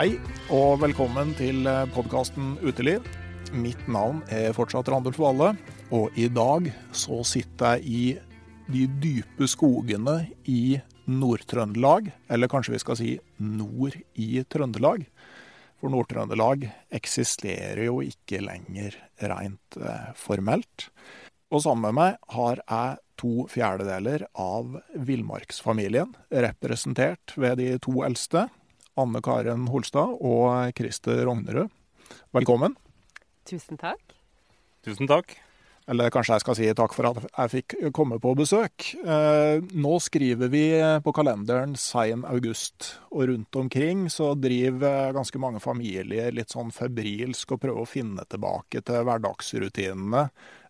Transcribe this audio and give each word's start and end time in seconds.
Hei, 0.00 0.14
og 0.48 0.78
velkommen 0.80 1.34
til 1.36 1.66
podkasten 1.92 2.54
Uteliv. 2.64 3.04
Mitt 3.52 3.82
navn 3.84 4.22
er 4.32 4.54
fortsatt 4.56 4.88
Randulf 4.88 5.18
Valle, 5.20 5.50
og 5.92 6.14
i 6.16 6.24
dag 6.32 6.70
så 6.96 7.18
sitter 7.28 7.76
jeg 7.76 7.84
i 7.84 8.70
de 8.72 8.86
dype 9.02 9.44
skogene 9.44 10.14
i 10.48 10.78
Nord-Trøndelag, 11.04 12.08
eller 12.32 12.48
kanskje 12.48 12.72
vi 12.72 12.80
skal 12.80 12.96
si 12.96 13.10
nord 13.44 13.98
i 14.16 14.40
Trøndelag. 14.48 15.04
For 15.82 15.92
Nord-Trøndelag 15.92 16.64
eksisterer 16.96 17.82
jo 17.90 17.98
ikke 18.00 18.40
lenger 18.46 18.96
rent 19.20 19.76
eh, 19.76 20.14
formelt. 20.16 20.86
Og 21.52 21.66
sammen 21.66 21.90
med 21.90 21.98
meg 21.98 22.16
har 22.38 22.64
jeg 22.64 23.04
to 23.20 23.44
fjerdedeler 23.52 24.24
av 24.32 24.80
villmarksfamilien, 24.96 26.16
representert 26.32 27.36
ved 27.36 27.60
de 27.60 27.74
to 27.84 28.00
eldste, 28.08 28.46
Anne 29.00 29.22
Karen 29.24 29.68
Holstad 29.72 30.16
og 30.20 30.74
Christer 30.76 31.24
Rognerud. 31.26 31.70
Velkommen. 32.36 32.76
Tusen 33.48 33.80
takk. 33.80 34.16
Tusen 34.84 35.08
takk. 35.10 35.38
Eller 35.90 36.12
kanskje 36.12 36.36
jeg 36.36 36.42
skal 36.44 36.56
si 36.58 36.66
takk 36.76 36.92
for 36.94 37.08
at 37.08 37.24
jeg 37.26 37.50
fikk 37.54 37.74
komme 37.96 38.20
på 38.22 38.34
besøk. 38.38 38.92
Eh, 39.00 39.58
nå 39.58 39.94
skriver 40.02 40.50
vi 40.52 40.64
på 41.02 41.14
kalenderen 41.16 41.72
sein 41.80 42.22
august, 42.28 42.92
og 43.10 43.26
rundt 43.32 43.58
omkring 43.58 44.04
så 44.12 44.34
driver 44.38 45.16
ganske 45.16 45.40
mange 45.42 45.62
familier 45.64 46.30
litt 46.36 46.54
sånn 46.54 46.70
febrilsk 46.74 47.56
og 47.56 47.62
prøver 47.64 47.82
å 47.82 47.90
finne 47.90 48.26
tilbake 48.30 48.84
til 48.86 49.08
hverdagsrutinene 49.08 50.28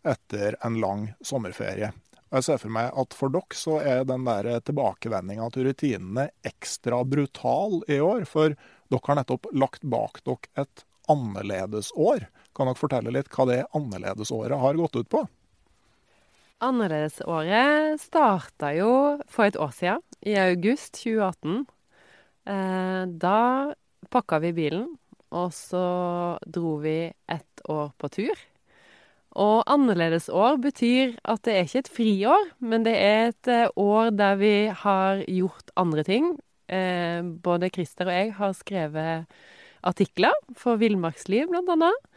etter 0.08 0.56
en 0.64 0.80
lang 0.80 1.10
sommerferie. 1.20 1.92
Og 2.30 2.38
jeg 2.38 2.46
ser 2.46 2.60
for 2.62 2.70
meg 2.70 2.92
at 3.02 3.14
for 3.18 3.32
dere 3.34 3.58
så 3.58 3.80
er 3.82 4.04
den 4.06 4.22
der 4.28 4.46
tilbakevendinga 4.62 5.48
til 5.50 5.66
rutinene 5.66 6.28
ekstra 6.46 7.02
brutal 7.02 7.80
i 7.90 7.98
år. 7.98 8.22
For 8.30 8.54
dere 8.54 9.06
har 9.08 9.18
nettopp 9.18 9.50
lagt 9.50 9.82
bak 9.82 10.22
dere 10.26 10.62
et 10.62 10.84
annerledesår. 11.10 12.28
Kan 12.54 12.70
dere 12.70 12.78
fortelle 12.78 13.14
litt 13.14 13.32
hva 13.34 13.48
det 13.50 13.64
annerledesåret 13.74 14.62
har 14.62 14.78
gått 14.78 15.00
ut 15.00 15.10
på? 15.10 15.24
Annerledesåret 16.62 17.98
starta 18.02 18.70
jo 18.76 18.92
for 19.32 19.48
et 19.48 19.58
år 19.58 19.74
siden, 19.74 20.02
i 20.20 20.36
august 20.38 21.00
2018. 21.00 21.64
Eh, 22.46 23.02
da 23.22 23.40
pakka 24.12 24.38
vi 24.44 24.52
bilen, 24.54 24.86
og 25.34 25.50
så 25.56 25.84
dro 26.46 26.76
vi 26.82 27.10
ett 27.10 27.64
år 27.66 27.90
på 27.98 28.12
tur. 28.12 28.46
Og 29.38 29.62
annerledesår 29.70 30.58
betyr 30.58 31.14
at 31.28 31.44
det 31.46 31.54
er 31.54 31.66
ikke 31.66 31.82
et 31.84 31.92
friår, 31.94 32.48
men 32.66 32.86
det 32.86 32.96
er 32.98 33.28
et 33.30 33.50
eh, 33.50 33.68
år 33.78 34.10
der 34.18 34.38
vi 34.40 34.54
har 34.82 35.22
gjort 35.30 35.70
andre 35.78 36.04
ting. 36.06 36.32
Eh, 36.66 37.22
både 37.22 37.70
Christer 37.70 38.10
og 38.10 38.16
jeg 38.16 38.32
har 38.40 38.56
skrevet 38.58 39.36
artikler 39.86 40.34
for 40.58 40.80
Villmarksliv, 40.82 41.46
blant 41.52 41.70
annet. 41.76 42.10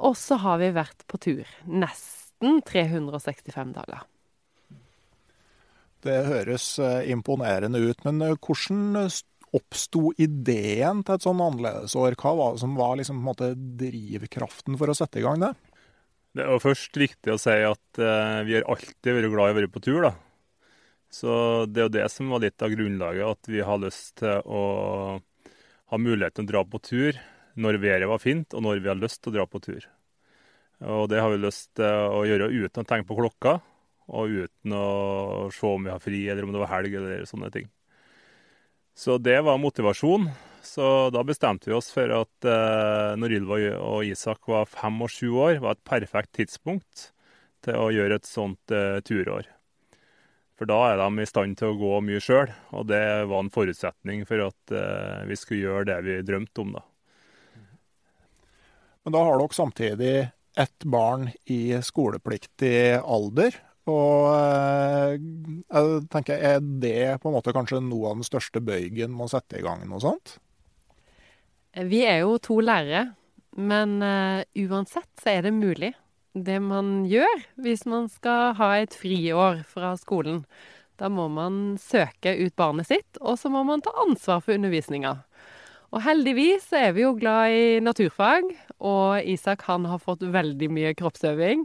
Og 0.00 0.16
så 0.16 0.40
har 0.40 0.62
vi 0.62 0.72
vært 0.72 1.04
på 1.10 1.20
tur. 1.20 1.44
Nesten 1.68 2.62
365 2.64 3.76
dager. 3.76 4.06
Det 6.00 6.22
høres 6.24 6.72
eh, 6.80 7.10
imponerende 7.12 7.84
ut, 7.84 8.00
men 8.08 8.24
hvordan 8.40 9.10
oppsto 9.52 10.12
ideen 10.16 11.02
til 11.04 11.18
et 11.18 11.24
sånn 11.26 11.42
annerledesår? 11.44 12.16
Hva 12.16 12.32
var 12.38 12.54
det 12.54 12.62
som 12.62 12.76
var 12.78 12.96
liksom, 12.96 13.20
måte, 13.20 13.52
drivkraften 13.56 14.80
for 14.80 14.88
å 14.88 14.96
sette 14.96 15.20
i 15.20 15.26
gang 15.26 15.42
det? 15.42 15.52
Det 16.36 16.44
er 16.46 16.62
først 16.62 16.94
viktig 16.94 17.32
å 17.34 17.40
si 17.42 17.56
at 17.66 17.98
eh, 17.98 18.40
vi 18.46 18.54
har 18.54 18.66
alltid 18.70 19.16
vært 19.16 19.32
glad 19.32 19.50
i 19.50 19.54
å 19.54 19.58
være 19.58 19.70
på 19.72 19.82
tur, 19.82 20.04
da. 20.06 20.12
Så 21.10 21.30
det 21.66 21.80
er 21.80 21.88
jo 21.88 21.94
det 21.96 22.06
som 22.14 22.30
var 22.30 22.44
litt 22.44 22.62
av 22.62 22.70
grunnlaget, 22.70 23.26
at 23.26 23.50
vi 23.50 23.64
har 23.66 23.80
lyst 23.82 24.20
til 24.20 24.44
å 24.46 24.62
ha 25.90 25.98
mulighet 25.98 26.36
til 26.38 26.46
å 26.46 26.50
dra 26.52 26.62
på 26.62 26.78
tur 26.86 27.18
når 27.58 27.80
været 27.82 28.06
var 28.06 28.22
fint, 28.22 28.54
og 28.54 28.62
når 28.62 28.78
vi 28.84 28.92
har 28.92 29.00
lyst 29.00 29.24
til 29.24 29.32
å 29.32 29.36
dra 29.40 29.46
på 29.50 29.58
tur. 29.64 29.88
Og 30.86 31.08
det 31.10 31.18
har 31.20 31.32
vi 31.34 31.42
lyst 31.42 31.72
til 31.76 32.14
å 32.14 32.22
gjøre 32.24 32.52
uten 32.54 32.84
å 32.84 32.86
tenke 32.86 33.10
på 33.10 33.18
klokka, 33.18 33.58
og 34.10 34.36
uten 34.46 34.74
å 34.74 35.50
se 35.54 35.66
om 35.66 35.82
vi 35.86 35.90
har 35.92 36.02
fri, 36.02 36.22
eller 36.30 36.46
om 36.46 36.54
det 36.54 36.62
var 36.62 36.72
helg, 36.76 36.94
eller 36.94 37.26
sånne 37.28 37.50
ting. 37.54 37.66
Så 38.94 39.18
det 39.18 39.40
var 39.42 39.58
motivasjon. 39.58 40.30
Så 40.62 41.10
da 41.10 41.22
bestemte 41.24 41.70
vi 41.70 41.76
oss 41.76 41.88
for 41.92 42.12
at 42.14 42.46
eh, 42.48 43.14
når 43.20 43.36
Ylva 43.38 43.60
og 43.78 44.04
Isak 44.08 44.48
var 44.50 44.68
fem 44.68 45.00
og 45.00 45.12
sju 45.12 45.30
år, 45.32 45.56
var 45.62 45.76
et 45.76 45.88
perfekt 45.88 46.34
tidspunkt 46.36 47.10
til 47.64 47.76
å 47.76 47.88
gjøre 47.92 48.20
et 48.20 48.28
sånt 48.28 48.74
eh, 48.74 49.00
turår. 49.04 49.48
For 50.60 50.68
da 50.68 50.76
er 50.90 51.00
de 51.00 51.22
i 51.22 51.28
stand 51.28 51.56
til 51.56 51.72
å 51.72 51.78
gå 51.80 51.94
mye 52.04 52.20
sjøl, 52.20 52.50
og 52.76 52.90
det 52.90 53.00
var 53.30 53.40
en 53.40 53.52
forutsetning 53.52 54.26
for 54.28 54.44
at 54.50 54.74
eh, 54.76 55.22
vi 55.30 55.38
skulle 55.40 55.64
gjøre 55.64 55.88
det 55.88 55.98
vi 56.04 56.18
drømte 56.28 56.64
om, 56.64 56.74
da. 56.76 56.84
Men 59.08 59.16
da 59.16 59.24
har 59.24 59.40
dere 59.40 59.56
samtidig 59.56 60.14
ett 60.60 60.84
barn 60.84 61.30
i 61.48 61.78
skolepliktig 61.80 63.00
alder. 63.00 63.56
Og 63.88 64.28
eh, 64.34 65.16
jeg 65.16 66.04
tenker, 66.12 66.36
er 66.36 66.60
det 66.60 67.16
på 67.22 67.30
en 67.30 67.38
måte 67.38 67.56
kanskje 67.56 67.80
noe 67.80 68.12
av 68.12 68.20
den 68.20 68.28
største 68.28 68.60
bøygen 68.60 69.16
med 69.16 69.30
å 69.30 69.32
sette 69.32 69.56
i 69.56 69.64
gang 69.64 69.86
noe 69.88 70.02
sånt? 70.04 70.36
Vi 71.76 72.02
er 72.02 72.24
jo 72.24 72.38
to 72.42 72.58
lærere, 72.64 73.12
men 73.54 74.00
uh, 74.02 74.42
uansett 74.58 75.10
så 75.22 75.36
er 75.36 75.46
det 75.46 75.54
mulig. 75.54 75.92
Det 76.34 76.58
man 76.62 77.04
gjør 77.10 77.46
hvis 77.62 77.84
man 77.90 78.08
skal 78.10 78.54
ha 78.58 78.70
et 78.78 78.94
friår 78.94 79.62
fra 79.70 79.94
skolen. 79.98 80.44
Da 81.00 81.08
må 81.10 81.28
man 81.32 81.78
søke 81.80 82.34
ut 82.42 82.54
barnet 82.58 82.90
sitt, 82.90 83.20
og 83.20 83.38
så 83.40 83.50
må 83.50 83.62
man 83.66 83.82
ta 83.82 83.94
ansvar 84.02 84.42
for 84.44 84.54
undervisninga. 84.58 85.16
Og 85.90 86.04
heldigvis 86.04 86.68
så 86.70 86.84
er 86.84 86.92
vi 86.94 87.02
jo 87.02 87.16
glad 87.18 87.54
i 87.54 87.64
naturfag, 87.82 88.50
og 88.78 89.26
Isak 89.26 89.64
han 89.66 89.88
har 89.90 90.02
fått 90.02 90.22
veldig 90.22 90.68
mye 90.70 90.92
kroppsøving. 90.98 91.64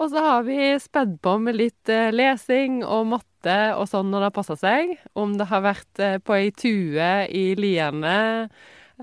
Og 0.00 0.12
så 0.12 0.22
har 0.24 0.44
vi 0.46 0.58
spedd 0.80 1.18
på 1.24 1.34
med 1.42 1.58
litt 1.58 1.90
eh, 1.92 2.12
lesing 2.14 2.80
og 2.86 3.10
matte 3.10 3.56
og 3.76 3.88
sånn 3.90 4.08
når 4.08 4.22
det 4.22 4.28
har 4.30 4.36
passa 4.38 4.56
seg. 4.56 4.94
Om 5.18 5.34
det 5.40 5.48
har 5.50 5.64
vært 5.66 6.00
eh, 6.00 6.16
på 6.22 6.36
ei 6.38 6.52
tue 6.56 7.10
i 7.36 7.44
liene, 7.58 8.14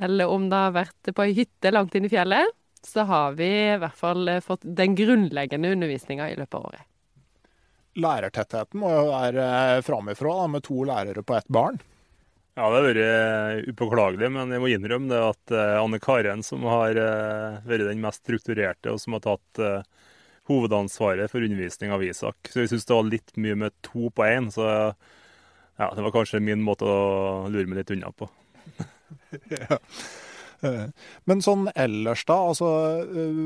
eller 0.01 0.31
om 0.31 0.47
det 0.51 0.61
har 0.61 0.75
vært 0.75 1.11
på 1.15 1.25
ei 1.25 1.35
hytte 1.37 1.71
langt 1.73 1.95
inn 1.97 2.07
i 2.07 2.11
fjellet, 2.11 2.53
så 2.83 3.03
har 3.09 3.35
vi 3.39 3.47
i 3.47 3.79
hvert 3.81 3.97
fall 3.97 4.29
eh, 4.31 4.43
fått 4.43 4.63
den 4.63 4.95
grunnleggende 4.95 5.73
undervisninga 5.75 6.29
i 6.31 6.37
løpet 6.39 6.57
av 6.59 6.69
året. 6.71 6.87
Lærertettheten 7.97 8.81
må 8.81 8.91
jo 8.93 9.05
være 9.09 9.45
framifrå, 9.85 10.33
med 10.53 10.65
to 10.67 10.83
lærere 10.85 11.23
på 11.25 11.37
ett 11.37 11.47
barn. 11.49 11.79
Ja, 12.57 12.67
det 12.69 12.77
har 12.77 12.85
vært 12.87 13.69
upåklagelig, 13.71 14.29
men 14.33 14.53
jeg 14.53 14.61
må 14.61 14.69
innrømme 14.69 15.09
det 15.09 15.21
at 15.21 15.53
Anne 15.77 15.99
Karen, 16.01 16.41
som 16.45 16.63
har 16.65 16.97
vært 17.65 17.85
den 17.85 18.01
mest 18.01 18.23
strukturerte, 18.23 18.93
og 18.93 19.01
som 19.01 19.13
har 19.13 19.21
tatt 19.25 19.61
hovedansvaret 20.47 21.31
for 21.31 21.43
undervisning 21.43 21.93
av 21.93 22.03
Isak. 22.03 22.49
Så 22.49 22.63
jeg 22.63 22.71
syns 22.71 22.87
det 22.87 22.95
var 22.95 23.09
litt 23.09 23.33
mye 23.37 23.57
med 23.65 23.75
to 23.85 24.09
på 24.09 24.25
én. 24.25 24.49
Så 24.53 24.65
ja, 24.65 25.89
det 25.93 26.01
var 26.05 26.13
kanskje 26.15 26.43
min 26.43 26.63
måte 26.65 26.87
å 26.87 27.47
lure 27.51 27.67
meg 27.67 27.81
litt 27.81 27.93
unna 27.97 28.13
på. 28.15 28.29
Eh, 30.65 30.87
men 31.29 31.43
sånn 31.45 31.67
ellers, 31.75 32.23
da. 32.25 32.37
Altså, 32.49 32.67
eh, 33.05 33.41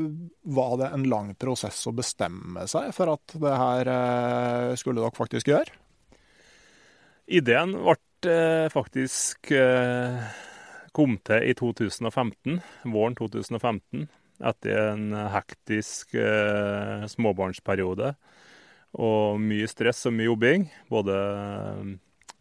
var 0.55 0.77
det 0.79 0.91
en 0.95 1.07
lang 1.11 1.33
prosess 1.39 1.83
å 1.89 1.95
bestemme 1.95 2.67
seg 2.71 2.91
for 2.95 3.11
at 3.15 3.35
det 3.41 3.55
her 3.63 3.91
eh, 3.91 4.75
skulle 4.79 5.03
dere 5.03 5.17
faktisk 5.17 5.51
gjøre? 5.51 5.79
Ideen 7.31 7.77
ble 7.79 7.97
faktisk 8.69 9.49
kom 10.93 11.13
til 11.25 11.45
i 11.47 11.53
2015, 11.57 12.59
våren 12.91 13.15
2015 13.17 14.03
etter 14.45 14.81
en 14.91 15.15
hektisk 15.33 16.13
småbarnsperiode. 17.15 18.11
Og 19.01 19.41
mye 19.41 19.69
stress 19.71 20.03
og 20.05 20.13
mye 20.17 20.27
jobbing, 20.27 20.67
både 20.91 21.15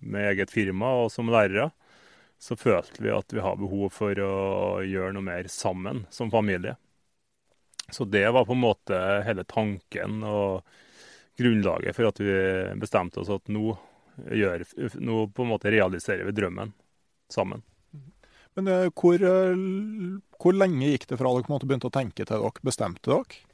med 0.05 0.29
eget 0.35 0.53
firma 0.53 0.91
og 1.05 1.09
som 1.15 1.33
lærere, 1.33 1.71
så 2.41 2.57
følte 2.57 3.03
vi 3.05 3.13
at 3.13 3.33
vi 3.33 3.43
har 3.45 3.59
behov 3.61 3.91
for 3.93 4.17
å 4.25 4.35
gjøre 4.87 5.13
noe 5.13 5.27
mer 5.27 5.49
sammen 5.53 6.07
som 6.11 6.31
familie. 6.33 6.77
Så 7.93 8.07
det 8.09 8.25
var 8.33 8.47
på 8.49 8.55
en 8.57 8.63
måte 8.63 9.01
hele 9.27 9.45
tanken 9.45 10.23
og 10.25 10.63
grunnlaget 11.41 11.97
for 11.97 12.09
at 12.09 12.21
vi 12.23 12.37
bestemte 12.81 13.21
oss 13.21 13.33
at 13.33 13.51
nå, 13.53 13.75
gjør, 14.33 14.65
nå 15.01 15.27
på 15.35 15.45
en 15.45 15.53
måte 15.53 15.73
realiserer 15.73 16.25
vi 16.29 16.37
drømmen 16.37 16.73
sammen. 17.33 17.65
Men 18.57 18.73
eh, 18.73 18.89
hvor, 18.97 19.21
eh, 19.21 19.67
hvor, 20.41 20.57
lenge 20.57 20.95
gikk 20.95 21.07
det 21.11 21.21
fra 21.21 21.33
dere 21.37 21.61
begynte 21.61 21.91
å 21.91 21.95
tenke 21.95 22.25
til 22.25 22.47
dere 22.47 22.67
bestemte 22.67 23.13
dere? 23.13 23.45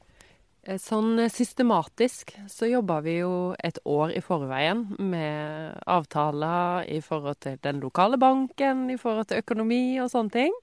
Eh, 0.67 0.79
sånn 0.81 1.15
systematisk 1.31 2.35
så 2.51 2.67
jobba 2.67 2.99
vi 3.05 3.17
jo 3.21 3.55
et 3.63 3.79
år 3.87 4.11
i 4.17 4.21
forveien 4.23 4.83
med 4.99 5.79
avtaler 5.87 6.85
i 6.91 6.99
forhold 7.01 7.39
til 7.45 7.57
den 7.63 7.79
lokale 7.83 8.19
banken, 8.19 8.89
i 8.91 8.99
forhold 8.99 9.31
til 9.31 9.41
økonomi 9.41 9.97
og 10.03 10.11
sånne 10.11 10.35
ting. 10.35 10.61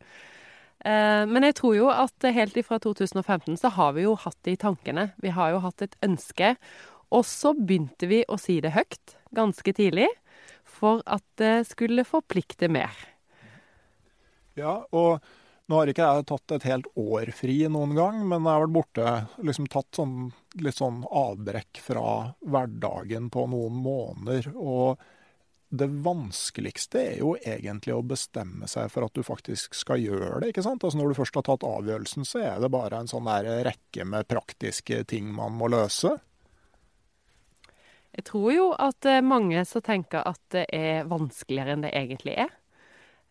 Men 0.85 1.47
jeg 1.47 1.55
tror 1.57 1.75
jo 1.79 1.87
at 1.89 2.27
helt 2.37 2.59
ifra 2.61 2.77
2015 2.83 3.55
så 3.57 3.71
har 3.73 3.95
vi 3.97 4.03
jo 4.05 4.11
hatt 4.21 4.37
det 4.45 4.53
i 4.53 4.59
tankene. 4.61 5.07
Vi 5.23 5.31
har 5.33 5.55
jo 5.55 5.63
hatt 5.65 5.81
et 5.81 5.95
ønske. 6.05 6.51
Og 7.09 7.25
så 7.25 7.55
begynte 7.57 8.09
vi 8.11 8.21
å 8.29 8.37
si 8.37 8.59
det 8.61 8.75
høyt 8.75 9.15
ganske 9.33 9.73
tidlig 9.73 10.11
for 10.69 11.01
at 11.07 11.25
det 11.41 11.67
skulle 11.71 12.05
forplikte 12.05 12.69
mer. 12.69 12.93
Ja, 14.59 14.83
og 14.93 15.25
nå 15.71 15.79
har 15.79 15.89
ikke 15.89 16.07
jeg 16.07 16.27
tatt 16.29 16.55
et 16.59 16.67
helt 16.69 16.89
år 17.01 17.31
fri 17.37 17.57
noen 17.73 17.95
gang, 17.97 18.21
men 18.29 18.45
jeg 18.45 18.53
har 18.53 18.65
vært 18.67 18.75
borte, 18.75 19.13
liksom 19.49 19.69
tatt 19.73 19.97
sånn, 19.97 20.17
litt 20.61 20.77
sånn 20.77 21.03
avbrekk 21.09 21.81
fra 21.81 22.09
hverdagen 22.45 23.31
på 23.33 23.47
noen 23.49 23.79
måneder. 23.87 24.51
Og 24.61 25.01
det 25.75 25.89
vanskeligste 26.05 27.01
er 27.01 27.17
jo 27.23 27.33
egentlig 27.41 27.95
å 27.97 28.05
bestemme 28.05 28.69
seg 28.71 28.91
for 28.93 29.07
at 29.07 29.17
du 29.17 29.25
faktisk 29.27 29.75
skal 29.79 30.03
gjøre 30.05 30.43
det. 30.43 30.53
ikke 30.53 30.67
sant? 30.67 30.85
Altså 30.85 31.01
Når 31.01 31.11
du 31.11 31.19
først 31.19 31.39
har 31.41 31.47
tatt 31.49 31.67
avgjørelsen, 31.67 32.29
så 32.29 32.45
er 32.45 32.61
det 32.63 32.71
bare 32.75 33.01
en 33.01 33.11
sånn 33.11 33.31
der 33.31 33.65
rekke 33.67 34.07
med 34.07 34.29
praktiske 34.31 35.01
ting 35.11 35.33
man 35.35 35.57
må 35.57 35.73
løse. 35.73 36.13
Jeg 38.15 38.29
tror 38.29 38.53
jo 38.55 38.67
at 38.79 39.09
mange 39.27 39.65
så 39.67 39.81
tenker 39.83 40.23
at 40.29 40.43
det 40.55 40.69
er 40.77 41.09
vanskeligere 41.11 41.75
enn 41.75 41.89
det 41.89 41.97
egentlig 41.97 42.37
er. 42.45 42.53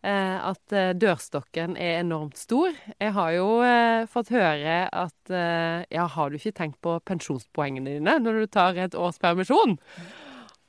Eh, 0.04 0.36
at 0.50 0.74
eh, 0.76 0.90
dørstokken 1.00 1.78
er 1.80 2.02
enormt 2.02 2.36
stor. 2.36 2.74
Jeg 3.00 3.14
har 3.16 3.30
jo 3.32 3.46
eh, 3.64 4.04
fått 4.10 4.34
høre 4.34 4.82
at 4.92 5.32
ja, 5.32 6.04
har 6.12 6.28
du 6.28 6.36
ikke 6.36 6.52
tenkt 6.58 6.76
på 6.84 6.98
pensjonspoengene 7.08 7.96
dine 7.96 8.18
når 8.20 8.42
du 8.42 8.50
tar 8.52 8.76
et 8.76 8.96
års 8.98 9.16
permisjon? 9.22 9.78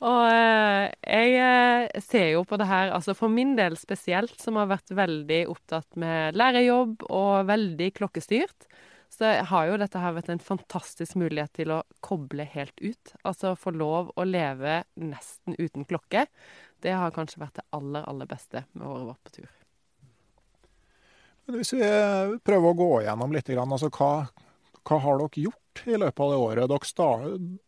Og 0.06 0.22
jeg 0.30 2.02
ser 2.04 2.30
jo 2.34 2.46
på 2.48 2.60
det 2.60 2.68
her, 2.70 2.94
altså 2.96 3.16
for 3.16 3.32
min 3.32 3.54
del 3.60 3.76
spesielt, 3.80 4.36
som 4.40 4.60
har 4.60 4.70
vært 4.72 4.96
veldig 4.96 5.42
opptatt 5.52 6.00
med 6.00 6.40
lærerjobb 6.40 7.04
og 7.10 7.48
veldig 7.52 7.90
klokkestyrt, 8.00 8.68
så 9.16 9.32
har 9.48 9.68
jo 9.70 9.78
dette 9.80 10.00
her 10.02 10.16
vært 10.18 10.30
en 10.34 10.42
fantastisk 10.44 11.16
mulighet 11.20 11.54
til 11.56 11.72
å 11.72 11.84
koble 12.04 12.44
helt 12.52 12.76
ut. 12.84 13.14
Altså 13.24 13.54
få 13.60 13.72
lov 13.76 14.12
å 14.20 14.26
leve 14.28 14.82
nesten 15.00 15.56
uten 15.56 15.88
klokke. 15.88 16.26
Det 16.84 16.96
har 16.96 17.14
kanskje 17.16 17.42
vært 17.46 17.62
det 17.62 17.68
aller, 17.76 18.04
aller 18.10 18.28
beste 18.30 18.66
med 18.74 18.88
året 18.88 19.08
vårt 19.14 19.24
på 19.24 19.38
tur. 19.38 19.54
Hvis 21.56 21.76
vi 21.78 21.86
prøver 22.42 22.72
å 22.72 22.78
gå 22.78 22.90
igjennom 23.04 23.36
litt, 23.36 23.52
altså 23.54 23.92
hva, 23.94 24.12
hva 24.82 24.98
har 25.04 25.22
dere 25.22 25.44
gjort 25.46 25.84
i 25.86 26.00
løpet 26.02 26.24
av 26.26 26.32
det 26.32 26.42
året? 26.42 26.70
Dere, 26.72 26.90
start, 26.90 27.26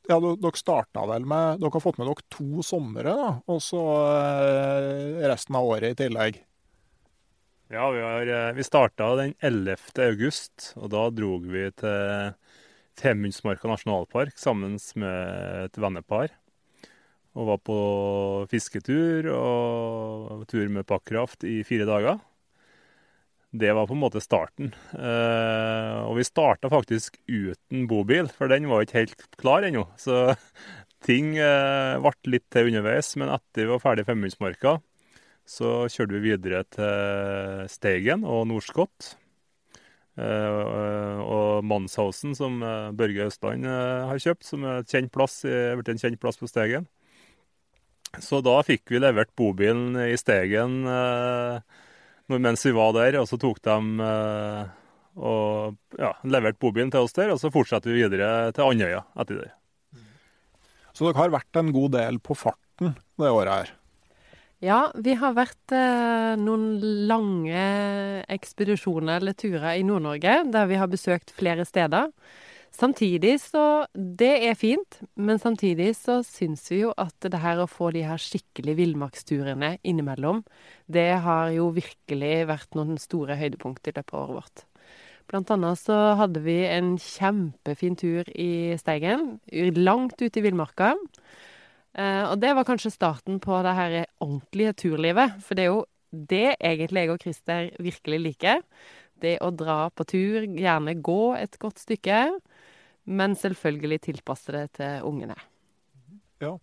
ja, 0.09 0.17
dere 0.17 0.57
starta 0.57 1.05
vel 1.11 1.27
med 1.29 1.61
Dere 1.61 1.75
har 1.75 1.83
fått 1.83 2.01
med 2.01 2.09
dere 2.09 2.27
to 2.33 2.65
somre, 2.65 3.13
da, 3.21 3.31
og 3.45 3.61
så 3.63 3.83
eh, 4.17 5.21
resten 5.29 5.59
av 5.59 5.69
året 5.69 5.93
i 5.93 5.99
tillegg? 6.03 6.41
Ja, 7.69 7.89
vi, 7.91 8.01
har, 8.01 8.27
eh, 8.27 8.53
vi 8.53 8.63
starta 8.63 9.15
den 9.15 9.33
11. 9.43 9.99
august, 9.99 10.69
og 10.79 10.87
da 10.93 11.01
drog 11.11 11.49
vi 11.51 11.65
til 11.75 12.31
Femundsmarka 12.95 13.67
nasjonalpark 13.67 14.39
sammen 14.39 14.77
med 14.95 15.65
et 15.65 15.79
vennepar. 15.83 16.31
Og 17.35 17.49
var 17.51 17.59
på 17.67 17.77
fisketur 18.53 19.27
og 19.35 20.47
tur 20.47 20.71
med 20.71 20.87
pakkraft 20.87 21.43
i 21.43 21.59
fire 21.67 21.89
dager. 21.89 22.23
Det 23.51 23.75
var 23.75 23.91
på 23.91 23.97
en 23.99 24.03
måte 24.05 24.23
starten. 24.23 24.71
Eh, 24.95 25.99
og 26.07 26.15
vi 26.21 26.23
starta 26.23 26.71
faktisk 26.71 27.19
uten 27.27 27.83
bobil, 27.91 28.31
for 28.31 28.47
den 28.47 28.71
var 28.71 28.87
ikke 28.87 29.01
helt 29.03 29.27
klar 29.35 29.67
ennå. 29.67 29.89
Så 29.99 30.37
ting 31.07 31.35
eh, 31.35 31.99
ble 31.99 32.31
litt 32.31 32.47
til 32.47 32.71
underveis. 32.71 33.11
Men 33.19 33.35
etter 33.35 33.67
vi 33.67 33.73
var 33.75 33.83
ferdig 33.83 34.07
i 34.07 34.13
Femundsmarka, 34.13 34.79
så 35.47 35.87
kjørte 35.91 36.17
vi 36.17 36.33
videre 36.33 36.65
til 36.75 37.65
Steigen 37.71 38.27
og 38.27 38.45
Norskott. 38.51 39.15
Uh, 40.17 41.21
og 41.21 41.65
Mannshausen, 41.69 42.33
som 42.33 42.57
Børge 42.97 43.27
Østland 43.29 43.67
uh, 43.69 44.07
har 44.09 44.21
kjøpt, 44.21 44.47
som 44.47 44.63
er 44.65 44.87
kjent 44.89 45.11
plass, 45.13 45.43
blitt 45.45 45.91
en 45.93 46.01
kjent 46.01 46.17
plass 46.21 46.41
på 46.41 46.49
Stegen. 46.49 46.87
Så 48.15 48.39
da 48.45 48.55
fikk 48.65 48.93
vi 48.93 49.01
levert 49.01 49.33
bobilen 49.37 49.97
i 49.99 50.15
Stegen 50.19 50.79
eh, 50.87 51.59
mens 52.31 52.65
vi 52.65 52.73
var 52.75 52.93
der. 52.97 53.19
Og 53.21 53.27
så 53.29 53.39
tok 53.41 53.59
de 53.65 53.77
eh, 54.07 54.75
og 55.17 55.97
ja, 55.97 56.11
leverte 56.29 56.61
bobilen 56.61 56.91
til 56.93 57.07
oss 57.07 57.15
der, 57.17 57.31
og 57.33 57.39
så 57.41 57.49
fortsatte 57.49 57.89
vi 57.89 58.03
videre 58.03 58.51
til 58.53 58.69
Andøya 58.69 59.01
etter 59.17 59.41
det. 59.41 59.49
Så 60.93 61.07
dere 61.07 61.17
har 61.17 61.33
vært 61.33 61.57
en 61.57 61.71
god 61.73 61.95
del 61.97 62.19
på 62.21 62.37
farten 62.37 62.93
det 63.17 63.31
året 63.33 63.53
her? 63.53 63.71
Ja, 64.57 64.87
vi 64.97 65.13
har 65.13 65.35
vært 65.37 65.69
eh, 65.75 66.33
noen 66.41 66.79
lange 67.05 67.63
ekspedisjoner 68.33 69.19
eller 69.21 69.35
turer 69.37 69.75
i 69.77 69.83
Nord-Norge 69.85 70.39
der 70.49 70.69
vi 70.71 70.79
har 70.81 70.89
besøkt 70.89 71.29
flere 71.37 71.61
steder. 71.65 72.09
Samtidig 72.73 73.35
så 73.39 73.85
Det 73.93 74.49
er 74.49 74.55
fint, 74.57 74.97
men 75.15 75.37
samtidig 75.37 75.93
så 75.95 76.23
syns 76.25 76.65
vi 76.71 76.81
jo 76.81 76.93
at 76.97 77.13
det 77.21 77.37
her 77.37 77.61
å 77.61 77.69
få 77.69 77.91
de 77.93 78.01
her 78.01 78.17
skikkelig 78.17 78.75
villmarksturene 78.81 79.77
innimellom, 79.85 80.43
det 80.89 81.21
har 81.21 81.53
jo 81.53 81.69
virkelig 81.73 82.47
vært 82.49 82.73
noen 82.73 82.97
store 82.97 83.37
høydepunkt 83.37 83.87
i 83.87 83.93
løpet 83.93 84.13
av 84.13 84.23
året 84.23 84.37
vårt. 84.41 84.65
Blant 85.29 85.51
annet 85.53 85.77
så 85.77 86.15
hadde 86.17 86.41
vi 86.41 86.63
en 86.65 86.95
kjempefin 86.97 87.97
tur 87.99 88.25
i 88.33 88.73
Steigen, 88.79 89.39
langt 89.77 90.17
ute 90.17 90.39
i 90.39 90.45
villmarka. 90.45 90.95
Eh, 91.97 92.23
og 92.29 92.37
det 92.41 92.53
var 92.55 92.67
kanskje 92.67 92.93
starten 92.93 93.41
på 93.43 93.57
det 93.65 93.75
her 93.77 93.97
ordentlige 94.23 94.75
turlivet, 94.85 95.39
for 95.43 95.57
det 95.57 95.65
er 95.65 95.73
jo 95.73 95.83
det 96.07 96.55
egentlig 96.63 97.03
jeg 97.03 97.11
og 97.11 97.23
Christer 97.23 97.71
virkelig 97.83 98.19
liker. 98.23 98.61
Det 99.17 99.39
å 99.43 99.49
dra 99.51 99.87
på 99.89 100.05
tur, 100.07 100.45
gjerne 100.45 100.93
gå 101.03 101.21
et 101.35 101.57
godt 101.59 101.81
stykke 101.81 102.21
men 103.07 103.35
selvfølgelig 103.39 104.01
tilpasse 104.09 104.53
det 104.53 104.65
til 104.79 105.03
ungene. 105.07 105.37
Ja, 106.43 106.57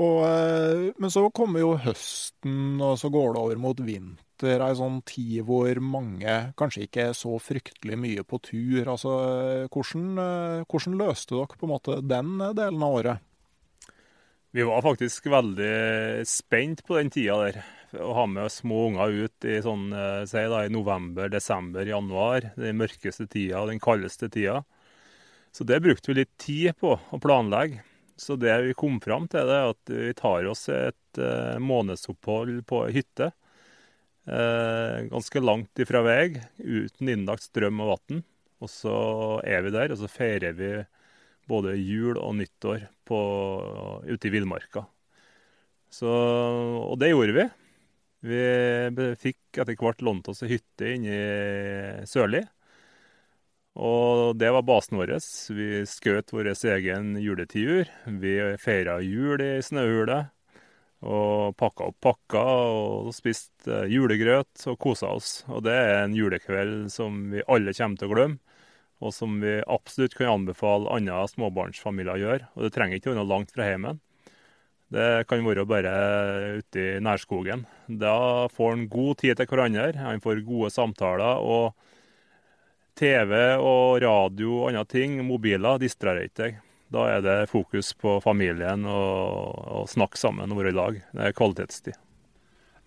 Og, 0.00 0.24
eh, 0.24 0.94
men 0.96 1.10
så 1.12 1.26
kommer 1.28 1.60
jo 1.60 1.74
høsten, 1.76 2.80
og 2.80 2.96
så 2.96 3.10
går 3.12 3.34
det 3.34 3.40
over 3.40 3.58
mot 3.60 3.80
vinter. 3.84 4.62
Ei 4.64 4.72
sånn 4.72 5.02
tid 5.04 5.42
hvor 5.44 5.76
mange 5.84 6.54
kanskje 6.56 6.86
ikke 6.86 7.02
er 7.10 7.12
så 7.12 7.34
fryktelig 7.36 7.98
mye 8.00 8.24
på 8.24 8.38
tur. 8.40 8.88
Altså, 8.88 9.12
hvordan, 9.68 10.06
eh, 10.16 10.64
hvordan 10.64 10.96
løste 10.96 11.36
dere 11.36 11.58
på 11.58 11.68
en 11.68 11.74
måte 11.74 11.98
den 12.00 12.38
delen 12.56 12.82
av 12.82 12.96
året? 12.96 13.20
Vi 14.50 14.62
var 14.66 14.82
faktisk 14.82 15.28
veldig 15.30 16.26
spent 16.26 16.82
på 16.86 16.96
den 16.98 17.10
tida 17.14 17.36
der. 17.38 17.60
Å 18.02 18.10
ha 18.14 18.24
med 18.26 18.50
små 18.50 18.88
unger 18.88 19.12
ut 19.26 19.46
i 19.46 19.60
sånn, 19.62 19.92
eh, 19.94 20.26
da, 20.26 20.64
i 20.66 20.72
november, 20.74 21.30
desember, 21.30 21.86
januar. 21.86 22.50
Den 22.58 22.80
mørkeste 22.80 23.28
tida, 23.30 23.62
den 23.70 23.78
kaldeste 23.82 24.26
tida. 24.28 24.64
Så 25.54 25.66
det 25.66 25.78
brukte 25.82 26.10
vi 26.10 26.18
litt 26.20 26.34
tid 26.38 26.74
på 26.82 26.96
å 26.98 27.22
planlegge. 27.22 27.84
Så 28.18 28.34
det 28.36 28.52
vi 28.66 28.74
kom 28.74 28.98
fram 29.00 29.30
til, 29.30 29.46
er 29.48 29.70
at 29.70 29.90
vi 29.90 30.10
tar 30.18 30.44
oss 30.50 30.66
et 30.68 31.18
uh, 31.18 31.56
månedsopphold 31.62 32.60
på 32.68 32.82
ei 32.88 32.92
hytte. 32.98 33.30
Uh, 34.28 35.08
ganske 35.08 35.40
langt 35.40 35.80
ifra 35.80 36.02
vei, 36.04 36.42
uten 36.58 37.08
innlagt 37.08 37.46
strøm 37.46 37.80
og 37.80 37.94
vann. 37.94 38.24
Og 38.60 38.68
så 38.68 38.96
er 39.46 39.64
vi 39.64 39.72
der, 39.72 39.94
og 39.94 40.02
så 40.02 40.10
feirer 40.10 40.52
vi 40.58 40.74
både 41.50 41.74
jul 41.76 42.16
og 42.20 42.36
nyttår 42.38 42.86
på, 43.08 43.18
ute 44.06 44.30
i 44.30 44.32
villmarka. 44.32 44.86
Og 46.06 46.94
det 47.00 47.10
gjorde 47.10 47.34
vi. 47.36 47.48
Vi 48.30 48.40
fikk 49.18 49.58
etter 49.58 49.76
hvert 49.80 50.02
lånt 50.04 50.28
oss 50.30 50.42
ei 50.44 50.54
hytte 50.54 50.94
inne 50.94 51.14
i 51.14 52.08
Sørli. 52.08 52.42
Og 53.80 54.36
det 54.36 54.50
var 54.52 54.66
basen 54.66 54.98
vår. 54.98 55.14
Vi 55.54 55.84
skjøt 55.88 56.34
vår 56.34 56.50
egen 56.74 57.14
juletiur. 57.22 57.88
Vi 58.20 58.34
feira 58.60 58.98
jul 59.00 59.40
i 59.40 59.62
snøhule. 59.64 60.24
Og 61.00 61.56
pakka 61.56 61.86
opp 61.88 61.96
pakker 62.04 62.74
og 62.76 63.14
spiste 63.16 63.86
julegrøt 63.88 64.66
og 64.68 64.76
kosa 64.82 65.14
oss. 65.16 65.30
Og 65.48 65.64
det 65.64 65.72
er 65.72 66.02
en 66.02 66.16
julekveld 66.16 66.90
som 66.92 67.30
vi 67.32 67.46
alle 67.48 67.72
kommer 67.72 67.96
til 67.96 68.10
å 68.10 68.14
glemme. 68.14 68.49
Og 69.00 69.14
som 69.16 69.38
vi 69.40 69.58
absolutt 69.64 70.14
kan 70.18 70.34
anbefale 70.34 70.90
andre 70.92 71.22
småbarnsfamilier 71.32 72.18
å 72.18 72.20
gjøre. 72.20 72.48
Og 72.54 72.66
det 72.66 72.72
trenger 72.74 73.00
ikke 73.00 73.12
å 73.12 73.16
være 73.16 73.30
langt 73.30 73.54
fra 73.54 73.68
heimen. 73.68 74.00
Det 74.90 75.24
kan 75.30 75.44
være 75.46 75.64
bare 75.70 75.92
ute 76.60 76.82
i 76.82 77.02
nærskogen. 77.02 77.62
Da 77.86 78.48
får 78.52 78.74
en 78.74 78.88
god 78.90 79.22
tid 79.22 79.38
til 79.38 79.48
hverandre. 79.48 79.94
Han 80.02 80.22
får 80.24 80.44
gode 80.48 80.72
samtaler. 80.74 81.40
og 81.40 81.72
TV 83.00 83.32
og 83.56 84.02
radio 84.02 84.58
og 84.58 84.66
andre 84.70 84.84
ting, 84.88 85.20
mobiler, 85.24 85.80
distraherer 85.80 86.28
ikke 86.28 86.42
deg. 86.42 86.60
Da 86.90 87.06
er 87.06 87.22
det 87.24 87.36
fokus 87.52 87.92
på 87.94 88.16
familien 88.20 88.84
og, 88.84 89.54
og 89.80 89.90
snakke 89.90 90.18
sammen 90.18 90.50
og 90.50 90.58
være 90.58 90.72
i 90.72 90.76
lag. 90.76 90.96
Det 91.14 91.28
er 91.28 91.36
kvalitetstid. 91.38 91.98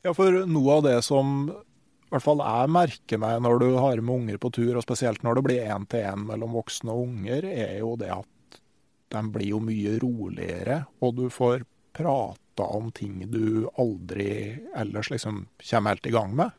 Ja, 0.03 0.11
for 0.11 0.43
noe 0.43 0.75
av 0.75 0.83
det 0.85 0.97
som 1.07 1.53
hvert 2.13 2.25
fall 2.25 2.43
jeg 2.45 2.71
merker 2.73 3.21
meg 3.21 3.41
når 3.43 3.59
du 3.63 3.67
har 3.75 4.01
med 4.01 4.15
unger 4.15 4.39
på 4.41 4.51
tur, 4.53 4.75
og 4.77 4.85
spesielt 4.85 5.23
når 5.25 5.39
det 5.39 5.45
blir 5.47 5.67
én-til-én 5.75 6.27
mellom 6.29 6.55
voksne 6.59 6.93
og 6.93 7.07
unger, 7.07 7.47
er 7.49 7.77
jo 7.81 7.95
det 7.99 8.11
at 8.13 8.59
de 9.13 9.21
blir 9.33 9.51
jo 9.53 9.61
mye 9.61 9.97
roligere, 10.01 10.83
og 11.01 11.17
du 11.17 11.27
får 11.33 11.65
prata 11.93 12.65
om 12.65 12.89
ting 12.93 13.21
du 13.29 13.69
aldri 13.81 14.59
ellers 14.77 15.09
liksom 15.13 15.45
kommer 15.61 15.93
helt 15.93 16.09
i 16.09 16.13
gang 16.13 16.35
med. 16.37 16.53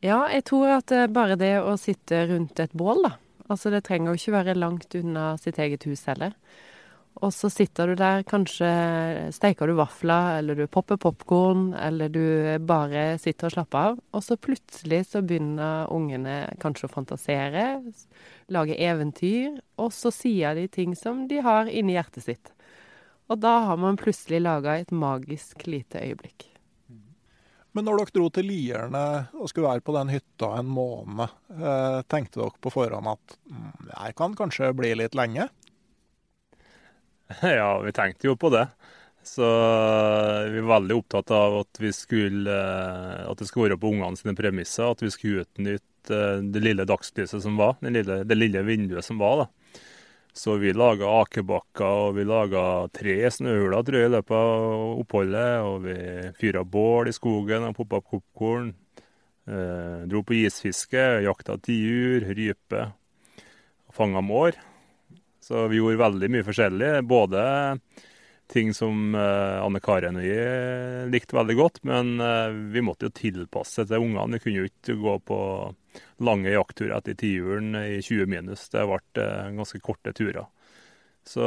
Ja, 0.00 0.24
jeg 0.32 0.46
tror 0.48 0.78
at 0.78 0.92
eh, 0.96 1.10
bare 1.12 1.36
det 1.36 1.58
å 1.60 1.76
sitte 1.78 2.24
rundt 2.30 2.60
et 2.62 2.72
bål, 2.72 3.04
da. 3.04 3.16
Altså 3.50 3.72
det 3.74 3.82
trenger 3.84 4.12
jo 4.12 4.20
ikke 4.20 4.36
være 4.38 4.56
langt 4.56 4.94
unna 4.96 5.34
sitt 5.42 5.58
eget 5.60 5.84
hus 5.88 6.06
heller. 6.08 6.36
Og 7.20 7.32
så 7.34 7.50
sitter 7.52 7.90
du 7.90 7.98
der, 7.98 8.22
kanskje 8.24 8.68
steiker 9.34 9.68
du 9.68 9.74
vafler, 9.76 10.38
eller 10.38 10.56
du 10.56 10.64
popper 10.70 10.96
popkorn, 11.00 11.72
eller 11.74 12.08
du 12.08 12.22
bare 12.64 13.18
sitter 13.20 13.50
og 13.50 13.54
slapper 13.56 13.88
av. 13.90 13.98
Og 14.14 14.24
så 14.24 14.38
plutselig 14.40 15.02
så 15.10 15.20
begynner 15.26 15.90
ungene 15.92 16.38
kanskje 16.62 16.86
å 16.88 16.92
fantasere, 16.94 17.66
lage 18.54 18.78
eventyr, 18.78 19.58
og 19.82 19.92
så 19.92 20.14
sier 20.14 20.56
de 20.56 20.68
ting 20.70 20.94
som 20.96 21.26
de 21.28 21.42
har 21.44 21.68
inni 21.68 21.98
hjertet 21.98 22.28
sitt. 22.28 22.54
Og 23.30 23.42
da 23.42 23.58
har 23.68 23.78
man 23.78 24.00
plutselig 24.00 24.40
laga 24.42 24.78
et 24.78 24.94
magisk 24.94 25.66
lite 25.68 26.00
øyeblikk. 26.02 26.46
Men 27.76 27.86
når 27.86 28.00
dere 28.00 28.14
dro 28.16 28.28
til 28.34 28.48
Lierne 28.50 29.04
og 29.38 29.46
skulle 29.50 29.68
være 29.68 29.84
på 29.86 29.94
den 29.94 30.10
hytta 30.10 30.48
en 30.58 30.70
måned, 30.74 31.36
eh, 31.54 32.00
tenkte 32.10 32.40
dere 32.40 32.58
på 32.58 32.72
forhånd 32.74 33.12
at 33.12 33.36
mm, 33.46 33.68
det 33.84 33.98
her 34.00 34.16
kan 34.18 34.34
kanskje 34.38 34.72
bli 34.74 34.90
litt 34.98 35.14
lenge? 35.18 35.46
Ja, 37.60 37.78
vi 37.80 37.92
tenkte 37.92 38.30
jo 38.30 38.36
på 38.36 38.50
det. 38.54 38.66
Så 39.22 39.44
eh, 39.44 40.50
vi 40.50 40.60
var 40.60 40.80
veldig 40.80 40.96
opptatt 40.96 41.30
av 41.30 41.58
at, 41.60 41.80
vi 41.80 41.92
skulle, 41.92 42.50
eh, 42.50 43.28
at 43.28 43.38
det 43.38 43.48
skulle 43.48 43.68
være 43.68 43.80
på 43.80 43.92
ungene 43.92 44.18
sine 44.18 44.34
premisser. 44.38 44.90
At 44.90 45.04
vi 45.04 45.12
skulle 45.12 45.44
utnytte 45.44 46.20
det 46.50 46.62
lille 46.64 46.86
dagslyset 46.88 47.44
som 47.44 47.58
var, 47.60 47.76
det 47.84 47.92
lille, 47.98 48.22
det 48.24 48.38
lille 48.38 48.64
vinduet 48.66 49.06
som 49.06 49.20
var. 49.20 49.44
da. 49.44 49.80
Så 50.32 50.54
vi 50.62 50.70
laga 50.72 51.08
akebakker, 51.20 52.06
og 52.06 52.14
vi 52.16 52.24
laga 52.24 52.62
tre 52.94 53.16
snøhuler 53.34 53.82
tror 53.84 53.98
jeg, 53.98 54.08
i 54.08 54.14
løpet 54.14 54.36
av 54.36 55.02
oppholdet. 55.02 55.50
Og 55.66 55.84
vi 55.84 55.98
fyra 56.40 56.64
bål 56.64 57.10
i 57.10 57.16
skogen 57.16 57.66
og 57.68 57.76
poppa 57.76 58.00
popkorn. 58.00 58.72
Eh, 59.50 60.00
dro 60.08 60.24
på 60.24 60.38
isfiske, 60.44 61.04
jakta 61.26 61.58
tiur, 61.60 62.24
rype 62.38 62.88
fanga 63.90 64.22
mår. 64.22 64.56
Så 65.50 65.64
vi 65.66 65.80
gjorde 65.80 65.98
veldig 65.98 66.28
mye 66.30 66.46
forskjellig. 66.46 66.88
Både 67.10 67.40
ting 68.50 68.70
som 68.74 69.16
uh, 69.18 69.58
Anne 69.64 69.80
Karen 69.82 70.20
og 70.20 70.26
jeg 70.26 71.08
likte 71.10 71.34
veldig 71.34 71.56
godt, 71.58 71.80
men 71.90 72.12
uh, 72.22 72.54
vi 72.70 72.82
måtte 72.86 73.08
jo 73.08 73.14
tilpasse 73.18 73.82
til 73.82 74.06
ungene. 74.06 74.38
Vi 74.38 74.44
kunne 74.44 74.62
jo 74.62 74.70
ikke 74.70 74.96
gå 75.02 75.16
på 75.26 75.40
lange 76.22 76.54
jaktturer 76.54 76.96
etter 77.00 77.18
tiuren 77.18 77.74
i 77.80 77.98
20 77.98 78.30
minus. 78.30 78.68
Det 78.70 78.86
ble 78.86 79.26
ganske 79.58 79.82
korte 79.82 80.14
turer. 80.14 80.46
Så 81.26 81.42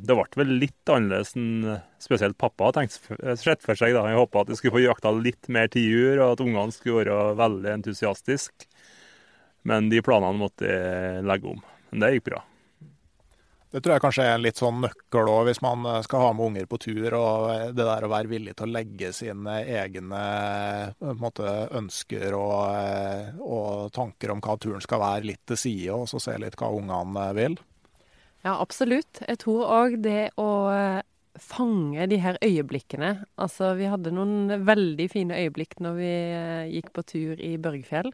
det 0.00 0.16
ble 0.16 0.40
vel 0.40 0.56
litt 0.64 0.92
annerledes 0.92 1.36
enn 1.36 1.76
spesielt 2.00 2.40
pappa 2.40 2.70
hadde 2.70 3.36
sett 3.36 3.60
for 3.60 3.76
seg. 3.76 3.92
da. 3.96 4.08
Jeg 4.08 4.22
håpa 4.22 4.46
at 4.46 4.54
vi 4.54 4.56
skulle 4.56 4.78
få 4.78 4.86
jakta 4.86 5.12
litt 5.12 5.52
mer 5.52 5.68
tiur, 5.72 6.24
og 6.24 6.38
at 6.38 6.44
ungene 6.46 6.72
skulle 6.72 7.04
være 7.04 7.36
veldig 7.36 7.76
entusiastiske. 7.78 8.68
Men 9.68 9.92
de 9.92 10.00
planene 10.00 10.40
måtte 10.40 10.72
jeg 10.72 11.26
legge 11.28 11.52
om. 11.52 11.60
Men 11.92 12.06
det 12.06 12.16
gikk 12.16 12.32
bra. 12.32 12.46
Det 13.70 13.78
tror 13.78 13.94
jeg 13.94 14.02
kanskje 14.02 14.24
er 14.26 14.32
en 14.34 14.42
litt 14.42 14.58
sånn 14.58 14.80
nøkkel 14.82 15.28
òg, 15.30 15.44
hvis 15.46 15.60
man 15.62 15.84
eh, 15.86 16.00
skal 16.02 16.24
ha 16.24 16.30
med 16.34 16.48
unger 16.48 16.66
på 16.66 16.78
tur. 16.82 17.14
Og 17.14 17.44
eh, 17.52 17.68
det 17.70 17.86
der 17.86 18.06
å 18.06 18.10
være 18.10 18.30
villig 18.32 18.56
til 18.58 18.66
å 18.66 18.74
legge 18.74 19.12
sine 19.14 19.60
egne 19.62 20.22
eh, 20.90 21.12
måte, 21.20 21.52
ønsker 21.78 22.34
og, 22.34 23.36
og, 23.38 23.92
tanker 23.94 24.34
om 24.34 24.42
hva 24.42 24.56
turen 24.58 24.82
skal 24.82 25.02
være, 25.04 25.28
litt 25.30 25.44
til 25.46 25.60
side, 25.62 25.94
og 25.94 26.10
så 26.10 26.22
se 26.22 26.34
litt 26.42 26.58
hva 26.58 26.72
ungene 26.74 27.28
vil. 27.38 27.54
Ja, 28.42 28.56
absolutt. 28.56 29.22
Jeg 29.28 29.38
tror 29.44 29.62
òg 29.68 30.00
det 30.02 30.32
å 30.40 30.50
fange 31.38 32.08
de 32.10 32.18
her 32.24 32.40
øyeblikkene. 32.42 33.12
Altså, 33.38 33.74
vi 33.78 33.86
hadde 33.92 34.10
noen 34.16 34.64
veldig 34.66 35.06
fine 35.12 35.38
øyeblikk 35.44 35.78
når 35.84 35.98
vi 36.00 36.12
gikk 36.74 36.90
på 36.96 37.06
tur 37.06 37.44
i 37.44 37.54
Børgfjell. 37.60 38.10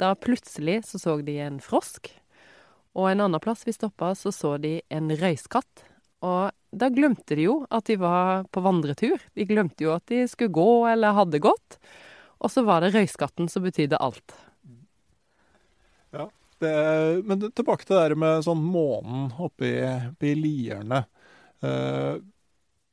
Da 0.00 0.14
plutselig 0.14 0.84
så 0.92 1.00
så 1.02 1.18
de 1.24 1.40
en 1.42 1.58
frosk. 1.64 2.12
Og 2.98 3.10
en 3.10 3.22
annen 3.26 3.42
plass 3.42 3.62
vi 3.66 3.74
stoppa, 3.74 4.14
så 4.18 4.32
så 4.34 4.56
de 4.58 4.80
en 4.90 5.10
røyskatt. 5.20 5.84
Og 6.26 6.50
da 6.70 6.90
glemte 6.92 7.36
de 7.38 7.46
jo 7.46 7.56
at 7.72 7.86
de 7.90 7.96
var 8.00 8.44
på 8.52 8.62
vandretur. 8.64 9.20
De 9.34 9.46
glemte 9.48 9.84
jo 9.86 9.94
at 9.94 10.06
de 10.10 10.24
skulle 10.30 10.54
gå 10.54 10.86
eller 10.90 11.16
hadde 11.16 11.42
gått. 11.42 11.78
Og 12.40 12.52
så 12.52 12.64
var 12.66 12.82
det 12.82 12.92
røyskatten 12.94 13.48
som 13.52 13.64
betydde 13.64 14.00
alt. 14.00 14.34
Ja, 16.10 16.26
det, 16.62 16.74
men 17.24 17.46
tilbake 17.52 17.86
til 17.86 17.96
det 17.96 18.02
der 18.10 18.18
med 18.18 18.44
sånn 18.46 18.62
månen 18.64 19.30
oppe 19.38 19.70
i 19.70 20.34
Lierne. 20.36 21.04
Eh, 21.62 22.20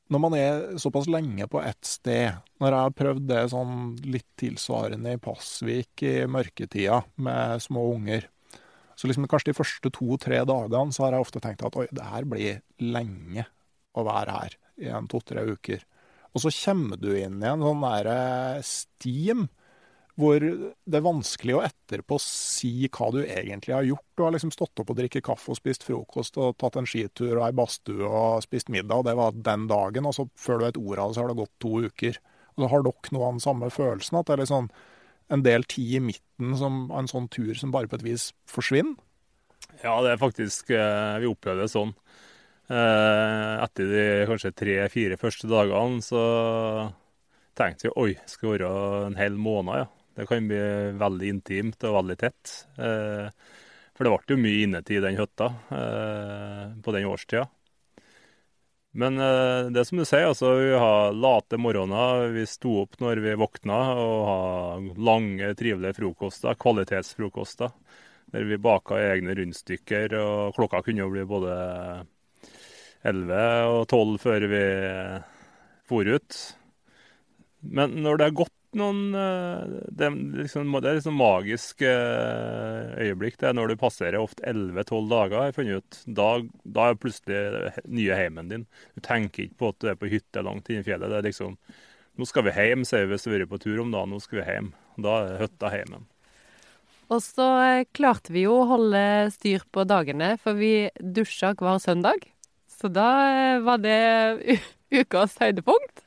når 0.08 0.24
man 0.24 0.36
er 0.38 0.80
såpass 0.80 1.08
lenge 1.12 1.48
på 1.52 1.60
ett 1.64 1.86
sted 1.86 2.38
Når 2.60 2.72
jeg 2.72 2.84
har 2.86 2.94
prøvd 2.96 3.26
det 3.28 3.42
sånn 3.52 3.74
litt 4.08 4.28
tilsvarende 4.40 5.16
i 5.16 5.20
Pasvik 5.20 6.04
i 6.04 6.14
mørketida 6.32 7.02
med 7.24 7.64
små 7.64 7.84
unger, 7.94 8.28
så 8.98 9.10
liksom 9.10 9.28
kanskje 9.30 9.52
de 9.52 9.58
første 9.60 9.92
to-tre 9.94 10.42
dagene 10.50 10.96
så 10.96 11.06
har 11.06 11.16
jeg 11.16 11.28
ofte 11.28 11.42
tenkt 11.44 11.62
at 11.66 11.78
oi, 11.78 11.86
det 11.94 12.08
her 12.10 12.26
blir 12.30 12.64
lenge 12.82 13.46
å 13.98 14.06
være 14.08 14.40
her 14.40 14.58
i 14.82 14.90
en 14.94 15.10
to-tre 15.10 15.46
uker. 15.46 15.84
Og 16.34 16.44
så 16.44 16.54
kommer 16.54 17.00
du 17.02 17.12
inn 17.18 17.40
i 17.42 17.50
en 17.50 17.64
sånn 17.64 17.86
derre 17.86 18.18
eh, 18.58 18.66
steam 18.66 19.48
hvor 20.18 20.42
det 20.42 20.98
er 20.98 21.06
vanskelig 21.06 21.54
å 21.54 21.62
etterpå 21.62 22.18
si 22.22 22.88
hva 22.90 23.12
du 23.14 23.20
egentlig 23.22 23.76
har 23.76 23.86
gjort. 23.86 24.06
Du 24.18 24.24
har 24.26 24.34
liksom 24.34 24.50
stått 24.54 24.82
opp 24.82 24.90
og 24.90 24.98
drikket 24.98 25.26
kaffe 25.28 25.54
og 25.54 25.60
spist 25.60 25.86
frokost 25.86 26.40
og 26.42 26.56
tatt 26.58 26.80
en 26.80 26.90
skitur 26.90 27.36
og 27.36 27.44
ei 27.46 27.54
badstue 27.58 28.02
og 28.02 28.42
spist 28.42 28.72
middag, 28.74 28.98
og 28.98 29.06
det 29.06 29.14
var 29.20 29.38
den 29.46 29.68
dagen. 29.70 30.10
Og 30.10 30.18
så 30.18 30.26
før 30.34 30.58
du 30.58 30.66
vet 30.66 30.80
ordet 30.82 31.04
av 31.04 31.12
det, 31.12 31.18
så 31.18 31.22
har 31.22 31.30
det 31.30 31.38
gått 31.44 31.54
to 31.62 31.74
uker. 31.86 32.18
Og 32.56 32.64
så 32.64 32.72
har 32.72 32.88
dere 32.88 33.14
noe 33.14 33.28
av 33.28 33.38
den 33.38 33.46
samme 33.46 33.70
følelsen, 33.74 34.18
at 34.18 34.26
det 34.26 34.34
er 34.34 34.42
litt 34.42 34.54
sånn 34.56 34.72
en 35.34 35.44
del 35.44 35.66
tid 35.68 35.98
i 35.98 36.04
midten 36.04 36.56
som 36.60 36.88
en 36.96 37.10
sånn 37.10 37.28
tur 37.34 37.54
som 37.58 37.74
bare 37.74 37.90
på 37.90 38.00
et 38.00 38.06
vis 38.06 38.30
forsvinner? 38.50 38.96
Ja, 39.84 39.98
det 40.02 40.14
er 40.14 40.22
faktisk 40.22 40.72
eh, 40.74 41.18
Vi 41.22 41.30
opplevde 41.30 41.66
det 41.66 41.74
sånn. 41.74 41.94
Eh, 42.68 43.54
etter 43.64 43.92
de 43.92 44.06
kanskje 44.30 44.56
tre-fire 44.56 45.20
første 45.20 45.50
dagene 45.52 46.02
så 46.04 46.24
tenkte 47.58 47.88
vi 47.88 47.94
oi, 47.98 48.10
skal 48.30 48.56
være 48.56 48.72
en 49.08 49.20
hel 49.20 49.38
måned, 49.40 49.84
ja. 49.84 49.88
Det 50.18 50.26
kan 50.26 50.48
bli 50.50 50.58
veldig 50.98 51.28
intimt 51.30 51.84
og 51.86 52.00
veldig 52.00 52.18
tett. 52.18 52.54
Eh, 52.82 53.30
for 53.98 54.06
det 54.06 54.14
ble 54.14 54.34
jo 54.34 54.42
mye 54.42 54.64
innetid 54.66 55.00
i 55.00 55.04
den 55.06 55.18
hytta 55.18 55.52
på 56.86 56.94
den 56.94 57.06
årstida. 57.10 57.48
Men 58.98 59.20
eh, 59.22 59.70
det 59.70 59.82
er 59.82 59.86
som 59.86 60.00
du 60.02 60.06
sier, 60.08 60.26
altså, 60.32 60.56
vi 60.58 60.74
har 60.74 61.14
late 61.14 61.60
morgener. 61.62 62.32
Vi 62.34 62.48
sto 62.50 62.80
opp 62.82 62.98
når 63.04 63.22
vi 63.22 63.36
våkna, 63.38 63.78
og 64.02 64.20
har 64.32 64.88
lange, 65.10 65.52
trivelige 65.60 66.00
frokoster. 66.00 66.58
Kvalitetsfrokoster. 66.58 67.74
Der 68.34 68.48
vi 68.50 68.58
baka 68.60 68.98
egne 69.00 69.38
rundstykker, 69.38 70.18
og 70.20 70.58
klokka 70.58 70.82
kunne 70.84 71.06
jo 71.06 71.12
bli 71.14 71.24
både 71.30 71.54
11 73.08 73.38
og 73.72 73.84
12 73.86 74.18
før 74.26 74.48
vi 74.52 74.64
for 75.88 76.10
ut. 76.18 76.40
Men 77.62 78.00
når 78.04 78.18
det 78.18 78.28
har 78.28 78.40
gått 78.42 78.57
noen 78.76 79.14
Det, 79.14 80.10
liksom, 80.42 80.74
det 80.82 80.90
er 80.90 80.98
liksom 80.98 81.16
magisk 81.18 81.84
øyeblikk 81.88 83.38
det 83.40 83.48
er 83.50 83.56
når 83.56 83.72
du 83.72 83.76
passerer 83.80 84.20
ofte 84.20 84.44
11-12 84.44 85.08
dager, 85.12 85.38
jeg 85.48 85.56
funnet 85.56 85.80
ut. 85.80 86.00
Da, 86.20 86.28
da 86.64 86.90
er 86.90 87.00
plutselig 87.00 87.72
nye 87.88 88.18
heimen 88.20 88.52
din. 88.52 88.68
Du 88.98 89.02
tenker 89.06 89.48
ikke 89.48 89.62
på 89.62 89.72
at 89.72 89.80
du 89.80 89.90
er 89.92 90.00
på 90.00 90.12
hytte 90.12 90.44
langt 90.46 90.70
inne 90.70 90.84
i 90.84 90.88
fjellet. 90.88 91.10
Det 91.14 91.22
er 91.22 91.30
liksom 91.30 91.56
Nå 92.18 92.26
skal 92.26 92.48
vi 92.48 92.54
hjem, 92.56 92.82
sier 92.82 93.06
vi 93.06 93.14
hvis 93.14 93.28
vi 93.28 93.36
har 93.36 93.44
vært 93.44 93.52
på 93.52 93.60
tur 93.62 93.84
om 93.84 93.92
dagen. 93.94 94.10
Nå 94.10 94.18
skal 94.24 94.40
vi 94.40 94.46
hjem. 94.50 94.72
Da 95.06 95.20
er 95.22 95.44
hytta 95.44 95.70
heimen. 95.70 96.08
Og 97.14 97.22
så 97.24 97.46
klarte 97.96 98.34
vi 98.36 98.44
jo 98.48 98.56
å 98.58 98.70
holde 98.74 99.02
styr 99.32 99.64
på 99.72 99.86
dagene, 99.88 100.34
for 100.42 100.58
vi 100.60 100.90
dusja 101.00 101.54
hver 101.56 101.80
søndag. 101.84 102.26
Så 102.68 102.92
da 102.92 103.08
var 103.64 103.80
det 103.82 104.58
ukas 105.00 105.38
høydepunkt. 105.40 106.04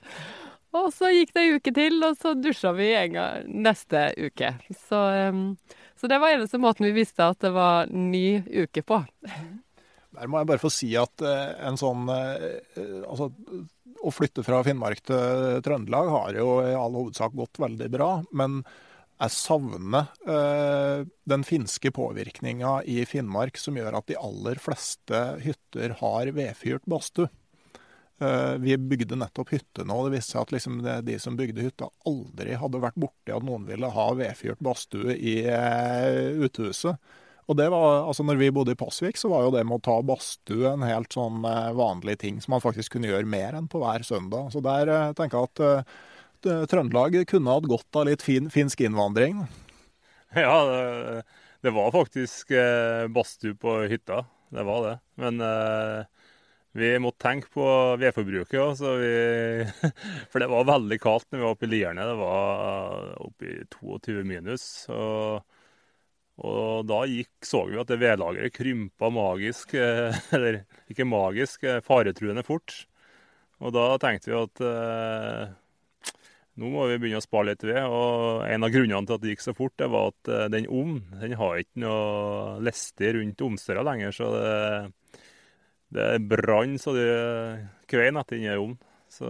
Og 0.76 0.92
så 0.94 1.10
gikk 1.10 1.32
det 1.34 1.42
ei 1.42 1.56
uke 1.58 1.72
til, 1.74 1.96
og 2.06 2.18
så 2.20 2.34
dusja 2.38 2.70
vi 2.76 2.92
en 2.94 3.16
gang 3.16 3.48
neste 3.66 4.04
uke. 4.18 4.52
Så, 4.86 5.00
um, 5.30 5.42
så, 5.98 6.10
det 6.10 6.20
var 6.22 6.36
eneste 6.36 6.60
måten 6.62 6.86
vi 6.86 6.94
visste 7.00 7.26
at 7.26 7.40
det 7.42 7.50
var 7.54 7.90
ny 7.90 8.42
uke 8.46 8.84
på. 8.86 9.00
Der 10.14 10.30
må 10.30 10.40
jeg 10.40 10.50
bare 10.50 10.62
få 10.62 10.70
si 10.74 10.92
at 10.98 11.22
uh, 11.26 11.50
en 11.66 11.78
sånn 11.78 12.06
uh, 12.10 13.02
Altså, 13.06 13.30
å 14.00 14.12
flytte 14.14 14.44
fra 14.46 14.62
Finnmark 14.64 15.02
til 15.04 15.58
Trøndelag 15.64 16.12
har 16.14 16.38
jo 16.38 16.60
i 16.64 16.76
all 16.76 16.94
hovedsak 16.96 17.34
gått 17.36 17.60
veldig 17.60 17.90
bra. 17.92 18.12
Men 18.32 18.62
jeg 19.20 19.34
savner 19.36 20.06
eh, 20.24 21.02
den 21.28 21.42
finske 21.44 21.92
påvirkninga 21.92 22.78
i 22.88 23.02
Finnmark 23.08 23.60
som 23.60 23.76
gjør 23.76 23.98
at 23.98 24.08
de 24.08 24.16
aller 24.16 24.60
fleste 24.62 25.20
hytter 25.44 25.98
har 26.00 26.32
vedfyrt 26.36 26.88
badstue. 26.88 27.28
Eh, 28.20 28.54
vi 28.60 28.76
bygde 28.76 29.16
nettopp 29.16 29.48
hytte 29.54 29.84
nå, 29.88 29.96
det 30.04 30.18
viste 30.18 30.34
seg 30.34 30.42
at 30.42 30.50
liksom 30.52 30.82
de 31.06 31.14
som 31.22 31.38
bygde 31.38 31.64
hytta, 31.64 31.88
aldri 32.08 32.52
hadde 32.60 32.82
vært 32.82 32.98
borti 33.00 33.32
at 33.32 33.46
noen 33.46 33.64
ville 33.64 33.88
ha 33.94 34.06
vedfyrt 34.18 34.60
badstue 34.60 35.16
i 35.16 35.38
uh, 35.48 36.44
uthuset. 36.44 37.00
Og 37.48 37.56
det 37.56 37.70
var, 37.72 38.04
altså 38.10 38.26
når 38.28 38.36
vi 38.42 38.50
bodde 38.54 38.74
i 38.76 38.78
Pasvik, 38.78 39.16
så 39.16 39.30
var 39.32 39.46
jo 39.46 39.54
det 39.54 39.64
med 39.64 39.78
å 39.78 39.84
ta 39.88 39.96
badstue 40.04 40.68
en 40.68 40.84
helt 40.84 41.16
sånn 41.16 41.40
uh, 41.48 41.72
vanlig 41.78 42.18
ting 42.20 42.44
som 42.44 42.58
man 42.58 42.62
faktisk 42.62 42.98
kunne 42.98 43.08
gjøre 43.08 43.24
mer 43.24 43.56
enn 43.56 43.70
på 43.72 43.80
hver 43.80 44.04
søndag. 44.04 44.52
Så 44.52 44.60
der 44.68 44.92
uh, 44.92 45.16
tenker 45.16 45.40
jeg 45.40 45.80
at 45.80 46.68
Trøndelag 46.70 47.18
kunne 47.28 47.52
hatt 47.56 47.66
godt 47.68 47.96
av 48.00 48.06
litt 48.08 48.22
fin, 48.24 48.52
finsk 48.52 48.84
innvandring. 48.84 49.44
Ja, 50.30 50.60
det, 50.62 51.22
det 51.58 51.72
var 51.74 51.88
faktisk 51.90 52.52
badstue 53.10 53.56
på 53.58 53.72
hytta. 53.90 54.20
Det 54.54 54.62
var 54.62 54.84
det. 54.84 54.92
Men 55.18 55.42
vi 56.72 56.90
måtte 57.02 57.24
tenke 57.24 57.50
på 57.50 57.64
vedforbruket 57.98 58.60
òg, 58.62 58.82
for 60.30 60.42
det 60.42 60.50
var 60.52 60.68
veldig 60.68 60.98
kaldt 61.02 61.26
når 61.30 61.40
vi 61.40 61.46
var 61.46 61.56
oppe 61.56 61.66
i 61.66 61.70
Lierne. 61.72 62.04
Det 62.06 62.18
var 62.20 63.08
oppe 63.24 63.48
i 63.48 63.56
22 63.74 64.22
minus. 64.28 64.66
Og, 64.94 65.40
og 66.46 66.86
da 66.86 67.00
gikk, 67.10 67.32
så 67.46 67.64
vi 67.66 67.80
at 67.80 67.90
det 67.90 67.98
vedlageret 68.02 68.54
krympa 68.54 69.10
magisk, 69.14 69.74
eller 70.36 70.62
ikke 70.92 71.08
magisk, 71.08 71.66
faretruende 71.86 72.46
fort. 72.46 72.84
Og 73.60 73.74
da 73.76 73.90
tenkte 74.00 74.30
vi 74.30 74.38
at 74.38 74.62
eh, 74.64 75.50
nå 76.60 76.70
må 76.72 76.86
vi 76.90 77.00
begynne 77.00 77.20
å 77.20 77.24
spare 77.24 77.50
litt 77.50 77.66
ved. 77.66 77.82
Og 77.82 78.46
en 78.46 78.66
av 78.66 78.72
grunnene 78.72 79.02
til 79.08 79.18
at 79.18 79.24
det 79.24 79.34
gikk 79.34 79.44
så 79.44 79.56
fort, 79.56 79.74
det 79.80 79.90
var 79.92 80.14
at 80.14 80.30
eh, 80.30 80.46
den 80.54 80.70
ovnen 80.70 81.20
den 81.20 81.36
har 81.40 81.60
ikke 81.60 81.82
noe 81.82 82.56
liste 82.64 83.12
rundt 83.18 83.44
omstøra 83.44 83.84
lenger. 83.90 84.14
så 84.16 84.30
det 84.38 84.54
det 85.90 86.20
brann 86.30 86.78
så 86.78 86.94
det 86.94 87.10
kvein 87.90 88.14
etter 88.20 88.38
inni 88.38 88.54
ovnen. 88.54 88.78
Så 89.10 89.26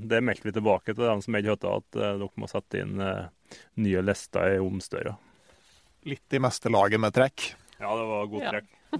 det 0.00 0.22
meldte 0.24 0.48
vi 0.48 0.54
tilbake 0.56 0.94
til 0.94 1.04
dem 1.04 1.20
som 1.20 1.34
eide 1.36 1.52
hytta, 1.52 1.76
at 1.76 1.96
uh, 2.00 2.16
dere 2.22 2.40
må 2.40 2.48
sette 2.48 2.80
inn 2.80 2.96
uh, 3.04 3.28
nye 3.76 4.00
lister 4.00 4.54
i 4.54 4.62
ovnsdøra. 4.62 5.12
Litt 6.08 6.32
i 6.32 6.40
meste 6.40 6.72
laget 6.72 6.96
med 7.02 7.12
trekk? 7.12 7.52
Ja, 7.76 7.92
det 7.98 8.06
var 8.08 8.30
god 8.32 8.46
trekk. 8.48 8.68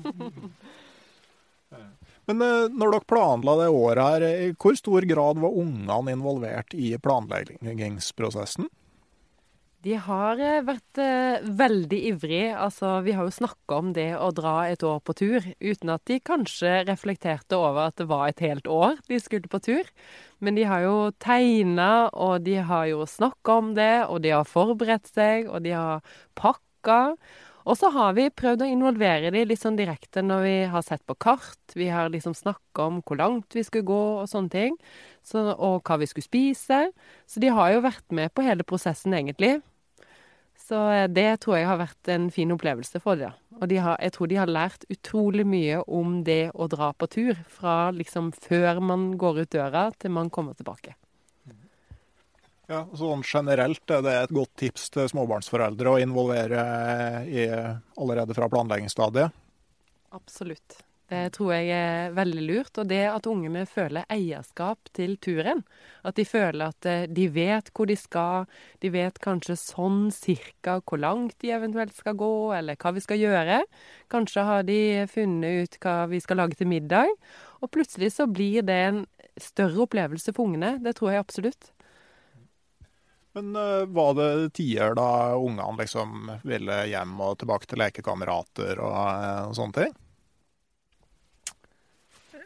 Men 2.28 2.36
uh, 2.44 2.68
når 2.68 2.92
dere 2.92 3.08
planla 3.08 3.56
det 3.62 3.70
året 3.72 4.04
her, 4.04 4.20
i 4.28 4.52
hvor 4.52 4.76
stor 4.76 5.00
grad 5.08 5.40
var 5.40 5.56
ungene 5.62 6.12
involvert 6.12 6.76
i 6.76 6.92
planleggingsprosessen? 7.00 8.68
De 9.80 9.94
har 9.96 10.40
eh, 10.44 10.60
vært 10.60 10.98
eh, 11.00 11.46
veldig 11.56 11.98
ivrige. 12.10 12.52
Altså, 12.52 12.98
vi 13.06 13.14
har 13.16 13.24
jo 13.24 13.32
snakka 13.32 13.78
om 13.80 13.92
det 13.96 14.10
å 14.20 14.28
dra 14.36 14.66
et 14.68 14.82
år 14.84 14.98
på 15.00 15.14
tur, 15.16 15.46
uten 15.56 15.92
at 15.94 16.04
de 16.10 16.18
kanskje 16.20 16.82
reflekterte 16.84 17.56
over 17.56 17.88
at 17.88 17.96
det 17.96 18.08
var 18.10 18.26
et 18.28 18.42
helt 18.44 18.68
år 18.68 19.00
de 19.08 19.20
skulle 19.22 19.48
på 19.48 19.62
tur. 19.64 19.88
Men 20.44 20.58
de 20.60 20.66
har 20.68 20.84
jo 20.84 20.96
tegna, 21.24 22.10
og 22.12 22.44
de 22.44 22.58
har 22.60 22.90
jo 22.92 23.08
snakka 23.08 23.56
om 23.62 23.72
det, 23.78 23.94
og 24.04 24.20
de 24.24 24.34
har 24.36 24.48
forberedt 24.48 25.08
seg, 25.08 25.48
og 25.48 25.64
de 25.64 25.72
har 25.72 26.04
pakka. 26.36 27.16
Og 27.68 27.76
så 27.76 27.90
har 27.92 28.14
vi 28.16 28.30
prøvd 28.32 28.64
å 28.64 28.68
involvere 28.70 29.32
de 29.34 29.42
litt 29.44 29.60
sånn 29.60 29.76
direkte 29.76 30.22
når 30.24 30.44
vi 30.46 30.54
har 30.72 30.84
sett 30.86 31.02
på 31.08 31.16
kart. 31.20 31.60
Vi 31.76 31.90
har 31.92 32.08
liksom 32.12 32.36
snakka 32.36 32.86
om 32.88 33.00
hvor 33.04 33.20
langt 33.20 33.56
vi 33.56 33.64
skulle 33.66 33.88
gå 33.88 34.02
og 34.22 34.30
sånne 34.30 34.52
ting. 34.52 34.78
Så, 35.26 35.42
og 35.52 35.82
hva 35.84 35.98
vi 36.00 36.08
skulle 36.08 36.26
spise. 36.26 36.80
Så 37.28 37.42
de 37.42 37.52
har 37.52 37.74
jo 37.74 37.84
vært 37.84 38.06
med 38.16 38.32
på 38.32 38.46
hele 38.46 38.64
prosessen, 38.64 39.14
egentlig. 39.16 39.58
Så 40.70 40.80
eh, 40.94 41.08
det 41.10 41.42
tror 41.42 41.58
jeg 41.58 41.68
har 41.68 41.80
vært 41.80 42.12
en 42.14 42.30
fin 42.32 42.54
opplevelse 42.54 43.02
for 43.02 43.20
dem. 43.20 43.36
Og 43.60 43.68
de 43.68 43.80
har, 43.82 43.98
jeg 44.00 44.14
tror 44.16 44.30
de 44.30 44.40
har 44.40 44.50
lært 44.50 44.86
utrolig 44.92 45.44
mye 45.48 45.82
om 45.84 46.20
det 46.24 46.52
å 46.54 46.68
dra 46.70 46.92
på 46.96 47.10
tur. 47.12 47.36
Fra 47.50 47.90
liksom 47.92 48.32
før 48.46 48.80
man 48.80 49.10
går 49.20 49.44
ut 49.44 49.54
døra 49.56 49.88
til 49.98 50.16
man 50.16 50.32
kommer 50.32 50.56
tilbake. 50.56 50.96
Ja, 52.70 52.84
sånn 52.94 53.24
Generelt 53.26 53.90
er 53.90 54.04
det 54.06 54.12
et 54.14 54.34
godt 54.34 54.52
tips 54.62 54.92
til 54.94 55.08
småbarnsforeldre 55.10 55.90
å 55.90 55.98
involvere 55.98 56.60
i 57.26 57.48
allerede 57.50 58.36
fra 58.36 58.46
planleggingsstadiet? 58.52 59.34
Absolutt. 60.14 60.78
Det 61.10 61.32
tror 61.34 61.50
jeg 61.56 61.72
er 61.74 62.12
veldig 62.14 62.42
lurt. 62.46 62.70
Og 62.78 62.86
det 62.86 63.02
at 63.10 63.26
ungene 63.26 63.64
føler 63.66 64.06
eierskap 64.12 64.92
til 64.94 65.16
turen. 65.18 65.64
At 66.06 66.14
de 66.20 66.24
føler 66.28 66.70
at 66.70 66.86
eh, 66.86 67.08
de 67.10 67.26
vet 67.34 67.72
hvor 67.74 67.90
de 67.90 67.96
skal. 67.98 68.46
De 68.78 68.92
vet 68.94 69.18
kanskje 69.22 69.58
sånn 69.58 70.04
cirka 70.14 70.78
hvor 70.84 71.02
langt 71.02 71.34
de 71.42 71.50
eventuelt 71.56 71.96
skal 71.98 72.14
gå, 72.20 72.30
eller 72.54 72.78
hva 72.78 72.94
vi 72.94 73.02
skal 73.02 73.18
gjøre. 73.18 73.58
Kanskje 74.14 74.46
har 74.46 74.62
de 74.70 74.80
funnet 75.10 75.64
ut 75.64 75.80
hva 75.82 75.96
vi 76.12 76.22
skal 76.22 76.44
lage 76.44 76.60
til 76.60 76.70
middag. 76.70 77.10
Og 77.58 77.74
plutselig 77.74 78.14
så 78.14 78.30
blir 78.30 78.62
det 78.62 78.80
en 78.86 79.04
større 79.40 79.88
opplevelse 79.88 80.36
for 80.36 80.46
ungene. 80.46 80.76
Det 80.84 80.94
tror 81.00 81.16
jeg 81.16 81.26
absolutt. 81.26 81.72
Men 83.32 83.54
uh, 83.56 83.86
var 83.86 84.14
det 84.18 84.50
tider 84.58 84.96
da 84.98 85.36
ungene 85.38 85.78
liksom 85.78 86.30
ville 86.42 86.80
hjem 86.90 87.14
og 87.22 87.38
tilbake 87.40 87.68
til 87.70 87.78
lekekamerater 87.82 88.80
og, 88.82 88.96
uh, 88.96 89.48
og 89.50 89.56
sånne 89.58 89.76
ting? 89.76 89.96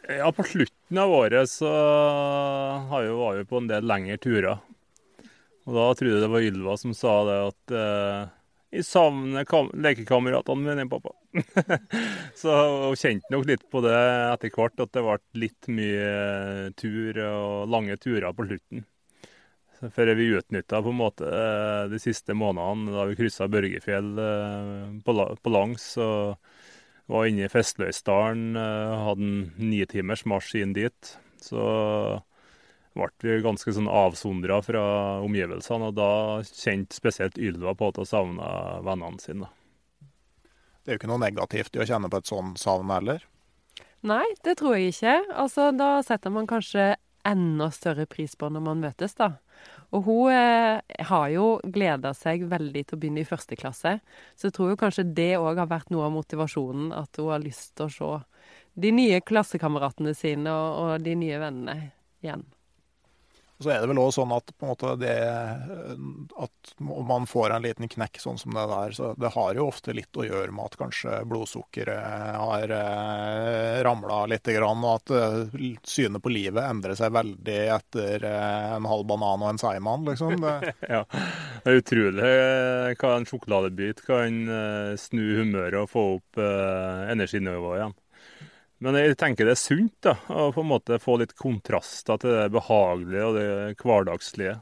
Ja, 0.05 0.29
på 0.29 0.45
slutten 0.45 1.01
av 1.01 1.09
året 1.09 1.49
så 1.49 1.69
var 2.91 3.37
vi 3.39 3.45
på 3.49 3.57
en 3.57 3.69
del 3.71 3.87
lengre 3.89 4.19
turer. 4.21 4.61
Og 5.65 5.73
da 5.73 5.85
trodde 5.97 6.13
jeg 6.13 6.21
det 6.21 6.29
var 6.29 6.45
Ylva 6.45 6.75
som 6.77 6.93
sa 6.93 7.13
det 7.25 7.37
at 7.47 7.73
uh, 7.73 8.33
'Jeg 8.75 8.83
savner 8.83 9.45
lekekameratene 9.79 10.65
mine, 10.65 10.85
pappa'. 10.91 11.13
så 12.41 12.55
hun 12.89 12.97
kjente 12.99 13.31
nok 13.31 13.45
litt 13.47 13.63
på 13.71 13.79
det 13.85 13.95
etter 14.33 14.51
hvert, 14.51 14.81
at 14.83 14.91
det 14.91 15.03
ble 15.05 15.15
litt 15.45 15.69
mye 15.71 16.73
tur 16.75 17.21
og 17.23 17.71
lange 17.71 17.95
turer 18.01 18.35
på 18.35 18.49
slutten. 18.49 18.83
Før 19.95 20.13
vi 20.15 20.31
utnytta 20.37 20.79
på 20.81 20.91
en 20.93 20.99
måte 20.99 21.27
eh, 21.27 21.87
de 21.91 21.99
siste 21.99 22.35
månedene 22.37 22.93
da 22.95 23.03
vi 23.09 23.17
kryssa 23.19 23.49
Børgefjell 23.51 24.13
eh, 24.21 24.93
på, 25.05 25.15
på 25.41 25.53
langs. 25.53 25.89
og 25.99 26.37
var 27.11 27.27
inne 27.29 27.45
i 27.45 27.51
Festløysdalen, 27.51 28.55
eh, 28.57 28.93
hadde 29.05 29.27
en 29.27 29.43
nitimers 29.61 30.25
marsj 30.25 30.61
inn 30.63 30.73
dit. 30.73 31.11
Så 31.43 31.61
ble 32.95 33.09
vi 33.21 33.43
ganske 33.43 33.75
sånn 33.75 33.91
avsondra 33.91 34.61
fra 34.65 34.85
omgivelsene, 35.25 35.91
og 35.91 35.99
da 35.99 36.09
kjente 36.47 36.97
spesielt 36.97 37.37
Ylva 37.37 37.75
på 37.77 37.91
at 37.91 38.01
hun 38.01 38.09
savna 38.09 38.49
vennene 38.85 39.21
sine. 39.21 39.51
Det 40.81 40.93
er 40.93 40.97
jo 40.97 41.01
ikke 41.01 41.11
noe 41.11 41.21
negativt 41.21 41.75
i 41.75 41.81
å 41.83 41.87
kjenne 41.87 42.09
på 42.13 42.21
et 42.21 42.29
sånt 42.29 42.61
savn 42.61 42.93
heller? 42.93 43.23
Nei, 44.05 44.25
det 44.45 44.59
tror 44.59 44.77
jeg 44.77 44.93
ikke. 44.93 45.15
Altså, 45.33 45.71
da 45.73 45.97
setter 46.05 46.33
man 46.33 46.47
kanskje 46.49 46.93
enda 47.25 47.71
større 47.73 48.05
pris 48.05 48.35
på 48.37 48.51
når 48.53 48.63
man 48.67 48.83
møtes, 48.83 49.17
da. 49.17 49.31
Og 49.93 50.07
hun 50.07 50.33
eh, 50.33 50.81
har 51.09 51.27
jo 51.33 51.45
gleda 51.63 52.13
seg 52.17 52.47
veldig 52.49 52.85
til 52.85 52.97
å 52.97 53.01
begynne 53.01 53.21
i 53.23 53.27
første 53.27 53.57
klasse. 53.59 53.97
Så 54.35 54.49
jeg 54.49 54.57
tror 54.57 54.73
jo 54.73 54.79
kanskje 54.81 55.07
det 55.17 55.35
òg 55.37 55.61
har 55.61 55.69
vært 55.71 55.93
noe 55.93 56.07
av 56.07 56.15
motivasjonen, 56.15 56.91
at 56.95 57.21
hun 57.21 57.33
har 57.33 57.43
lyst 57.43 57.75
til 57.77 57.87
å 57.87 57.93
se 57.93 58.11
de 58.75 58.91
nye 58.91 59.21
klassekameratene 59.23 60.15
sine 60.17 60.51
og, 60.51 60.79
og 60.81 61.05
de 61.05 61.15
nye 61.19 61.39
vennene 61.41 61.77
igjen. 62.25 62.43
Så 63.59 63.71
er 63.71 63.79
det 63.79 63.87
vel 63.87 63.99
òg 64.03 64.11
sånn 64.11 64.33
at 64.35 64.51
det 64.99 65.15
at 66.43 66.73
man 66.79 67.27
får 67.27 67.53
en 67.55 67.63
liten 67.63 67.87
knekk 67.87 68.19
sånn 68.19 68.37
som 68.37 68.53
det 68.55 68.65
der, 68.67 68.91
så 68.91 69.13
det 69.19 69.31
har 69.35 69.55
jo 69.55 69.69
ofte 69.69 69.95
litt 69.95 70.17
å 70.19 70.25
gjøre 70.25 70.51
med 70.51 70.67
at 70.67 70.77
kanskje 70.79 71.21
blodsukkeret 71.29 72.35
har 72.35 72.73
eh, 72.75 73.79
ramla 73.87 74.25
litt, 74.31 74.51
og 74.59 74.85
at 74.91 75.15
eh, 75.15 75.55
synet 75.87 76.23
på 76.23 76.33
livet 76.33 76.67
endrer 76.67 76.97
seg 76.99 77.15
veldig 77.15 77.59
etter 77.77 78.27
eh, 78.27 78.75
en 78.75 78.89
halv 78.91 79.07
banan 79.07 79.45
og 79.45 79.53
en 79.53 79.61
seigmann, 79.61 80.05
liksom. 80.09 80.35
Det. 80.43 80.75
ja, 80.97 81.03
det 81.63 81.71
er 81.71 81.81
utrolig 81.81 82.33
hva 82.99 83.15
en 83.15 83.29
sjokoladebit 83.29 84.03
kan 84.05 84.41
snu 84.99 85.23
humøret 85.39 85.85
og 85.85 85.91
få 85.91 86.07
opp 86.17 86.41
energinivået 86.43 87.79
igjen. 87.79 87.95
Men 88.83 88.97
jeg 88.99 89.15
tenker 89.19 89.47
det 89.47 89.55
er 89.55 89.61
sunt 89.61 89.95
da, 90.03 90.17
å 90.27 90.49
på 90.53 90.63
en 90.63 90.71
måte 90.73 90.99
få 90.99 91.15
litt 91.21 91.35
kontraster 91.39 92.19
til 92.19 92.33
det 92.35 92.49
behagelige 92.53 93.27
og 93.29 93.37
det 93.37 93.47
hverdagslige. 93.79 94.57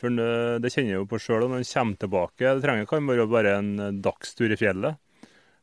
For 0.00 0.10
det 0.10 0.72
kjenner 0.74 0.90
jeg 0.90 1.00
jo 1.00 1.08
på 1.08 1.20
sjøl 1.22 1.46
når 1.46 1.62
en 1.62 1.68
kommer 1.70 2.00
tilbake. 2.02 2.42
Det 2.44 2.64
trenger 2.64 2.88
kan 2.90 3.06
være 3.08 3.28
bare 3.30 3.56
en 3.60 4.00
dagstur 4.04 4.52
i 4.52 4.58
fjellet. 4.58 4.98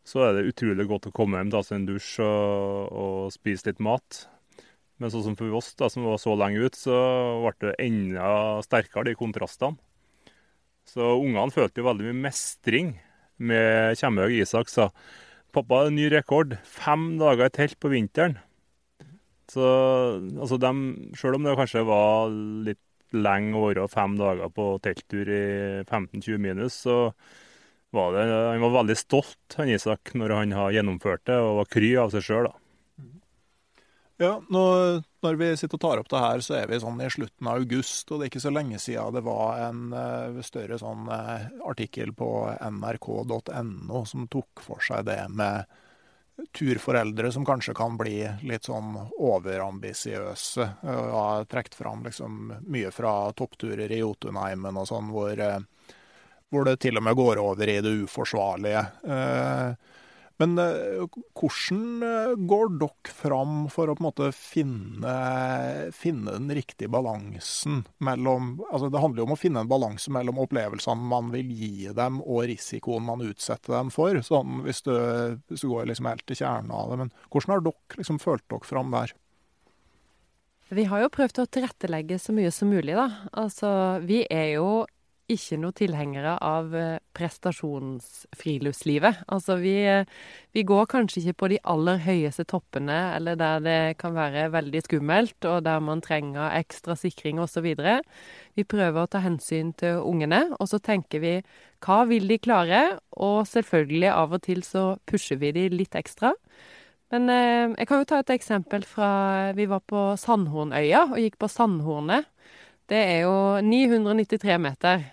Så 0.08 0.23
er 0.25 0.38
det 0.38 0.47
utrolig 0.49 0.88
godt 0.89 1.12
å 1.12 1.13
komme 1.13 1.38
hjem, 1.38 1.51
ta 1.54 1.62
seg 1.65 1.77
en 1.77 1.89
dusj 1.91 2.23
og, 2.25 2.88
og 2.89 3.34
spise 3.36 3.67
litt 3.69 3.84
mat. 3.84 4.23
Men 5.01 5.12
sånn 5.13 5.27
som 5.27 5.38
for 5.38 5.54
oss 5.58 5.73
da, 5.77 5.91
som 5.91 6.08
var 6.08 6.17
så 6.21 6.34
lenge 6.38 6.63
ute, 6.63 6.80
så 6.80 6.97
ble 7.43 7.54
det 7.67 7.75
enda 7.86 8.62
sterkere, 8.65 9.12
de 9.12 9.17
kontrastene. 9.19 9.77
Så 10.89 11.06
ungene 11.19 11.54
følte 11.54 11.82
jo 11.82 11.88
veldig 11.88 12.08
mye 12.08 12.23
mestring 12.25 12.95
med 13.41 13.97
Kjemhaug 13.99 14.34
Isak 14.34 14.69
sa 14.69 14.89
Pappa 15.52 15.82
hadde 15.82 15.96
ny 15.98 16.08
rekord. 16.12 16.56
Fem 16.64 17.18
dager 17.20 17.50
i 17.50 17.54
telt 17.56 17.78
på 17.82 17.92
vinteren. 17.92 18.38
Så 19.52 19.66
altså 20.40 20.58
dem, 20.62 21.12
selv 21.20 21.36
om 21.36 21.44
det 21.44 21.58
kanskje 21.60 21.84
var 21.88 22.32
litt 22.68 22.80
lenge 23.12 23.58
å 23.60 23.66
være 23.68 23.88
fem 23.92 24.16
dager 24.16 24.52
på 24.56 24.68
telttur 24.84 25.28
i 25.28 25.44
15-20 25.84 26.40
minus, 26.40 26.78
så 26.86 27.12
var 27.92 28.16
det 28.16 28.24
Han 28.32 28.64
var 28.64 28.78
veldig 28.78 28.96
stolt, 28.96 29.58
han 29.58 29.74
Isak, 29.74 30.14
når 30.16 30.36
han 30.38 30.56
har 30.56 30.72
gjennomført 30.78 31.26
det, 31.28 31.36
og 31.36 31.58
var 31.60 31.72
kry 31.74 31.92
av 32.00 32.14
seg 32.16 32.24
sjøl. 32.24 32.48
Ja, 34.22 34.36
nå, 34.54 34.64
når 35.26 35.38
vi 35.40 35.48
sitter 35.58 35.80
og 35.80 35.82
tar 35.82 36.00
opp 36.02 36.10
det 36.12 36.20
her, 36.22 36.42
så 36.46 36.54
er 36.60 36.68
vi 36.70 36.78
sånn 36.82 37.00
i 37.02 37.10
slutten 37.10 37.48
av 37.50 37.64
august, 37.64 38.12
og 38.12 38.20
det 38.20 38.28
er 38.28 38.30
ikke 38.30 38.42
så 38.44 38.52
lenge 38.54 38.78
siden 38.78 39.16
det 39.16 39.24
var 39.26 39.62
en 39.66 39.96
uh, 39.96 40.42
større 40.46 40.78
sånn 40.78 41.08
uh, 41.10 41.48
artikkel 41.66 42.14
på 42.14 42.28
nrk.no 42.68 44.02
som 44.06 44.28
tok 44.30 44.62
for 44.62 44.84
seg 44.86 45.08
det 45.10 45.24
med 45.34 45.66
turforeldre 46.54 47.32
som 47.34 47.48
kanskje 47.50 47.74
kan 47.78 47.98
bli 47.98 48.20
litt 48.46 48.70
sånn 48.70 48.94
overambisiøse. 49.10 50.70
Jeg 50.86 51.10
har 51.16 51.50
trukket 51.50 51.78
fram 51.78 52.06
liksom 52.06 52.54
mye 52.62 52.94
fra 52.94 53.16
toppturer 53.38 53.90
i 53.90 54.04
Jotunheimen 54.04 54.78
og 54.78 54.86
sånn, 54.90 55.10
hvor, 55.14 55.42
hvor, 56.50 56.70
det 56.70 56.78
til 56.86 57.02
og 57.02 57.06
med 57.10 57.18
går 57.18 57.42
over 57.42 57.74
i 57.74 57.80
det 57.82 57.98
uforsvarlige. 58.06 58.86
Uh, 59.02 59.90
men 60.41 60.58
eh, 60.58 61.04
hvordan 61.38 62.06
eh, 62.08 62.34
går 62.49 62.71
dere 62.82 63.13
fram 63.13 63.56
for 63.71 63.91
å 63.91 63.95
på 63.97 64.01
en 64.01 64.08
måte 64.08 64.30
finne, 64.36 65.13
finne 65.95 66.36
den 66.38 66.49
riktige 66.58 66.89
balansen 66.91 67.84
mellom 68.01 68.56
altså 68.71 68.89
Det 68.91 69.01
handler 69.04 69.21
jo 69.21 69.27
om 69.30 69.36
å 69.36 69.39
finne 69.39 69.63
en 69.63 69.71
balanse 69.71 70.12
mellom 70.13 70.41
opplevelsene 70.41 71.10
man 71.12 71.30
vil 71.34 71.51
gi 71.54 71.91
dem, 71.95 72.19
og 72.25 72.47
risikoen 72.49 73.06
man 73.06 73.23
utsetter 73.25 73.75
dem 73.77 73.91
for. 73.93 74.17
Sånn, 74.25 74.63
hvis, 74.65 74.82
du, 74.86 74.93
hvis 75.51 75.65
du 75.65 75.69
går 75.71 75.89
liksom 75.91 76.10
helt 76.10 76.25
til 76.30 76.41
kjernen 76.41 76.73
av 76.75 76.91
det. 76.91 77.01
Men 77.04 77.13
hvordan 77.30 77.56
har 77.56 77.65
dere 77.67 78.01
liksom 78.01 78.21
følt 78.23 78.47
dere 78.49 78.67
fram 78.67 78.95
der? 78.95 79.13
Vi 80.71 80.88
har 80.88 81.04
jo 81.04 81.12
prøvd 81.12 81.43
å 81.43 81.49
tilrettelegge 81.51 82.17
så 82.21 82.34
mye 82.36 82.51
som 82.56 82.71
mulig, 82.71 82.95
da. 82.95 83.10
Altså, 83.36 83.69
vi 84.08 84.23
er 84.32 84.54
jo 84.56 84.86
ikke 85.34 85.58
noe 85.62 85.74
tilhengere 85.76 86.34
av 86.44 86.76
eh, 86.78 87.00
prestasjonsfriluftslivet. 87.17 89.15
Altså 89.32 89.56
vi, 89.62 89.76
eh, 89.88 90.06
vi, 90.56 90.63
går 90.67 90.86
kanskje 90.91 91.22
ikke 91.22 91.39
på 91.41 91.48
de 91.54 91.60
aller 91.74 91.98
høyeste 92.06 92.44
toppene, 92.50 93.00
eller 93.15 93.36
der 93.39 93.60
det 93.65 93.98
kan 94.02 94.13
være 94.17 94.52
veldig 94.54 94.82
skummelt, 94.86 95.39
og 95.46 95.63
der 95.67 95.80
man 95.84 96.02
trenger 96.04 96.56
ekstra 96.60 96.96
sikring 97.00 97.39
osv. 97.44 97.67
Vi 98.56 98.63
prøver 98.63 99.00
å 99.04 99.10
ta 99.12 99.20
hensyn 99.24 99.74
til 99.80 100.02
ungene, 100.04 100.56
og 100.60 100.67
så 100.72 100.78
tenker 100.84 101.20
vi 101.24 101.41
hva 101.82 102.04
vil 102.10 102.28
de 102.30 102.38
klare? 102.38 102.82
Og 103.17 103.48
selvfølgelig 103.50 104.12
av 104.13 104.34
og 104.38 104.41
til 104.46 104.62
så 104.65 104.98
pusher 105.10 105.38
vi 105.41 105.52
de 105.56 105.70
litt 105.74 105.96
ekstra. 105.98 106.34
Men 107.12 107.28
eh, 107.30 107.72
jeg 107.76 107.88
kan 107.89 108.02
jo 108.02 108.08
ta 108.08 108.22
et 108.22 108.36
eksempel 108.38 108.86
fra 108.88 109.52
Vi 109.58 109.67
var 109.67 109.82
på 109.84 110.12
Sandhornøya 110.20 111.10
og 111.12 111.20
gikk 111.20 111.39
på 111.41 111.50
Sandhornet. 111.52 112.30
Det 112.91 113.00
er 113.00 113.20
jo 113.26 113.36
993 113.63 114.58
meter. 114.60 115.04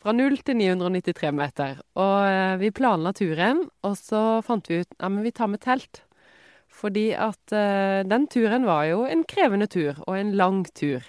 Fra 0.00 0.14
0 0.16 0.38
til 0.40 0.56
993 0.56 1.32
meter. 1.36 1.80
Og 2.00 2.14
eh, 2.24 2.54
vi 2.62 2.70
planla 2.72 3.12
turen, 3.12 3.66
og 3.84 3.98
så 4.00 4.40
fant 4.46 4.70
vi 4.70 4.80
ut 4.80 4.94
ja, 4.96 5.10
vi 5.20 5.32
tar 5.36 5.50
med 5.52 5.60
telt. 5.60 6.04
Fordi 6.70 7.10
at 7.18 7.52
uh, 7.52 8.00
den 8.06 8.28
turen 8.30 8.64
var 8.64 8.84
jo 8.86 9.02
en 9.04 9.24
krevende 9.28 9.66
tur, 9.68 9.98
og 10.06 10.14
en 10.16 10.30
lang 10.38 10.62
tur. 10.78 11.02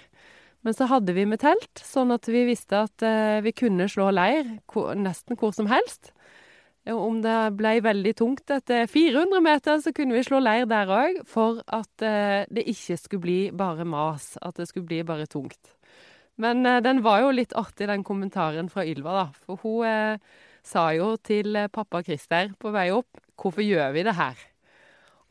Men 0.66 0.74
så 0.76 0.88
hadde 0.90 1.14
vi 1.16 1.24
med 1.26 1.40
telt, 1.42 1.78
sånn 1.78 2.12
at 2.14 2.26
vi 2.28 2.42
visste 2.48 2.82
at 2.84 3.04
uh, 3.06 3.38
vi 3.44 3.54
kunne 3.56 3.86
slå 3.88 4.10
leir 4.12 4.58
nesten 4.98 5.38
hvor 5.38 5.54
som 5.54 5.70
helst. 5.70 6.12
Om 6.82 7.20
det 7.22 7.36
ble 7.54 7.76
veldig 7.84 8.12
tungt 8.18 8.50
etter 8.50 8.88
400 8.90 9.44
meter, 9.46 9.78
så 9.78 9.92
kunne 9.94 10.18
vi 10.18 10.24
slå 10.26 10.42
leir 10.42 10.66
der 10.66 10.90
òg, 10.90 11.22
for 11.30 11.62
at 11.70 12.02
uh, 12.02 12.42
det 12.50 12.66
ikke 12.74 12.98
skulle 12.98 13.24
bli 13.24 13.40
bare 13.54 13.86
mas. 13.86 14.34
At 14.42 14.58
det 14.58 14.66
skulle 14.68 14.90
bli 14.90 15.04
bare 15.06 15.30
tungt. 15.30 15.76
Men 16.42 16.66
eh, 16.66 16.80
den 16.84 17.02
var 17.06 17.22
jo 17.22 17.34
litt 17.34 17.54
artig, 17.58 17.88
den 17.90 18.04
kommentaren 18.06 18.70
fra 18.72 18.84
Ylva, 18.88 19.18
da. 19.22 19.26
For 19.46 19.62
hun 19.62 19.86
eh, 19.88 20.38
sa 20.66 20.88
jo 20.96 21.14
til 21.22 21.56
eh, 21.58 21.70
pappa 21.72 22.02
Christer 22.06 22.54
på 22.58 22.72
vei 22.74 22.90
opp 22.94 23.22
'Hvorfor 23.36 23.64
gjør 23.64 23.94
vi 23.96 24.02
det 24.06 24.14
her?' 24.14 24.48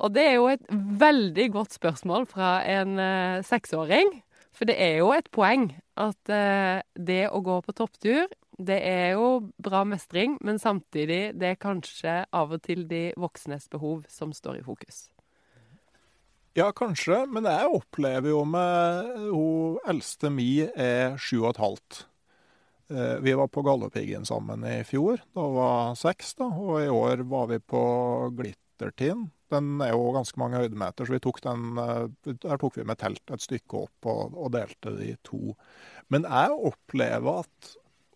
Og 0.02 0.10
det 0.16 0.24
er 0.26 0.34
jo 0.40 0.48
et 0.50 0.64
veldig 1.02 1.52
godt 1.54 1.76
spørsmål 1.78 2.26
fra 2.26 2.64
en 2.66 2.98
eh, 3.00 3.44
seksåring. 3.46 4.24
For 4.52 4.66
det 4.66 4.76
er 4.82 4.98
jo 4.98 5.12
et 5.14 5.30
poeng 5.32 5.70
at 5.96 6.32
eh, 6.34 6.82
det 6.98 7.30
å 7.30 7.44
gå 7.46 7.60
på 7.62 7.76
topptur, 7.78 8.26
det 8.58 8.80
er 8.82 9.14
jo 9.14 9.52
bra 9.62 9.84
mestring, 9.86 10.38
men 10.42 10.60
samtidig 10.60 11.38
det 11.38 11.54
er 11.54 11.62
kanskje 11.62 12.26
av 12.34 12.58
og 12.58 12.66
til 12.66 12.88
de 12.90 13.12
voksnes 13.18 13.70
behov 13.70 14.06
som 14.10 14.34
står 14.34 14.60
i 14.60 14.66
fokus. 14.66 15.11
Ja, 16.52 16.66
kanskje, 16.76 17.22
men 17.32 17.46
jeg 17.48 17.68
opplever 17.72 18.34
jo 18.34 18.42
med 18.44 19.12
hun 19.32 19.78
eldste 19.88 20.28
mi 20.34 20.66
er 20.68 21.14
sju 21.16 21.46
og 21.46 21.54
et 21.54 21.62
halvt. 21.64 22.00
Eh, 22.92 23.22
vi 23.24 23.36
var 23.40 23.48
på 23.48 23.64
Galdhøpiggen 23.64 24.28
sammen 24.28 24.66
i 24.68 24.82
fjor, 24.84 25.22
da 25.32 25.46
var 25.56 25.96
seks, 25.96 26.34
da, 26.42 26.50
og 26.52 26.82
i 26.82 26.90
år 26.92 27.24
var 27.32 27.48
vi 27.54 27.62
på 27.64 27.84
Glittertind. 28.36 29.30
Den 29.52 29.80
er 29.84 29.94
jo 29.94 30.12
ganske 30.12 30.44
mange 30.44 30.60
høydemeter, 30.60 31.08
så 31.08 31.22
tok 31.24 31.40
den, 31.48 31.72
eh, 31.80 32.36
der 32.44 32.60
tok 32.60 32.82
vi 32.82 32.88
med 32.90 33.00
telt 33.00 33.32
et 33.32 33.48
stykke 33.48 33.86
opp 33.86 34.12
og, 34.12 34.36
og 34.36 34.52
delte 34.52 34.98
de 35.00 35.16
to. 35.24 35.56
Men 36.12 36.28
jeg 36.28 36.52
opplever 36.52 37.46
at 37.46 37.76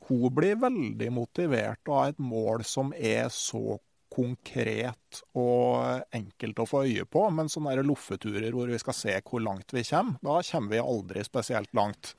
hun 0.10 0.28
blir 0.36 0.60
veldig 0.60 1.12
motivert 1.24 1.88
av 1.88 2.12
et 2.12 2.20
mål 2.20 2.68
som 2.68 2.92
er 3.00 3.32
så 3.32 3.80
konkret 4.16 5.20
og 5.36 6.06
enkelt 6.16 6.62
å 6.62 6.68
få 6.70 6.86
øye 6.88 7.06
på. 7.10 7.26
Men 7.36 7.52
sånne 7.52 7.84
loffeturer 7.84 8.56
hvor 8.56 8.72
vi 8.72 8.80
skal 8.82 8.98
se 8.98 9.18
hvor 9.26 9.44
langt 9.44 9.76
vi 9.76 9.84
kommer, 9.88 10.20
da 10.24 10.40
kommer 10.50 10.76
vi 10.76 10.84
aldri 10.84 11.26
spesielt 11.28 11.74
langt. 11.76 12.16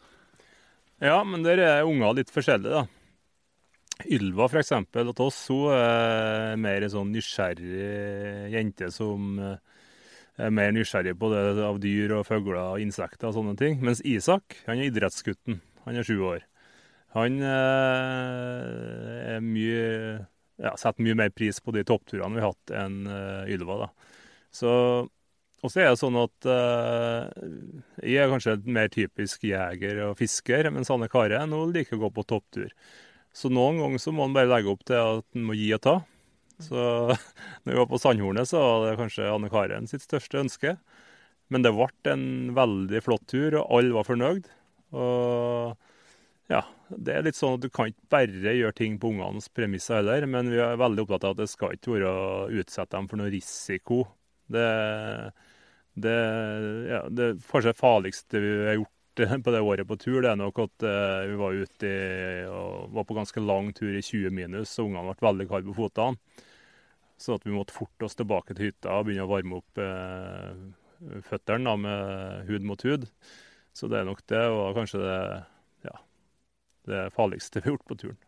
Ja, 1.03 1.21
men 1.29 1.45
der 1.45 1.61
er 1.61 1.89
unger 1.89 2.17
litt 2.17 2.33
forskjellige, 2.33 2.83
da. 2.83 2.87
Ylva 4.13 4.45
f.eks. 4.45 4.75
hos 4.93 5.21
oss 5.25 5.39
hun 5.49 5.73
er 5.73 6.59
mer 6.61 6.85
en 6.85 6.93
sånn 6.93 7.15
nysgjerrig 7.15 8.51
jente 8.53 8.91
som 8.93 9.39
eh, 9.41 9.57
er 10.37 10.53
mer 10.53 10.75
nysgjerrig 10.77 11.15
på 11.17 11.31
det 11.33 11.45
av 11.65 11.81
dyr 11.81 12.13
og 12.19 12.27
fugler 12.29 12.61
og 12.61 12.85
insekter 12.85 13.31
og 13.31 13.39
sånne 13.39 13.57
ting. 13.57 13.81
Mens 13.85 14.05
Isak 14.05 14.59
han 14.67 14.83
er 14.83 14.91
idrettsgutten. 14.91 15.63
Han 15.87 15.97
er 15.97 16.05
sju 16.05 16.21
år. 16.29 16.45
Han 17.17 17.41
eh, 17.41 18.67
er 19.37 19.45
mye 19.45 19.87
ja, 20.63 20.73
setter 20.79 21.05
mye 21.05 21.19
mer 21.19 21.35
pris 21.35 21.61
på 21.61 21.75
de 21.77 21.85
toppturene 21.87 22.37
vi 22.37 22.43
har 22.43 22.55
hatt 22.55 22.73
enn 22.85 23.05
uh, 23.11 23.45
Ylva. 23.53 23.91
Så, 24.55 24.71
og 25.07 25.73
så 25.73 25.83
er 25.83 25.91
det 25.91 26.01
sånn 26.01 26.19
at 26.21 26.49
uh, 26.49 27.29
jeg 28.01 28.23
er 28.23 28.33
kanskje 28.33 28.59
mer 28.65 28.91
typisk 28.93 29.45
jeger 29.47 30.03
og 30.09 30.19
fisker, 30.21 30.71
mens 30.73 30.93
Anne 30.93 31.11
Kare 31.13 31.43
nå 31.49 31.67
liker 31.75 31.99
å 31.99 32.07
gå 32.07 32.13
på 32.17 32.27
topptur. 32.35 32.71
Så 33.37 33.53
noen 33.53 33.83
ganger 33.83 34.01
så 34.01 34.15
må 34.17 34.25
en 34.25 34.37
bare 34.37 34.49
legge 34.49 34.73
opp 34.73 34.87
til 34.89 34.97
at 34.97 35.27
en 35.37 35.49
må 35.49 35.57
gi 35.59 35.69
og 35.77 35.83
ta. 35.85 35.99
Så 36.65 36.77
når 37.67 37.73
vi 37.75 37.81
var 37.83 37.91
på 37.91 38.01
Sandhornet, 38.01 38.49
så 38.49 38.63
var 38.63 38.87
det 38.87 39.01
kanskje 39.03 39.29
Anne 39.29 39.53
Karen 39.53 39.91
sitt 39.91 40.07
største 40.07 40.41
ønske. 40.41 40.77
Men 41.53 41.63
det 41.63 41.75
ble 41.77 41.91
en 42.11 42.55
veldig 42.57 43.03
flott 43.05 43.27
tur, 43.31 43.61
og 43.61 43.77
alle 43.77 43.95
var 43.95 44.09
fornøyd. 44.09 44.49
Og 44.97 45.77
ja, 46.51 46.63
det 46.89 47.15
er 47.15 47.25
litt 47.27 47.39
sånn 47.39 47.57
at 47.57 47.65
du 47.65 47.71
kan 47.73 47.91
ikke 47.91 48.11
bare 48.13 48.55
gjøre 48.55 48.77
ting 48.79 48.97
på 49.03 49.11
ungenes 49.11 49.49
premisser 49.55 49.99
heller, 49.99 50.27
men 50.31 50.53
vi 50.53 50.61
er 50.63 50.79
veldig 50.79 51.03
opptatt 51.03 51.27
av 51.27 51.35
at 51.35 51.43
det 51.43 51.51
skal 51.51 51.75
ikke 51.75 51.97
være 51.97 52.11
å 52.11 52.27
utsette 52.63 52.95
dem 52.95 53.09
for 53.11 53.21
noe 53.21 53.33
risiko. 53.33 54.03
Det, 54.53 54.67
det, 55.99 56.19
ja, 56.93 57.01
det 57.11 57.31
kanskje 57.49 57.73
det 57.73 57.81
farligste 57.81 58.43
vi 58.45 58.53
har 58.69 58.79
gjort 58.79 58.93
på 59.17 59.55
det 59.55 59.63
året 59.65 59.89
på 59.89 59.97
tur, 59.97 60.21
det 60.21 60.31
er 60.31 60.39
nok 60.39 60.59
at 60.67 60.85
uh, 60.85 61.25
vi 61.25 61.39
var 61.41 61.57
ute 61.57 61.89
i, 61.89 62.45
og 62.53 62.93
var 62.95 63.07
på 63.09 63.17
ganske 63.17 63.43
lang 63.43 63.73
tur 63.75 63.97
i 63.97 64.05
20 64.05 64.35
minus, 64.37 64.77
og 64.77 64.91
ungene 64.91 65.09
ble 65.09 65.27
veldig 65.31 65.49
kalde 65.51 65.73
på 65.73 65.79
føttene. 65.81 66.45
Så 67.17 67.39
at 67.39 67.47
vi 67.49 67.55
måtte 67.55 67.73
forte 67.73 68.05
oss 68.05 68.19
tilbake 68.19 68.53
til 68.53 68.69
hytta 68.69 68.99
og 68.99 69.07
begynne 69.09 69.25
å 69.25 69.31
varme 69.31 69.63
opp 69.63 69.81
uh, 69.81 70.53
føttene 71.25 71.77
med 71.81 72.51
hud 72.51 72.69
mot 72.69 72.85
hud. 72.85 73.09
Så 73.77 73.89
det 73.89 74.03
er 74.03 74.09
nok 74.09 74.21
det, 74.29 74.45
og 74.53 74.77
kanskje 74.77 75.01
det, 75.01 75.21
det 76.87 77.11
farligste 77.17 77.61
vi 77.61 77.69
har 77.69 77.77
gjort 77.77 77.91
på 77.91 77.99
turen. 78.05 78.23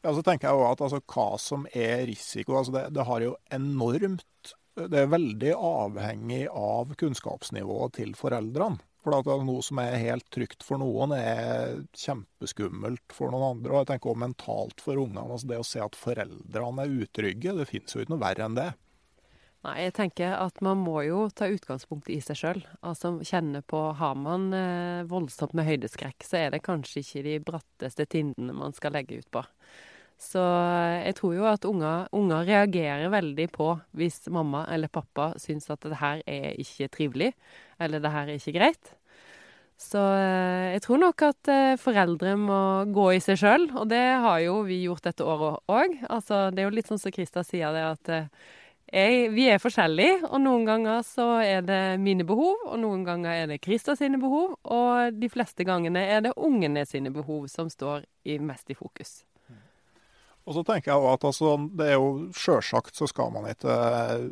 Ja, 0.00 0.14
så 0.16 0.22
tenker 0.24 0.48
jeg 0.48 0.56
også 0.56 0.70
at 0.72 0.82
altså, 0.86 1.00
Hva 1.12 1.26
som 1.40 1.66
er 1.76 2.06
risiko 2.08 2.56
altså 2.56 2.72
det, 2.72 2.86
det, 2.96 3.04
har 3.04 3.20
jo 3.20 3.34
enormt 3.52 4.54
Det 4.88 5.02
er 5.02 5.10
veldig 5.12 5.50
avhengig 5.56 6.46
av 6.48 6.94
kunnskapsnivået 7.00 7.98
til 7.98 8.14
foreldrene. 8.16 8.80
For 9.00 9.16
at 9.16 9.28
noe 9.44 9.64
som 9.64 9.80
er 9.80 9.96
helt 10.00 10.26
trygt 10.32 10.64
for 10.64 10.80
noen, 10.80 11.14
er 11.16 11.78
kjempeskummelt 11.96 13.14
for 13.16 13.32
noen 13.32 13.56
andre. 13.56 13.72
Og 13.72 13.78
jeg 13.80 13.88
tenker 13.94 14.12
også 14.12 14.22
mentalt 14.26 14.82
for 14.84 15.00
ungene. 15.00 15.24
Altså 15.24 15.48
det 15.48 15.60
å 15.60 15.64
se 15.64 15.80
at 15.80 15.96
foreldrene 15.96 16.84
er 16.84 16.98
utrygge, 17.06 17.54
det 17.56 17.68
finnes 17.70 17.96
jo 17.96 18.04
ikke 18.04 18.12
noe 18.12 18.24
verre 18.26 18.44
enn 18.44 18.58
det. 18.58 18.68
Nei, 19.60 19.74
jeg 19.84 19.92
tenker 19.92 20.38
at 20.40 20.62
man 20.64 20.80
må 20.80 21.02
jo 21.04 21.26
ta 21.36 21.50
utgangspunkt 21.52 22.08
i 22.08 22.16
seg 22.24 22.38
sjøl. 22.40 22.60
Altså 22.80 23.12
kjenne 23.28 23.60
på 23.68 23.80
Har 23.98 24.14
man 24.16 24.46
eh, 24.56 25.02
voldsomt 25.08 25.52
med 25.58 25.66
høydeskrekk, 25.68 26.24
så 26.24 26.38
er 26.38 26.54
det 26.54 26.62
kanskje 26.64 27.02
ikke 27.02 27.24
de 27.26 27.34
bratteste 27.44 28.06
tindene 28.08 28.56
man 28.56 28.72
skal 28.76 28.96
legge 28.96 29.18
ut 29.20 29.28
på. 29.28 29.42
Så 30.20 30.40
eh, 30.40 31.02
jeg 31.10 31.18
tror 31.18 31.34
jo 31.36 31.44
at 31.50 31.66
unger, 31.68 32.08
unger 32.16 32.48
reagerer 32.48 33.12
veldig 33.12 33.46
på 33.52 33.74
hvis 34.00 34.22
mamma 34.32 34.64
eller 34.72 34.92
pappa 34.92 35.34
syns 35.40 35.68
at 35.72 35.84
det 35.84 36.00
her 36.00 36.24
er 36.24 36.56
ikke 36.60 36.88
trivelig, 36.96 37.30
eller 37.80 38.00
det 38.00 38.14
her 38.16 38.32
er 38.32 38.40
ikke 38.40 38.56
greit. 38.56 38.94
Så 39.80 40.00
eh, 40.00 40.70
jeg 40.74 40.86
tror 40.86 41.02
nok 41.04 41.26
at 41.28 41.52
eh, 41.52 41.74
foreldre 41.80 42.32
må 42.40 42.62
gå 42.96 43.10
i 43.18 43.20
seg 43.24 43.40
sjøl, 43.44 43.68
og 43.76 43.92
det 43.92 44.00
har 44.24 44.40
jo 44.44 44.62
vi 44.64 44.80
gjort 44.86 45.04
dette 45.08 45.24
året 45.24 45.60
òg. 45.68 46.00
Altså, 46.08 46.46
det 46.48 46.64
er 46.64 46.70
jo 46.70 46.74
litt 46.80 46.88
sånn 46.88 47.00
som 47.00 47.12
Krista 47.12 47.44
sier 47.44 47.76
det, 47.76 47.84
at 47.92 48.32
jeg, 48.90 49.30
vi 49.34 49.46
er 49.52 49.60
forskjellige, 49.62 50.26
og 50.26 50.40
noen 50.42 50.66
ganger 50.66 51.02
så 51.06 51.26
er 51.44 51.64
det 51.66 51.80
mine 52.02 52.26
behov, 52.26 52.58
og 52.66 52.78
noen 52.82 53.04
ganger 53.06 53.44
er 53.44 53.50
det 53.50 53.60
Krista 53.62 53.94
sine 53.98 54.18
behov, 54.20 54.56
og 54.66 55.18
de 55.18 55.30
fleste 55.30 55.66
gangene 55.66 56.02
er 56.02 56.24
det 56.26 56.36
ungene 56.36 56.82
sine 56.88 57.12
behov 57.14 57.46
som 57.52 57.70
står 57.70 58.06
i, 58.26 58.38
mest 58.42 58.70
i 58.70 58.78
fokus. 58.78 59.20
Og 60.48 60.56
så 60.56 60.64
tenker 60.66 60.90
jeg 60.90 61.10
at 61.12 61.26
altså, 61.28 61.52
det 61.78 61.92
er 61.92 61.98
jo 62.00 62.30
Sjølsagt 62.34 62.96
så 62.98 63.06
skal 63.06 63.30
man 63.34 63.46
ikke 63.50 63.70
eh, 63.70 64.24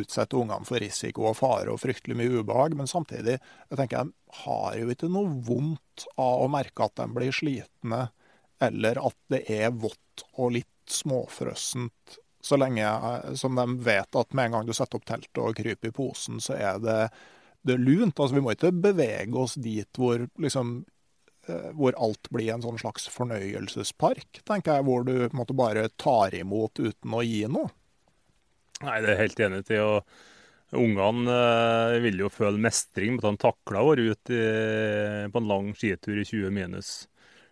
utsette 0.00 0.38
ungene 0.38 0.64
for 0.64 0.80
risiko 0.80 1.26
og 1.28 1.36
fare 1.36 1.74
og 1.74 1.82
fryktelig 1.82 2.16
mye 2.16 2.40
ubehag, 2.40 2.76
men 2.78 2.88
samtidig 2.88 3.34
jeg 3.36 3.74
tenker 3.74 3.98
jeg 3.98 4.38
har 4.44 4.78
jo 4.78 4.88
ikke 4.94 5.10
noe 5.12 5.34
vondt 5.44 6.06
av 6.14 6.46
å 6.46 6.48
merke 6.52 6.86
at 6.86 6.96
de 7.00 7.08
blir 7.12 7.34
slitne, 7.34 8.06
eller 8.64 9.02
at 9.02 9.18
det 9.34 9.42
er 9.52 9.74
vått 9.74 10.24
og 10.38 10.54
litt 10.56 10.72
småfrøssent 10.88 12.16
så 12.48 12.58
lenge 12.60 12.84
eh, 12.84 13.32
som 13.38 13.58
de 13.58 13.66
vet 13.84 14.20
at 14.20 14.36
med 14.36 14.48
en 14.48 14.58
gang 14.58 14.68
du 14.68 14.74
setter 14.76 15.00
opp 15.00 15.08
teltet 15.08 15.42
og 15.42 15.56
kryper 15.58 15.90
i 15.90 15.94
posen, 15.94 16.40
så 16.44 16.56
er 16.56 16.78
det, 16.82 17.00
det 17.66 17.76
er 17.76 17.82
lunt. 17.82 18.16
Altså, 18.16 18.38
vi 18.38 18.44
må 18.44 18.54
ikke 18.54 18.72
bevege 18.74 19.42
oss 19.42 19.58
dit 19.60 20.00
hvor, 20.00 20.24
liksom, 20.40 20.78
eh, 21.48 21.68
hvor 21.78 21.98
alt 21.98 22.30
blir 22.34 22.54
en 22.54 22.64
sånn 22.64 22.80
slags 22.80 23.08
fornøyelsespark, 23.14 24.42
tenker 24.48 24.78
jeg, 24.78 24.88
hvor 24.88 25.06
du 25.08 25.28
måte, 25.36 25.56
bare 25.58 25.90
tar 26.00 26.36
imot 26.38 26.80
uten 26.80 27.14
å 27.14 27.24
gi 27.26 27.44
noe. 27.50 27.70
Nei, 28.84 28.98
det 29.02 29.12
er 29.12 29.22
helt 29.24 29.40
enig 29.42 29.64
til. 29.66 29.82
og 29.82 30.26
Ungene 30.78 31.32
eh, 31.32 31.98
vil 32.04 32.20
jo 32.20 32.32
føle 32.32 32.60
mestring 32.60 33.16
på 33.16 33.24
at 33.24 33.38
de 33.38 33.44
takla 33.46 33.82
å 33.82 33.92
være 33.92 34.10
ute 34.12 34.42
på 35.32 35.40
en 35.40 35.48
lang 35.48 35.70
skitur 35.74 36.20
i 36.20 36.26
20 36.28 36.52
minus. 36.54 36.90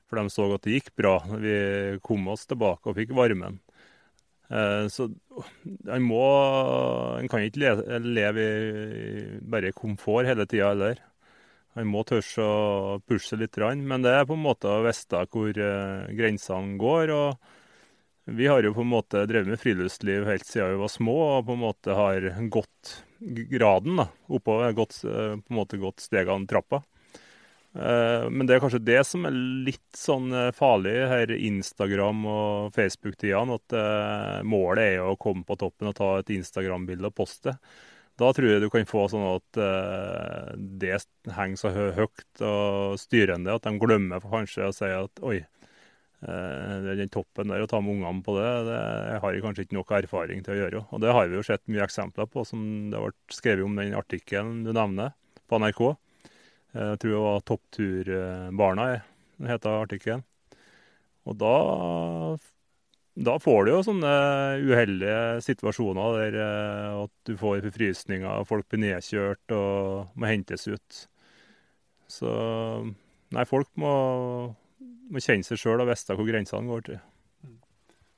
For 0.06 0.20
de 0.20 0.30
så 0.30 0.46
at 0.54 0.66
det 0.66 0.76
gikk 0.76 0.92
bra. 1.00 1.16
Vi 1.40 1.56
kom 2.04 2.28
oss 2.30 2.46
tilbake 2.46 2.92
og 2.92 2.98
fikk 2.98 3.14
varmen. 3.16 3.58
Eh, 4.46 4.86
så 4.92 5.08
en 5.90 6.04
må 6.06 6.22
En 7.18 7.26
kan 7.30 7.42
ikke 7.42 7.62
leve, 7.64 7.98
leve 8.04 8.46
i 8.46 9.40
bare 9.42 9.74
komfort 9.74 10.28
hele 10.28 10.46
tida 10.46 10.70
heller. 10.70 11.02
En 11.76 11.90
må 11.92 12.04
tørre 12.08 12.44
å 12.44 12.98
pushe 13.04 13.36
litt, 13.36 13.58
men 13.58 14.04
det 14.04 14.14
er 14.14 14.24
på 14.28 14.36
en 14.36 14.46
måte 14.46 14.70
å 14.70 14.84
vite 14.86 15.26
hvor 15.32 15.50
eh, 15.52 16.14
grensene 16.16 16.78
går. 16.80 17.12
og 17.12 18.32
Vi 18.38 18.48
har 18.48 18.64
jo 18.64 18.72
på 18.76 18.84
en 18.84 18.94
måte 18.94 19.26
drevet 19.28 19.50
med 19.50 19.60
friluftsliv 19.60 20.24
helt 20.24 20.46
siden 20.48 20.72
vi 20.72 20.80
var 20.80 20.92
små, 20.94 21.16
og 21.36 21.50
på 21.50 21.56
en 21.56 21.64
måte 21.66 21.98
har 21.98 22.30
gått 22.48 22.94
graden 23.20 24.00
da, 24.00 24.08
oppover. 24.28 24.72
Gått, 24.78 25.02
eh, 25.04 25.36
på 25.36 25.52
en 25.52 25.60
måte 25.60 25.82
gått 25.82 26.00
stegene 26.06 26.48
trappa. 26.48 26.82
Eh, 27.76 28.26
men 28.30 28.48
det 28.48 28.56
er 28.56 28.62
kanskje 28.62 28.80
det 28.84 29.00
som 29.04 29.26
er 29.28 29.34
litt 29.66 29.98
sånn 29.98 30.30
eh, 30.32 30.52
farlig 30.56 30.94
her 31.10 31.32
Instagram- 31.34 32.24
og 32.30 32.76
Facebook-tidene. 32.76 33.58
At 33.60 33.76
eh, 33.76 34.38
målet 34.48 34.96
er 34.96 35.04
å 35.04 35.18
komme 35.20 35.44
på 35.46 35.58
toppen 35.60 35.90
og 35.90 35.98
ta 35.98 36.14
et 36.20 36.32
Instagram-bilde 36.38 37.10
og 37.10 37.18
poste. 37.18 37.56
Da 38.16 38.30
tror 38.32 38.48
jeg 38.48 38.62
du 38.64 38.70
kan 38.72 38.86
få 38.88 39.02
sånn 39.12 39.26
at 39.28 39.58
det 40.56 40.94
henger 41.36 41.58
så 41.60 41.68
høyt 41.68 42.40
og 42.40 42.94
styrende 42.96 43.52
at 43.52 43.66
de 43.66 43.74
glemmer 43.76 44.24
kanskje 44.24 44.70
å 44.70 44.72
si 44.72 44.88
at 44.88 45.20
oi, 45.20 45.42
den 46.24 47.12
toppen 47.12 47.52
der, 47.52 47.60
å 47.60 47.68
ta 47.68 47.82
med 47.84 47.98
ungene 47.98 48.24
på 48.24 48.38
det, 48.38 48.48
det 48.70 48.80
har 49.20 49.36
jeg 49.36 49.44
kanskje 49.44 49.66
ikke 49.66 49.76
nok 49.76 49.92
erfaring 49.98 50.40
til 50.46 50.54
å 50.54 50.58
gjøre. 50.62 50.82
Og 50.96 51.04
det 51.04 51.12
har 51.12 51.28
vi 51.28 51.36
jo 51.36 51.44
sett 51.44 51.66
mye 51.68 51.84
eksempler 51.84 52.32
på, 52.32 52.46
som 52.48 52.64
det 52.88 53.04
vært 53.04 53.36
skrevet 53.36 53.68
om 53.68 53.76
den 53.76 53.92
artikkelen 54.00 54.64
du 54.64 54.72
nevner 54.72 55.12
på 55.44 55.60
NRK. 55.60 55.84
Eh, 56.76 56.92
jeg 56.92 57.00
tror 57.00 57.12
det 57.12 57.22
var 57.24 57.40
'Toppturbarna', 57.40 59.00
heter 59.48 59.82
artikkelen. 59.82 60.24
Og 61.26 61.34
da, 61.40 62.36
da 63.16 63.38
får 63.42 63.64
du 63.64 63.70
jo 63.72 63.82
sånne 63.82 64.12
uheldige 64.62 65.40
situasjoner 65.42 66.20
der 66.20 66.38
eh, 66.44 67.00
at 67.02 67.12
du 67.26 67.34
får 67.36 67.64
forfrysninger, 67.66 68.44
folk 68.46 68.68
blir 68.68 68.84
nedkjørt 68.84 69.56
og 69.56 70.14
må 70.14 70.30
hentes 70.30 70.68
ut. 70.68 71.02
Så 72.06 72.30
nei, 73.34 73.44
folk 73.44 73.68
må, 73.74 73.92
må 75.10 75.18
kjenne 75.18 75.42
seg 75.42 75.58
sjøl 75.58 75.82
og 75.82 75.90
vite 75.90 76.14
hvor 76.14 76.28
grensene 76.28 76.70
går 76.70 76.86
til. 76.92 77.02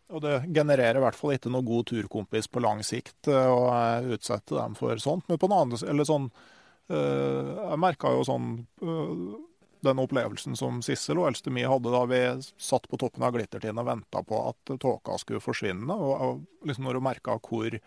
Og 0.08 0.22
det 0.24 0.36
genererer 0.56 0.96
i 0.96 1.02
hvert 1.04 1.16
fall 1.16 1.34
ikke 1.34 1.50
noe 1.52 1.64
god 1.64 1.90
turkompis 1.90 2.46
på 2.48 2.60
lang 2.64 2.84
sikt 2.84 3.28
eh, 3.28 3.48
å 3.48 3.72
utsette 4.12 4.56
dem 4.56 4.76
for 4.76 5.00
sånt. 5.00 5.24
Men 5.28 5.40
på 5.40 5.48
den 5.48 5.58
andre 5.62 5.80
eller 5.88 6.08
sånn 6.08 6.30
Eh, 6.32 6.57
jeg 6.88 7.78
merka 7.82 8.14
jo 8.16 8.24
sånn 8.24 8.48
eh, 8.80 9.36
den 9.80 10.00
opplevelsen 10.02 10.56
som 10.58 10.80
Sissel 10.82 11.20
og 11.20 11.28
eldste 11.30 11.52
mi 11.54 11.62
hadde 11.66 11.92
da 11.92 12.00
vi 12.10 12.22
satt 12.58 12.88
på 12.90 12.98
toppen 12.98 13.22
av 13.26 13.34
Glittertind 13.36 13.78
og 13.78 13.86
venta 13.86 14.22
på 14.26 14.40
at 14.50 14.74
tåka 14.80 15.18
skulle 15.22 15.42
forsvinne. 15.42 15.94
Og, 15.94 16.42
liksom 16.66 16.88
når 16.88 16.98
du 16.98 17.06
merka 17.06 17.38
hvor 17.38 17.78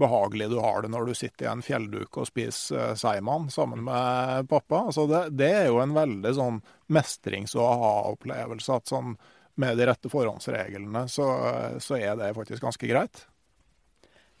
behagelig 0.00 0.48
du 0.52 0.58
har 0.62 0.82
det 0.82 0.90
når 0.92 1.10
du 1.10 1.14
sitter 1.16 1.46
i 1.46 1.50
en 1.50 1.64
fjellduke 1.64 2.22
og 2.22 2.28
spiser 2.28 2.92
uh, 2.92 2.94
seigmann 2.96 3.50
sammen 3.52 3.82
med 3.84 4.48
pappa. 4.48 4.86
Altså 4.88 5.04
det, 5.10 5.26
det, 5.36 5.50
er 5.62 5.66
jo 5.68 5.80
en 5.82 5.96
veldig 5.96 6.32
sånn 6.36 6.60
mestrings- 6.92 7.56
og 7.58 7.66
aha-opplevelse. 7.66 8.78
At 8.80 8.92
sånn 8.92 9.16
med 9.60 9.76
de 9.76 9.88
rette 9.90 10.08
forhåndsreglene 10.08 11.04
så, 11.10 11.26
så, 11.82 11.98
er 11.98 12.16
det 12.16 12.32
faktisk 12.36 12.64
ganske 12.64 12.88
greit. 12.88 13.26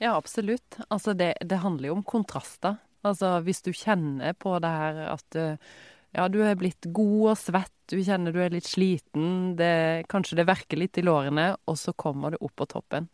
Ja, 0.00 0.14
absolutt. 0.14 0.78
Altså 0.88 1.12
det, 1.12 1.34
det 1.44 1.60
handler 1.60 1.90
jo 1.90 1.98
om 1.98 2.06
kontraster. 2.08 2.78
Altså 3.06 3.38
hvis 3.44 3.62
du 3.64 3.72
kjenner 3.72 4.34
på 4.36 4.58
det 4.60 4.70
her 4.70 5.00
at 5.08 5.38
eh, 5.38 5.74
ja, 6.16 6.26
du 6.28 6.40
er 6.42 6.58
blitt 6.58 6.88
god 6.90 7.32
og 7.32 7.38
svett, 7.38 7.76
du 7.90 8.00
kjenner 8.02 8.34
du 8.34 8.40
er 8.42 8.52
litt 8.54 8.66
sliten, 8.66 9.54
det, 9.58 10.08
kanskje 10.10 10.40
det 10.40 10.48
verker 10.48 10.80
litt 10.80 10.98
i 10.98 11.04
lårene, 11.06 11.52
og 11.70 11.78
så 11.78 11.94
kommer 11.94 12.34
du 12.34 12.40
opp 12.40 12.56
på 12.58 12.66
toppen. 12.70 13.06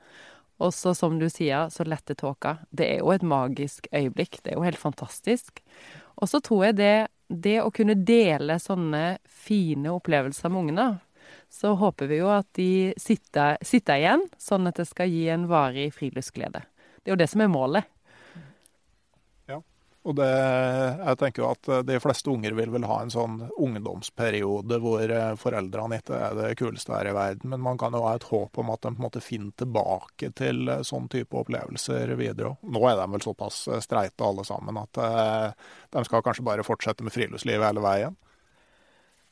Og 0.64 0.72
så, 0.72 0.94
som 0.96 1.18
du 1.20 1.27
sier, 1.29 1.68
så 1.68 1.85
letter 1.85 2.16
tåka. 2.16 2.57
Det 2.72 2.87
er 2.94 3.03
jo 3.03 3.12
et 3.12 3.25
magisk 3.27 3.90
øyeblikk. 3.92 4.40
Det 4.40 4.55
er 4.55 4.57
jo 4.57 4.64
helt 4.64 4.81
fantastisk. 4.81 5.61
Og 6.16 6.31
så 6.33 6.40
tror 6.40 6.70
jeg 6.70 6.79
det, 6.79 6.94
det 7.29 7.59
å 7.61 7.72
kunne 7.75 7.99
dele 8.09 8.57
sånne 8.62 9.18
fine 9.29 9.92
opplevelser 9.92 10.53
med 10.53 10.62
ungene, 10.62 10.87
så 11.53 11.75
håper 11.77 12.09
vi 12.09 12.22
jo 12.22 12.31
at 12.33 12.49
de 12.57 12.94
sitter, 13.01 13.61
sitter 13.64 14.01
igjen, 14.01 14.25
sånn 14.40 14.70
at 14.70 14.81
det 14.81 14.88
skal 14.88 15.12
gi 15.12 15.27
en 15.35 15.44
varig 15.51 15.90
friluftsglede. 15.94 16.64
Det 17.03 17.11
er 17.11 17.16
jo 17.16 17.20
det 17.20 17.29
som 17.31 17.44
er 17.44 17.53
målet. 17.53 17.92
Og 20.07 20.14
det, 20.14 20.27
jeg 20.31 21.19
tenker 21.19 21.42
jo 21.42 21.49
at 21.51 21.69
de 21.88 21.97
fleste 21.99 22.31
unger 22.31 22.55
vil 22.55 22.71
vel 22.71 22.85
ha 22.87 23.01
en 23.03 23.11
sånn 23.11 23.40
ungdomsperiode 23.59 24.79
hvor 24.83 25.03
eh, 25.03 25.33
foreldrene 25.40 25.99
ikke 25.99 26.21
er 26.29 26.37
det 26.38 26.51
kuleste 26.61 26.95
her 26.95 27.11
i 27.11 27.14
verden, 27.16 27.51
men 27.51 27.64
man 27.64 27.81
kan 27.81 27.97
jo 27.97 28.05
ha 28.05 28.12
et 28.14 28.29
håp 28.29 28.61
om 28.62 28.71
at 28.71 28.85
de 28.85 28.92
på 28.92 29.01
en 29.01 29.07
måte 29.09 29.25
finner 29.25 29.51
tilbake 29.59 30.31
til 30.38 30.71
eh, 30.71 30.85
sånn 30.87 31.11
type 31.11 31.35
opplevelser 31.42 32.14
videre 32.21 32.53
òg. 32.53 32.71
Nå 32.71 32.85
er 32.87 33.01
de 33.01 33.09
vel 33.16 33.27
såpass 33.27 33.64
eh, 33.66 33.83
streite 33.83 34.29
alle 34.29 34.47
sammen 34.47 34.79
at 34.79 35.03
de 35.90 36.07
skal 36.07 36.23
kanskje 36.23 36.47
bare 36.47 36.66
fortsette 36.66 37.03
med 37.03 37.14
friluftslivet 37.14 37.66
hele 37.66 37.83
veien. 37.83 38.14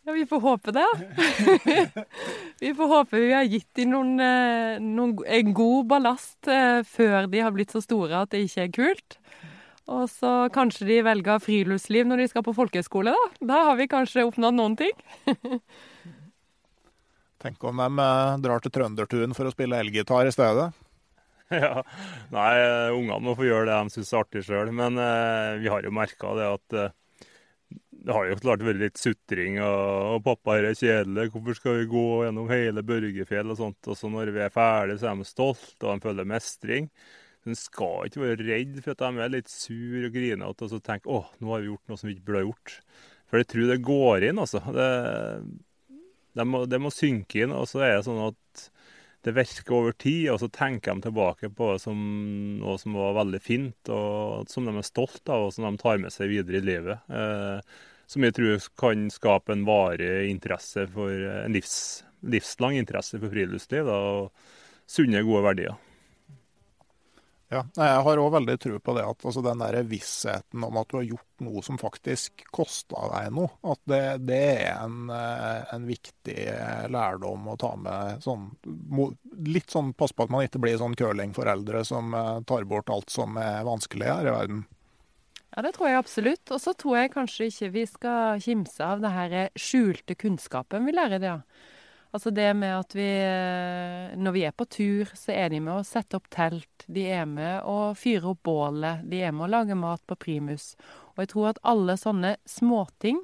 Ja, 0.04 0.12
vi 0.12 0.26
får 0.28 0.42
håpe 0.42 0.74
det. 0.74 0.88
vi 2.60 2.74
får 2.76 2.90
håpe 2.90 3.20
vi 3.22 3.30
har 3.32 3.46
gitt 3.46 3.70
dem 3.78 3.94
noen, 3.94 4.18
noen, 4.84 5.14
en 5.22 5.54
god 5.56 5.86
ballast 5.94 6.50
før 6.90 7.30
de 7.30 7.40
har 7.40 7.54
blitt 7.54 7.72
så 7.72 7.80
store 7.80 8.26
at 8.26 8.34
det 8.34 8.42
ikke 8.48 8.66
er 8.66 8.74
kult. 8.74 9.16
Og 9.92 10.06
så 10.08 10.32
kanskje 10.54 10.86
de 10.88 11.00
velger 11.04 11.42
friluftsliv 11.44 12.08
når 12.08 12.22
de 12.22 12.28
skal 12.30 12.44
på 12.46 12.54
folkehøyskole, 12.56 13.12
da. 13.12 13.46
Da 13.52 13.58
har 13.68 13.76
vi 13.80 13.90
kanskje 13.90 14.24
oppnådd 14.24 14.56
noen 14.56 14.78
ting. 14.80 14.94
Tenk 17.44 17.64
om 17.68 17.82
de 17.82 18.04
eh, 18.06 18.38
drar 18.40 18.64
til 18.64 18.72
Trøndertun 18.72 19.36
for 19.36 19.50
å 19.50 19.52
spille 19.52 19.80
elgitar 19.84 20.28
i 20.28 20.34
stedet. 20.34 20.72
Ja. 21.54 21.82
Nei, 22.32 22.54
ungene 22.96 23.20
må 23.22 23.34
få 23.36 23.44
gjøre 23.44 23.68
det 23.68 23.74
de 23.76 23.92
syns 23.92 24.08
er 24.14 24.22
artig 24.22 24.40
sjøl. 24.46 24.70
Men 24.74 24.96
eh, 24.98 25.60
vi 25.60 25.68
har 25.70 25.84
jo 25.84 25.92
merka 25.94 26.32
det 26.34 26.46
at 26.48 26.76
eh, 26.80 26.94
det 28.04 28.12
har 28.16 28.28
jo 28.28 28.38
klart 28.40 28.64
vært 28.64 28.80
litt 28.80 29.00
sutring. 29.00 29.58
Og, 29.62 30.16
og 30.16 30.24
'pappa, 30.24 30.56
her 30.56 30.70
er 30.70 30.78
kjedelig. 30.78 31.28
Hvorfor 31.32 31.58
skal 31.58 31.78
vi 31.78 31.90
gå 31.92 32.06
gjennom 32.24 32.48
hele 32.50 32.84
Børgefjell?' 32.84 33.52
og 33.52 33.60
sånt. 33.60 33.92
Og 33.92 34.00
så 34.00 34.10
når 34.12 34.32
vi 34.34 34.42
er 34.44 34.52
ferdige, 34.52 34.98
så 35.00 35.12
er 35.12 35.20
de 35.20 35.28
stolte, 35.28 35.84
og 35.84 35.92
de 35.92 36.08
føler 36.08 36.32
mestring. 36.32 36.90
En 37.44 37.58
skal 37.58 38.08
ikke 38.08 38.22
være 38.22 38.46
redd 38.46 38.78
for 38.80 38.94
at 38.94 39.02
de 39.04 39.24
er 39.24 39.32
litt 39.34 39.50
sur 39.52 40.06
og 40.06 40.14
grinete 40.14 40.64
og 40.64 40.70
så 40.72 40.80
tenke 40.80 41.10
å, 41.12 41.24
nå 41.40 41.52
har 41.52 41.60
vi 41.60 41.68
gjort 41.68 41.90
noe 41.90 42.00
som 42.00 42.08
vi 42.08 42.16
ikke 42.16 42.28
burde 42.30 42.40
ha 42.40 42.46
gjort. 42.46 42.76
For 43.28 43.40
jeg 43.40 43.50
tror 43.50 43.70
det 43.70 43.80
går 43.84 44.28
inn, 44.30 44.40
altså. 44.40 44.60
Det, 44.72 44.88
det, 46.38 46.46
må, 46.48 46.64
det 46.70 46.80
må 46.80 46.92
synke 46.94 47.44
inn. 47.44 47.54
Og 47.56 47.68
så 47.70 47.82
er 47.82 47.96
det 47.96 48.06
sånn 48.06 48.22
at 48.28 48.68
det 49.24 49.32
virker 49.38 49.76
over 49.78 49.94
tid, 49.96 50.28
og 50.34 50.38
så 50.42 50.50
tenker 50.52 50.92
de 50.94 51.06
tilbake 51.06 51.48
på 51.56 51.70
det 51.72 51.80
som 51.82 51.98
noe 52.60 52.76
som 52.80 52.96
var 53.00 53.16
veldig 53.16 53.40
fint, 53.40 53.90
og 53.92 54.50
som 54.52 54.68
de 54.68 54.74
er 54.76 54.86
stolt 54.86 55.32
av, 55.32 55.46
og 55.46 55.54
som 55.56 55.64
de 55.64 55.80
tar 55.80 56.00
med 56.02 56.12
seg 56.12 56.28
videre 56.32 56.60
i 56.60 56.66
livet. 56.68 57.08
Eh, 57.08 57.78
som 58.10 58.26
jeg 58.26 58.36
tror 58.36 58.68
kan 58.78 59.08
skape 59.12 59.54
en 59.54 59.64
varig 59.64 60.28
interesse 60.28 60.84
for 60.92 61.24
en 61.40 61.56
livs, 61.56 62.04
livslang 62.28 62.76
interesse 62.76 63.16
for 63.16 63.32
friluftsliv 63.32 63.88
da, 63.88 63.96
og 63.96 64.90
sunne, 64.90 65.24
gode 65.24 65.46
verdier. 65.48 65.80
Ja, 67.54 67.62
jeg 67.78 68.02
har 68.06 68.20
òg 68.20 68.32
veldig 68.34 68.56
tro 68.58 68.78
på 68.82 68.94
det 68.96 69.04
at 69.06 69.24
altså, 69.28 69.42
den 69.44 69.62
der 69.62 69.76
vissheten 69.86 70.64
om 70.66 70.78
at 70.80 70.90
du 70.90 70.96
har 70.98 71.06
gjort 71.06 71.44
noe 71.44 71.62
som 71.62 71.78
faktisk 71.78 72.44
kosta 72.54 73.06
deg 73.12 73.30
noe, 73.36 73.50
at 73.70 73.80
det, 73.90 74.02
det 74.26 74.40
er 74.64 74.80
en, 74.80 75.10
eh, 75.14 75.74
en, 75.74 75.86
viktig 75.86 76.38
lærdom 76.94 77.48
å 77.52 77.56
ta 77.60 77.74
med. 77.78 78.22
Sånn, 78.24 78.48
litt 79.46 79.74
sånn 79.74 79.92
pass 79.98 80.14
på 80.14 80.26
at 80.26 80.32
man 80.34 80.46
ikke 80.46 80.62
blir 80.64 80.78
sånn 80.80 80.96
curlingforeldre 80.98 81.84
som 81.86 82.14
eh, 82.18 82.38
tar 82.48 82.66
bort 82.70 82.90
alt 82.90 83.14
som 83.14 83.38
er 83.40 83.62
vanskelig 83.66 84.10
her 84.10 84.30
i 84.30 84.34
verden. 84.34 84.64
Ja, 85.54 85.62
det 85.62 85.76
tror 85.76 85.90
jeg 85.90 86.00
absolutt. 86.00 86.50
Og 86.50 86.58
så 86.62 86.74
tror 86.74 86.98
jeg 86.98 87.14
kanskje 87.14 87.46
ikke 87.50 87.70
vi 87.76 87.86
skal 87.86 88.42
kimse 88.42 88.82
av 88.82 89.04
det 89.04 89.14
her 89.14 89.36
skjulte 89.54 90.18
kunnskapen 90.18 90.88
vi 90.88 90.96
lærer 90.96 91.22
det. 91.22 91.36
Ja. 91.36 91.70
Altså 92.14 92.30
det 92.30 92.52
med 92.54 92.70
at 92.78 92.94
vi 92.94 93.08
eh, 93.10 94.14
Når 94.14 94.34
vi 94.36 94.44
er 94.46 94.54
på 94.54 94.66
tur, 94.70 95.10
så 95.18 95.34
er 95.34 95.50
de 95.50 95.58
med 95.64 95.74
å 95.74 95.86
sette 95.86 96.14
opp 96.18 96.28
telt. 96.30 96.86
De 96.86 97.08
er 97.10 97.26
med 97.26 97.66
å 97.66 97.90
fyre 97.98 98.30
opp 98.30 98.44
bålet. 98.46 99.02
De 99.10 99.24
er 99.26 99.34
med 99.34 99.48
å 99.48 99.52
lage 99.56 99.74
mat 99.78 100.02
på 100.06 100.18
primus. 100.22 100.74
Og 101.14 101.24
jeg 101.24 101.32
tror 101.34 101.50
at 101.50 101.62
alle 101.66 101.96
sånne 101.98 102.36
småting, 102.46 103.18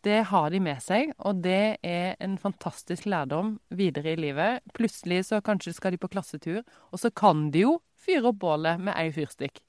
det 0.00 0.22
har 0.30 0.48
de 0.54 0.60
med 0.64 0.80
seg. 0.80 1.12
Og 1.18 1.42
det 1.44 1.76
er 1.84 2.16
en 2.24 2.38
fantastisk 2.40 3.04
lærdom 3.12 3.58
videre 3.76 4.14
i 4.14 4.20
livet. 4.20 4.64
Plutselig 4.72 5.26
så 5.28 5.42
kanskje 5.44 5.76
skal 5.76 5.92
de 5.92 6.00
på 6.00 6.08
klassetur, 6.08 6.62
og 6.64 7.02
så 7.02 7.12
kan 7.12 7.50
de 7.52 7.66
jo 7.66 7.76
fyre 8.00 8.32
opp 8.32 8.40
bålet 8.40 8.80
med 8.80 8.96
ei 8.96 9.10
fyrstikk. 9.12 9.60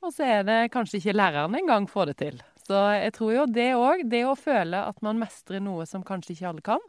Og 0.00 0.14
så 0.14 0.24
er 0.24 0.48
det 0.48 0.58
kanskje 0.72 1.02
ikke 1.02 1.16
læreren 1.18 1.58
engang 1.58 1.88
får 1.90 2.12
det 2.12 2.16
til. 2.22 2.40
Så 2.64 2.80
jeg 2.96 3.12
tror 3.16 3.34
jo 3.34 3.44
det 3.52 3.68
òg, 3.76 4.08
det 4.08 4.24
å 4.28 4.36
føle 4.38 4.80
at 4.88 5.04
man 5.04 5.20
mestrer 5.20 5.60
noe 5.64 5.84
som 5.88 6.04
kanskje 6.06 6.36
ikke 6.36 6.50
alle 6.52 6.64
kan, 6.64 6.82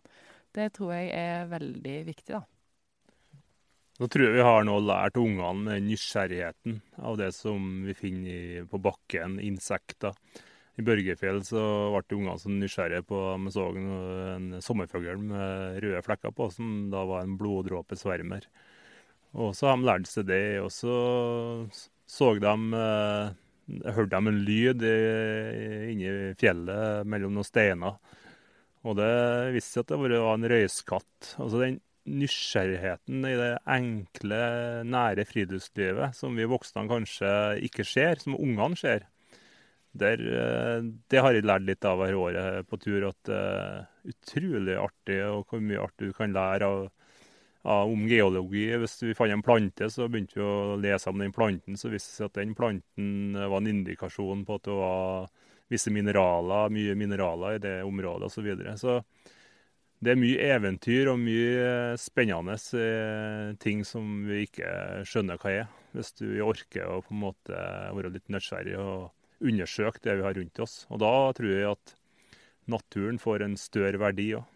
det 0.57 0.71
tror 0.77 0.95
jeg 0.95 1.11
er 1.13 1.49
veldig 1.51 1.97
viktig, 2.07 2.33
da. 2.33 2.43
Da 3.99 4.07
tror 4.07 4.29
jeg 4.29 4.37
vi 4.37 4.45
har 4.47 4.63
nå 4.63 4.77
lært 4.79 5.17
ungene 5.19 5.75
nysgjerrigheten 5.83 6.77
av 7.03 7.17
det 7.19 7.33
som 7.35 7.83
vi 7.83 7.95
finner 7.97 8.63
på 8.71 8.79
bakken, 8.79 9.35
insekter. 9.43 10.15
I 10.79 10.85
Børgefjell 10.87 11.41
så 11.43 11.61
ble 11.91 12.15
ungene 12.15 12.39
så 12.39 12.51
nysgjerrige 12.53 13.03
på 13.09 13.19
Vi 13.43 13.51
så 13.51 13.65
en 13.75 14.61
sommerfugl 14.63 15.19
med 15.19 15.81
røde 15.83 16.03
flekker 16.05 16.31
på, 16.31 16.47
som 16.55 16.87
da 16.93 17.03
var 17.09 17.25
en 17.25 17.35
bloddråpesvermer. 17.41 18.47
Og 19.35 19.51
så 19.57 19.67
har 19.67 19.77
de 19.77 19.89
lært 19.89 20.07
seg 20.07 20.29
det, 20.31 20.43
og 20.63 20.71
så 20.71 20.95
så 22.09 22.33
de 22.41 22.55
eh, 22.79 23.35
Hørte 23.93 24.15
de 24.15 24.31
en 24.31 24.37
lyd 24.47 24.81
inni 24.81 26.13
fjellet 26.41 27.05
mellom 27.05 27.35
noen 27.35 27.45
steiner. 27.45 27.99
Og 28.87 28.95
det 28.95 29.11
viste 29.55 29.75
seg 29.75 29.85
at 29.85 29.93
det 29.93 30.19
var 30.23 30.37
en 30.37 30.49
røyskatt. 30.49 31.33
Altså 31.41 31.63
den 31.63 31.79
nysgjerrigheten 32.09 33.25
i 33.27 33.35
det 33.37 33.53
enkle, 33.69 34.41
nære 34.87 35.25
friluftslivet 35.29 36.17
som 36.17 36.37
vi 36.37 36.47
voksne 36.49 36.87
kanskje 36.89 37.31
ikke 37.67 37.85
ser, 37.85 38.21
som 38.23 38.37
ungene 38.39 38.79
ser. 38.79 39.07
Der, 39.99 40.21
eh, 40.21 40.85
det 41.09 41.21
har 41.21 41.33
jeg 41.33 41.47
lært 41.49 41.65
litt 41.65 41.85
av 41.85 41.97
hver 41.99 42.15
året 42.15 42.67
på 42.69 42.77
tur, 42.81 43.09
at 43.09 43.19
det 43.25 43.35
er 43.35 44.13
utrolig 44.13 44.77
artig, 44.77 45.19
og 45.25 45.49
hvor 45.49 45.63
mye 45.65 45.81
artig 45.81 46.11
du 46.11 46.13
kan 46.13 46.35
lære 46.35 46.69
av, 46.69 46.83
av, 47.65 47.89
om 47.89 48.05
geologi. 48.07 48.67
Hvis 48.79 48.99
vi 49.01 49.17
fant 49.17 49.33
en 49.33 49.45
plante, 49.45 49.89
så 49.89 50.07
begynte 50.07 50.37
vi 50.37 50.45
å 50.45 50.77
lese 50.79 51.09
om 51.09 51.19
den 51.19 51.33
planten. 51.35 51.77
Så 51.77 51.89
viste 51.89 52.13
det 52.13 52.19
seg 52.19 52.29
at 52.29 52.37
den 52.37 52.53
planten 52.57 53.33
var 53.39 53.57
en 53.59 53.71
indikasjon 53.73 54.45
på 54.45 54.59
at 54.59 54.69
det 54.69 54.77
var 54.77 55.33
visse 55.69 55.91
mineraler, 55.93 56.71
mye 56.73 56.95
mineraler 56.97 57.57
i 57.57 57.61
det 57.63 57.75
området 57.85 58.29
osv. 58.29 58.39
Så, 58.39 58.45
videre. 58.45 58.75
så 58.77 58.99
det 59.99 60.13
er 60.13 60.19
mye 60.19 60.49
eventyr 60.55 61.11
og 61.11 61.19
mye 61.19 61.95
spennende 61.99 62.55
eh, 62.79 63.55
ting 63.59 63.83
som 63.87 64.23
vi 64.29 64.45
ikke 64.47 64.69
skjønner 65.07 65.41
hva 65.41 65.55
er. 65.63 65.71
Hvis 65.95 66.13
du 66.21 66.27
orker 66.45 66.87
å 66.87 67.01
på 67.03 67.15
en 67.15 67.23
måte 67.25 67.63
være 67.97 68.13
litt 68.13 68.29
nysgjerrig 68.31 68.77
og 68.79 69.09
undersøke 69.39 70.03
det 70.03 70.19
vi 70.19 70.25
har 70.27 70.37
rundt 70.37 70.61
oss. 70.63 70.83
Og 70.89 71.01
da 71.03 71.13
tror 71.35 71.51
jeg 71.51 71.67
at 71.73 71.95
naturen 72.69 73.19
får 73.21 73.43
en 73.45 73.59
større 73.59 73.99
verdi 74.01 74.31
òg. 74.39 74.47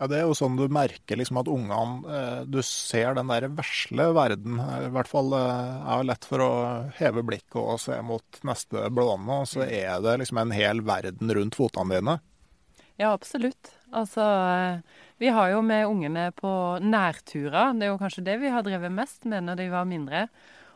Ja, 0.00 0.06
Det 0.08 0.16
er 0.16 0.24
jo 0.24 0.36
sånn 0.36 0.56
du 0.56 0.64
merker 0.72 1.18
liksom 1.20 1.42
at 1.42 1.48
ungene 1.52 2.08
eh, 2.08 2.38
Du 2.48 2.62
ser 2.64 3.12
den 3.18 3.28
der 3.28 3.50
vesle 3.52 4.06
verden. 4.16 4.56
I 4.56 4.88
hvert 4.94 5.10
fall 5.10 5.34
er 5.36 5.50
jeg 5.50 5.90
har 5.90 6.06
lett 6.08 6.28
for 6.30 6.44
å 6.44 6.52
heve 6.96 7.24
blikket 7.26 7.60
og 7.60 7.76
se 7.82 7.98
mot 8.00 8.40
neste 8.48 8.88
blåne, 8.96 9.42
og 9.42 9.50
så 9.50 9.66
er 9.66 10.00
det 10.00 10.16
liksom 10.22 10.40
en 10.40 10.56
hel 10.56 10.80
verden 10.88 11.34
rundt 11.36 11.58
fotene 11.58 12.00
dine. 12.00 12.16
Ja, 13.00 13.12
absolutt. 13.12 13.74
Altså, 13.92 14.24
eh, 14.24 15.04
vi 15.20 15.28
har 15.36 15.52
jo 15.52 15.60
med 15.64 15.88
ungene 15.88 16.30
på 16.32 16.52
nærturer. 16.80 17.76
Det 17.76 17.84
er 17.84 17.92
jo 17.92 18.00
kanskje 18.00 18.24
det 18.24 18.40
vi 18.40 18.52
har 18.52 18.64
drevet 18.64 18.92
mest 18.92 19.28
med 19.28 19.44
når 19.44 19.60
de 19.60 19.68
var 19.72 19.88
mindre. 19.88 20.26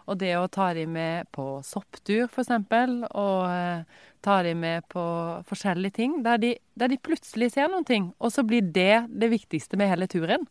Og 0.05 0.21
det 0.21 0.35
å 0.37 0.51
ta 0.53 0.75
dem 0.77 0.93
med 0.93 1.31
på 1.33 1.63
sopptur, 1.65 2.29
f.eks., 2.29 2.53
og 3.09 3.45
eh, 4.25 4.27
ta 4.27 4.43
dem 4.43 4.61
med 4.61 4.87
på 4.89 5.03
forskjellige 5.49 5.99
ting, 5.99 6.23
der 6.25 6.39
de, 6.39 6.55
der 6.75 6.89
de, 6.89 6.99
plutselig 6.99 7.53
ser 7.53 7.69
noen 7.69 7.85
ting, 7.85 8.13
og 8.19 8.33
så 8.33 8.45
blir 8.47 8.63
det 8.63 9.07
det 9.09 9.31
viktigste 9.31 9.77
med 9.77 9.91
hele 9.91 10.09
turen. 10.09 10.47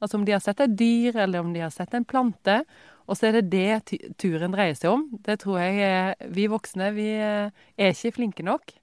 Altså 0.00 0.18
om 0.18 0.24
de 0.26 0.32
har 0.32 0.42
sett 0.44 0.60
et 0.60 0.76
dyr, 0.76 1.16
eller 1.16 1.40
om 1.40 1.52
de 1.54 1.60
har 1.64 1.72
sett 1.72 1.94
en 1.94 2.04
plante. 2.04 2.64
Og 3.06 3.16
så 3.16 3.28
er 3.28 3.38
det 3.38 3.50
det 3.50 3.98
turen 4.18 4.52
dreier 4.52 4.76
seg 4.76 4.92
om. 4.92 5.06
Det 5.24 5.38
tror 5.40 5.60
jeg 5.62 5.78
eh, 5.86 6.28
vi 6.36 6.48
voksne 6.52 6.90
vi 6.96 7.08
eh, 7.16 7.54
er 7.78 7.94
ikke 7.94 8.16
flinke 8.18 8.44
nok. 8.46 8.74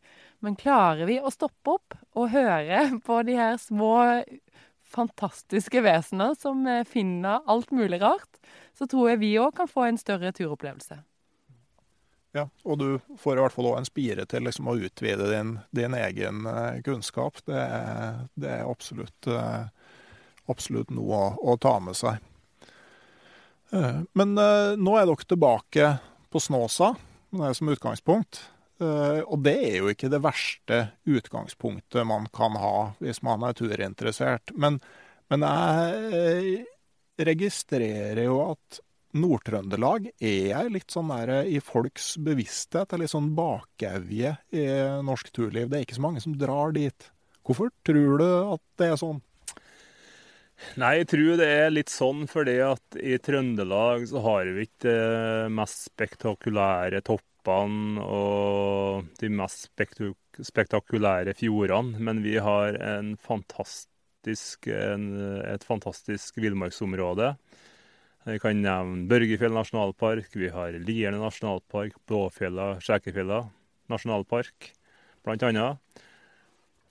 Men 0.44 0.58
klarer 0.60 1.08
vi 1.08 1.20
å 1.22 1.32
stoppe 1.32 1.78
opp 1.78 1.98
og 2.18 2.32
høre 2.34 2.88
på 3.08 3.22
de 3.28 3.38
her 3.38 3.60
små 3.62 4.24
fantastiske 4.94 5.82
vesenene 5.82 6.36
som 6.38 6.68
finner 6.86 7.42
alt 7.50 7.72
mulig 7.74 7.98
rart, 8.04 8.30
så 8.78 8.86
tror 8.90 9.14
jeg 9.14 9.24
vi 9.24 9.32
òg 9.42 9.56
kan 9.58 9.70
få 9.70 9.88
en 9.88 9.98
større 9.98 10.30
turopplevelse. 10.36 11.00
Ja, 12.34 12.48
og 12.66 12.80
du 12.82 12.88
får 13.22 13.38
i 13.38 13.42
hvert 13.44 13.54
fall 13.54 13.68
òg 13.70 13.76
en 13.78 13.86
spire 13.86 14.26
til 14.30 14.48
liksom, 14.48 14.66
å 14.72 14.78
utvide 14.82 15.28
din, 15.30 15.54
din 15.70 15.94
egen 15.94 16.48
uh, 16.50 16.80
kunnskap. 16.86 17.38
Det 17.46 17.60
er, 17.60 18.24
det 18.34 18.50
er 18.56 18.64
absolutt, 18.66 19.28
uh, 19.30 19.68
absolutt, 20.50 20.90
noe 20.98 21.20
å, 21.20 21.28
å, 21.54 21.56
ta 21.62 21.76
med 21.86 21.98
seg. 21.98 22.18
Uh, 23.70 24.02
men 24.18 24.34
nå 24.34 24.96
er 24.98 25.06
dere 25.06 25.30
tilbake 25.30 25.92
på 26.34 26.42
Snåsa 26.42 26.96
som 27.34 27.70
utgangspunkt. 27.70 28.44
og 28.82 29.40
det 29.42 29.54
er 29.66 29.76
jo 29.80 29.90
ikke 29.90 30.10
det 30.10 30.20
verste 30.22 30.78
utgangspunktet 31.10 32.06
man 32.06 32.28
kan 32.34 32.58
ha 32.62 32.92
hvis 33.02 33.24
man 33.26 33.46
er 33.46 33.56
turinteressert. 33.58 34.54
Men, 34.54 34.78
men 35.34 35.46
jeg 35.46 36.66
registrerer 37.30 38.22
jo 38.26 38.38
at 38.52 38.82
Nord-Trøndelag 39.14 40.08
er 40.18 40.72
litt 40.74 40.94
sånn 40.94 41.12
der 41.14 41.46
i 41.46 41.60
folks 41.64 42.16
bevissthet, 42.24 42.96
litt 42.98 43.14
sånn 43.14 43.34
bakevje 43.38 44.34
i 44.56 44.64
norsk 45.06 45.30
turliv. 45.36 45.70
Det 45.70 45.80
er 45.80 45.86
ikke 45.86 46.00
så 46.00 46.06
mange 46.08 46.24
som 46.24 46.38
drar 46.40 46.74
dit. 46.76 47.10
Hvorfor 47.44 47.70
tror 47.86 48.18
du 48.22 48.28
at 48.56 48.64
det 48.80 48.90
er 48.90 49.00
sånn? 49.00 49.22
Nei, 50.80 50.94
jeg 51.02 51.10
tror 51.12 51.38
det 51.40 51.50
er 51.50 51.74
litt 51.74 51.92
sånn 51.92 52.24
fordi 52.30 52.56
at 52.64 52.98
i 52.98 53.18
Trøndelag 53.22 54.08
så 54.10 54.22
har 54.24 54.50
vi 54.56 54.66
ikke 54.68 54.94
de 54.94 55.52
mest 55.54 55.90
spektakulære 55.90 57.04
toppene 57.06 58.04
og 58.06 59.10
de 59.20 59.30
mest 59.34 59.68
spektakulære 60.48 61.36
fjordene, 61.36 62.00
men 62.00 62.24
vi 62.24 62.38
har 62.42 62.80
fantastisk, 63.26 64.70
en, 64.72 65.10
et 65.44 65.68
fantastisk 65.68 66.40
villmarksområde. 66.40 67.34
Vi 68.24 68.40
kan 68.40 68.62
nevne 68.64 69.04
Børgefjell 69.12 69.52
nasjonalpark, 69.52 70.30
vi 70.40 70.48
har 70.48 70.76
Lierne 70.80 71.20
nasjonalpark, 71.20 71.98
Blåfjella, 72.08 72.78
Skjækefjella 72.80 73.42
nasjonalpark, 73.92 74.70
blant 75.28 75.44
annet. 75.44 76.04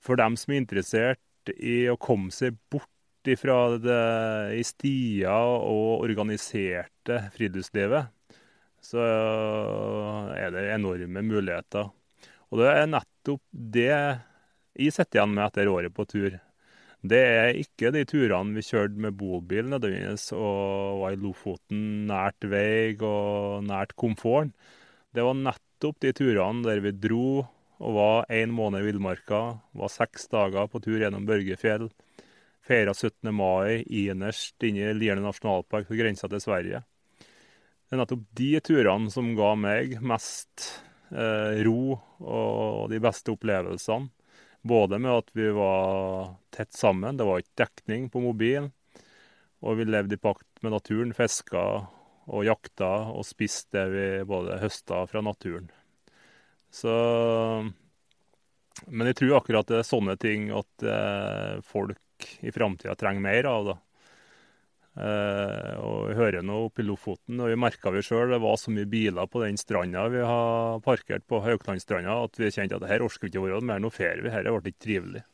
For 0.04 0.20
dem 0.20 0.36
som 0.36 0.52
er 0.52 0.60
interessert 0.60 1.52
i 1.56 1.86
å 1.88 1.96
komme 1.96 2.28
seg 2.34 2.58
bort 2.68 2.88
ifra 3.32 3.78
det 3.80 4.02
i 4.58 4.66
stier 4.66 5.32
og 5.32 6.04
organiserte 6.04 7.22
friluftslivet, 7.38 8.12
så 8.82 9.00
er 10.36 10.52
det 10.52 10.68
enorme 10.74 11.24
muligheter. 11.24 11.88
Og 12.52 12.60
det 12.60 12.72
er 12.76 12.90
nettopp 12.92 13.42
det 13.48 13.88
jeg 13.88 14.92
sitter 14.92 15.22
igjen 15.22 15.32
med 15.32 15.46
etter 15.46 15.70
året 15.72 15.96
på 15.96 16.04
tur. 16.12 16.36
Det 17.02 17.18
er 17.18 17.56
ikke 17.58 17.90
de 17.90 18.04
turene 18.06 18.54
vi 18.54 18.62
kjørte 18.62 19.00
med 19.02 19.16
bobil 19.18 19.66
nødvendigvis 19.66 20.28
og 20.36 21.00
var 21.00 21.16
i 21.16 21.18
Lofoten 21.18 21.80
nært 22.06 22.46
vei 22.46 22.94
og 23.02 23.64
nært 23.66 23.96
komforten. 23.98 24.52
Det 25.10 25.24
var 25.26 25.34
nettopp 25.34 25.98
de 26.04 26.12
turene 26.14 26.62
der 26.62 26.78
vi 26.84 26.94
dro 26.94 27.42
og 27.82 27.96
var 27.96 28.30
én 28.30 28.54
måned 28.54 28.84
i 28.84 28.86
villmarka, 28.86 29.40
var 29.74 29.90
seks 29.90 30.28
dager 30.30 30.70
på 30.70 30.78
tur 30.84 31.02
gjennom 31.02 31.26
Børgefjell, 31.26 31.88
feira 32.62 32.94
17. 32.94 33.34
mai 33.34 33.82
innerst 33.82 34.62
inne 34.62 34.92
i 34.92 34.94
Lierne 34.94 35.26
nasjonalpark 35.26 35.90
på 35.90 35.98
grensa 35.98 36.30
til 36.30 36.44
Sverige. 36.44 36.84
Det 37.18 37.98
er 37.98 38.04
nettopp 38.04 38.22
de 38.38 38.52
turene 38.62 39.10
som 39.10 39.34
ga 39.34 39.56
meg 39.58 39.98
mest 40.06 40.70
eh, 41.10 41.58
ro 41.66 41.98
og 42.22 42.86
de 42.94 43.02
beste 43.02 43.34
opplevelsene. 43.34 44.12
Både 44.62 44.98
med 45.02 45.10
at 45.10 45.30
vi 45.34 45.48
var 45.50 46.36
tett 46.54 46.72
sammen, 46.72 47.16
det 47.18 47.26
var 47.26 47.42
ikke 47.42 47.64
dekning 47.64 48.06
på 48.12 48.22
mobilen. 48.22 48.70
Og 49.62 49.78
vi 49.78 49.86
levde 49.86 50.14
i 50.16 50.22
pakt 50.22 50.62
med 50.62 50.74
naturen, 50.74 51.14
fiska 51.14 51.62
og 52.30 52.44
jakta 52.46 52.90
og 53.10 53.26
spiste 53.26 53.74
det 53.74 53.86
vi 53.90 54.06
både 54.26 54.60
høsta 54.62 55.02
fra 55.10 55.22
naturen. 55.22 55.70
Så 56.70 56.92
Men 58.86 59.06
jeg 59.10 59.18
tror 59.18 59.36
akkurat 59.36 59.68
det 59.68 59.82
er 59.82 59.86
sånne 59.86 60.16
ting 60.16 60.48
at 60.54 60.86
eh, 60.86 61.60
folk 61.66 61.98
i 62.40 62.50
framtida 62.54 62.94
trenger 62.98 63.22
mer 63.22 63.48
av. 63.50 63.66
da. 63.66 63.76
Eh, 64.92 65.74
og 65.80 66.10
vi 66.10 66.16
hører 66.18 66.44
nå 66.44 66.58
oppe 66.66 66.82
i 66.82 66.84
Lofoten, 66.84 67.40
og 67.40 67.48
vi 67.48 67.56
merka 67.56 67.92
vi 67.94 68.02
sjøl 68.04 68.34
det 68.34 68.42
var 68.44 68.58
så 68.60 68.74
mye 68.74 68.88
biler 68.92 69.30
på 69.30 69.40
den 69.40 69.56
stranda 69.56 70.04
vi 70.12 70.20
har 70.20 70.82
parkert 70.84 71.24
på 71.24 71.40
Hauklandstranda 71.40 72.18
at 72.26 72.36
vi 72.36 72.50
kjente 72.52 72.76
at 72.76 72.84
her 72.90 73.04
orker 73.06 73.24
vi 73.24 73.32
ikke 73.32 73.46
være 73.46 73.64
mer, 73.64 73.80
nå 73.80 73.88
drar 73.94 74.20
vi, 74.20 74.28
dette 74.28 74.52
ble 74.52 74.74
ikke 74.74 74.84
trivelig. 74.84 75.24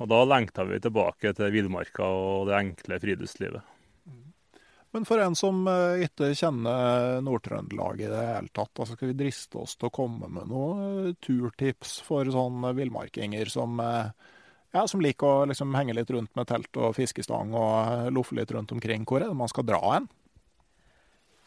Og 0.00 0.08
da 0.08 0.22
lengta 0.24 0.64
vi 0.64 0.78
tilbake 0.80 1.34
til 1.36 1.52
villmarka 1.52 2.06
og 2.06 2.46
det 2.48 2.56
enkle 2.60 3.00
friluftslivet. 3.02 3.76
Men 4.94 5.04
for 5.06 5.22
en 5.22 5.36
som 5.38 5.66
eh, 5.70 6.06
ikke 6.06 6.32
kjenner 6.38 7.20
Nord-Trøndelag 7.26 8.00
i 8.02 8.10
det 8.10 8.22
hele 8.22 8.50
tatt, 8.54 8.72
altså 8.74 8.96
skal 8.96 9.12
vi 9.12 9.18
driste 9.18 9.60
oss 9.60 9.76
til 9.78 9.90
å 9.90 9.94
komme 9.94 10.30
med 10.30 10.50
noen 10.50 11.14
turtips 11.22 12.00
for 12.06 12.26
sånne 12.30 12.72
villmarkinger 12.78 13.50
som 13.50 13.78
eh, 13.82 14.10
ja, 14.72 14.86
som 14.88 15.02
liker 15.02 15.26
å 15.26 15.48
liksom 15.50 15.74
henge 15.74 15.96
litt 15.96 16.10
rundt 16.14 16.34
med 16.38 16.48
telt 16.50 16.76
og 16.78 16.94
fiskestang 16.98 17.54
og 17.56 18.10
loffe 18.14 18.36
litt 18.38 18.52
rundt 18.54 18.72
omkring. 18.76 19.06
Hvor 19.08 19.22
er 19.22 19.30
det 19.30 19.38
man 19.38 19.50
skal 19.50 19.66
dra 19.68 19.80
hen? 19.88 20.08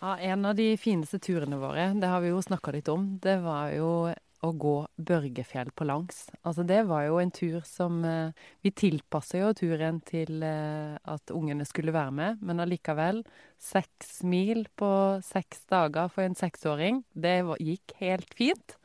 Ja, 0.03 0.17
En 0.19 0.45
av 0.45 0.55
de 0.55 0.73
fineste 0.77 1.19
turene 1.23 1.57
våre, 1.61 1.93
det 1.95 2.09
har 2.11 2.19
vi 2.19 2.33
jo 2.33 2.41
snakka 2.43 2.73
litt 2.75 2.89
om, 2.91 3.17
det 3.23 3.37
var 3.39 3.71
jo 3.71 4.11
å 4.43 4.51
gå 4.51 4.73
Børgefjell 4.99 5.71
på 5.71 5.85
langs. 5.87 6.25
Altså 6.43 6.65
det 6.67 6.81
var 6.89 7.05
jo 7.07 7.19
en 7.21 7.31
tur 7.31 7.61
som 7.67 8.01
eh, 8.03 8.33
Vi 8.63 8.73
tilpassa 8.75 9.39
jo 9.39 9.53
turen 9.55 10.01
til 10.03 10.43
eh, 10.43 10.97
at 10.99 11.31
ungene 11.31 11.63
skulle 11.67 11.95
være 11.95 12.11
med, 12.11 12.43
men 12.43 12.59
allikevel. 12.59 13.23
Seks 13.55 14.21
mil 14.27 14.65
på 14.75 14.91
seks 15.23 15.63
dager 15.71 16.11
for 16.11 16.25
en 16.25 16.35
seksåring, 16.35 17.03
det 17.15 17.39
gikk 17.63 17.95
helt 18.01 18.35
fint. 18.35 18.75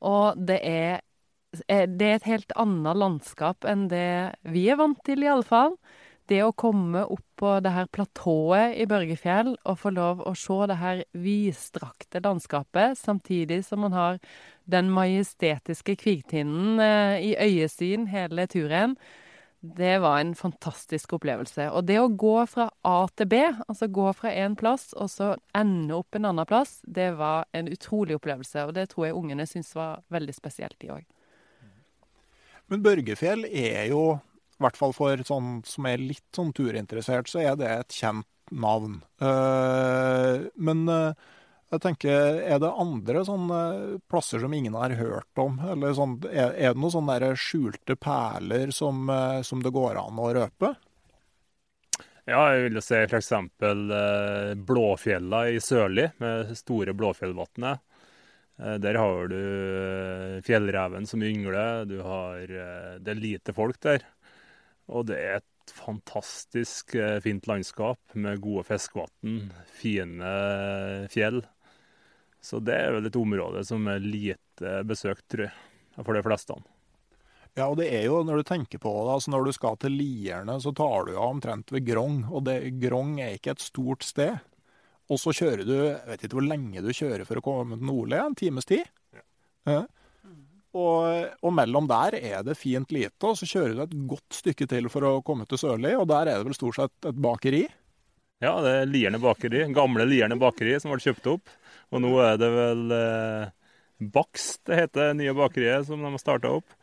Og 0.00 0.38
det 0.48 0.60
er 0.64 1.02
det 1.52 2.04
er 2.04 2.18
et 2.18 2.28
helt 2.28 2.52
annet 2.60 2.98
landskap 3.00 3.64
enn 3.68 3.86
det 3.88 4.34
vi 4.44 4.68
er 4.68 4.78
vant 4.80 5.00
til, 5.06 5.24
i 5.24 5.30
alle 5.32 5.46
fall. 5.46 5.78
Det 6.28 6.42
å 6.44 6.52
komme 6.52 7.06
opp 7.08 7.24
på 7.40 7.54
det 7.64 7.70
her 7.72 7.86
platået 7.88 8.74
i 8.76 8.84
Børgefjell 8.90 9.54
og 9.56 9.78
få 9.80 9.94
lov 9.96 10.20
å 10.28 10.34
se 10.36 10.58
det 10.68 10.76
her 10.76 11.00
vidstrakte 11.16 12.20
landskapet, 12.20 12.98
samtidig 13.00 13.62
som 13.64 13.80
man 13.86 13.96
har 13.96 14.18
den 14.68 14.90
majestetiske 14.92 15.96
Kviktinden 16.02 16.82
eh, 16.84 17.30
i 17.30 17.32
øyesyn 17.32 18.10
hele 18.12 18.44
turen, 18.50 18.98
det 19.60 19.98
var 20.04 20.20
en 20.20 20.34
fantastisk 20.38 21.16
opplevelse. 21.16 21.70
Og 21.72 21.86
det 21.88 21.96
å 21.98 22.12
gå 22.12 22.36
fra 22.46 22.68
A 22.86 22.98
til 23.16 23.26
B, 23.32 23.40
altså 23.66 23.88
gå 23.90 24.12
fra 24.14 24.30
én 24.30 24.54
plass 24.58 24.92
og 24.94 25.08
så 25.10 25.32
ende 25.56 25.96
opp 25.96 26.14
en 26.14 26.28
annen 26.28 26.46
plass, 26.46 26.78
det 26.84 27.14
var 27.18 27.48
en 27.56 27.72
utrolig 27.72 28.20
opplevelse. 28.20 28.68
Og 28.68 28.76
det 28.76 28.90
tror 28.92 29.08
jeg 29.08 29.16
ungene 29.18 29.48
syntes 29.48 29.74
var 29.74 30.04
veldig 30.14 30.36
spesielt, 30.36 30.76
de 30.78 30.92
òg. 30.94 31.08
Men 32.68 32.84
Børgefjell 32.84 33.46
er 33.48 33.88
jo, 33.92 34.18
i 34.58 34.64
hvert 34.64 34.78
fall 34.78 34.92
for 34.96 35.20
sånn 35.24 35.62
som 35.66 35.86
er 35.88 36.02
litt 36.02 36.26
sånn 36.36 36.52
turinteressert, 36.56 37.30
så 37.30 37.40
er 37.44 37.56
det 37.60 37.70
et 37.72 37.96
kjent 38.00 38.28
navn. 38.52 39.00
Uh, 39.20 40.48
men 40.56 40.84
uh, 40.88 41.12
jeg 41.72 41.82
tenker, 41.84 42.40
er 42.48 42.60
det 42.62 42.72
andre 42.80 43.24
sånne 43.28 43.60
plasser 44.08 44.40
som 44.40 44.54
ingen 44.56 44.76
har 44.78 44.96
hørt 45.00 45.40
om? 45.40 45.58
Eller 45.72 45.96
sånn, 45.96 46.18
er, 46.28 46.54
er, 46.54 46.74
det 46.74 46.82
noen 46.82 46.94
sånne 46.96 47.32
skjulte 47.40 47.96
perler 48.00 48.72
som, 48.74 49.08
uh, 49.12 49.40
som, 49.46 49.64
det 49.64 49.74
går 49.74 50.00
an 50.00 50.20
å 50.20 50.30
røpe? 50.36 50.74
Ja, 52.28 52.42
jeg 52.52 52.66
vil 52.68 52.82
si 52.84 52.96
f.eks. 53.06 53.30
Blåfjella 54.68 55.46
i 55.48 55.60
Sørli, 55.64 56.10
med 56.20 56.52
store 56.58 56.92
Blåfjellvatnet. 56.96 57.80
Eh, 58.58 58.74
der 58.74 58.98
har 58.98 59.28
du 59.30 59.38
eh, 59.38 60.40
fjellreven 60.42 61.06
som 61.06 61.22
yngler, 61.22 61.84
du 61.86 62.00
har 62.02 62.42
eh, 62.42 62.96
Det 62.98 63.14
er 63.14 63.22
lite 63.22 63.54
folk 63.54 63.78
der. 63.84 64.04
Og 64.88 65.06
det 65.10 65.18
er 65.20 65.38
et 65.38 65.74
fantastisk 65.76 66.94
fint 67.20 67.44
landskap 67.44 68.14
med 68.16 68.40
gode 68.40 68.62
fiskevann, 68.64 69.50
fine 69.68 70.30
fjell. 71.12 71.42
Så 72.40 72.56
det 72.64 72.78
er 72.86 72.94
vel 72.96 73.10
et 73.10 73.18
område 73.20 73.60
som 73.68 73.84
er 73.92 74.00
lite 74.00 74.78
besøkt, 74.88 75.26
tror 75.28 75.44
jeg, 75.44 75.52
for 76.00 76.16
de 76.16 76.24
fleste. 76.24 76.56
Ja, 77.52 77.66
og 77.66 77.76
det 77.82 77.90
er 77.92 78.06
jo, 78.06 78.22
når 78.24 78.40
du 78.40 78.48
tenker 78.48 78.80
på 78.80 78.94
det, 78.96 79.12
altså 79.18 79.34
når 79.34 79.44
du 79.44 79.52
skal 79.52 79.76
til 79.82 79.98
Lierne, 80.00 80.56
så 80.64 80.72
tar 80.72 81.10
du 81.10 81.12
av 81.18 81.34
omtrent 81.34 81.68
ved 81.74 81.84
Grong. 81.84 82.22
Og 82.32 82.46
det, 82.48 82.56
Grong 82.80 83.18
er 83.20 83.36
ikke 83.36 83.58
et 83.58 83.68
stort 83.68 84.08
sted. 84.08 84.40
Og 85.08 85.20
så 85.20 85.32
kjører 85.32 85.64
du 85.64 85.74
Jeg 85.76 86.04
vet 86.04 86.24
ikke 86.24 86.36
hvor 86.38 86.48
lenge 86.48 86.82
du 86.84 86.90
kjører 86.92 87.24
for 87.28 87.40
å 87.40 87.44
komme 87.44 87.78
til 87.78 87.88
Nordli, 87.88 88.18
en 88.20 88.36
times 88.38 88.68
tid. 88.68 88.84
Ja. 89.16 89.24
Ja. 89.68 89.80
Og, 90.76 91.28
og, 91.40 91.52
mellom 91.56 91.88
der 91.88 92.18
er 92.18 92.42
det 92.44 92.58
fint 92.60 92.92
lite, 92.92 93.16
og 93.24 93.38
så 93.40 93.48
kjører 93.48 93.74
du 93.74 93.82
et 93.86 93.94
godt 94.10 94.36
stykke 94.36 94.68
til 94.68 94.88
for 94.92 95.06
å 95.08 95.12
komme 95.24 95.46
til 95.48 95.60
Sørli, 95.60 95.94
og 95.96 96.06
der 96.10 96.28
er 96.28 96.40
det 96.40 96.48
vel 96.50 96.56
stort 96.58 96.76
sett 96.76 97.08
et 97.08 97.20
bakeri? 97.24 97.64
Ja, 98.44 98.52
det 98.62 98.74
er 98.82 98.90
Lierne 98.90 99.18
bakeri. 99.18 99.64
Gamle 99.74 100.06
Lierne 100.06 100.38
bakeri 100.38 100.76
som 100.78 100.92
ble 100.92 101.02
kjøpt 101.02 101.26
opp. 101.32 101.54
Og 101.90 102.04
nå 102.04 102.12
er 102.22 102.36
det 102.38 102.50
vel 102.52 102.92
eh, 102.94 103.54
Bakst 103.98 104.60
det 104.68 104.76
heter 104.78 105.08
det 105.08 105.16
nye 105.18 105.32
bakeriet 105.34 105.88
som 105.88 105.98
de 105.98 106.12
har 106.12 106.20
starta 106.22 106.52
opp. 106.60 106.76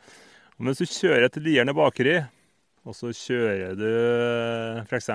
Og 0.58 0.66
mens 0.66 0.82
du 0.82 0.84
kjører 0.84 1.30
til 1.32 1.46
Lierne 1.46 1.72
bakeri, 1.76 2.18
og 2.86 2.94
så 2.94 3.10
kjører 3.10 3.74
du 3.78 3.88
f.eks. 4.86 5.08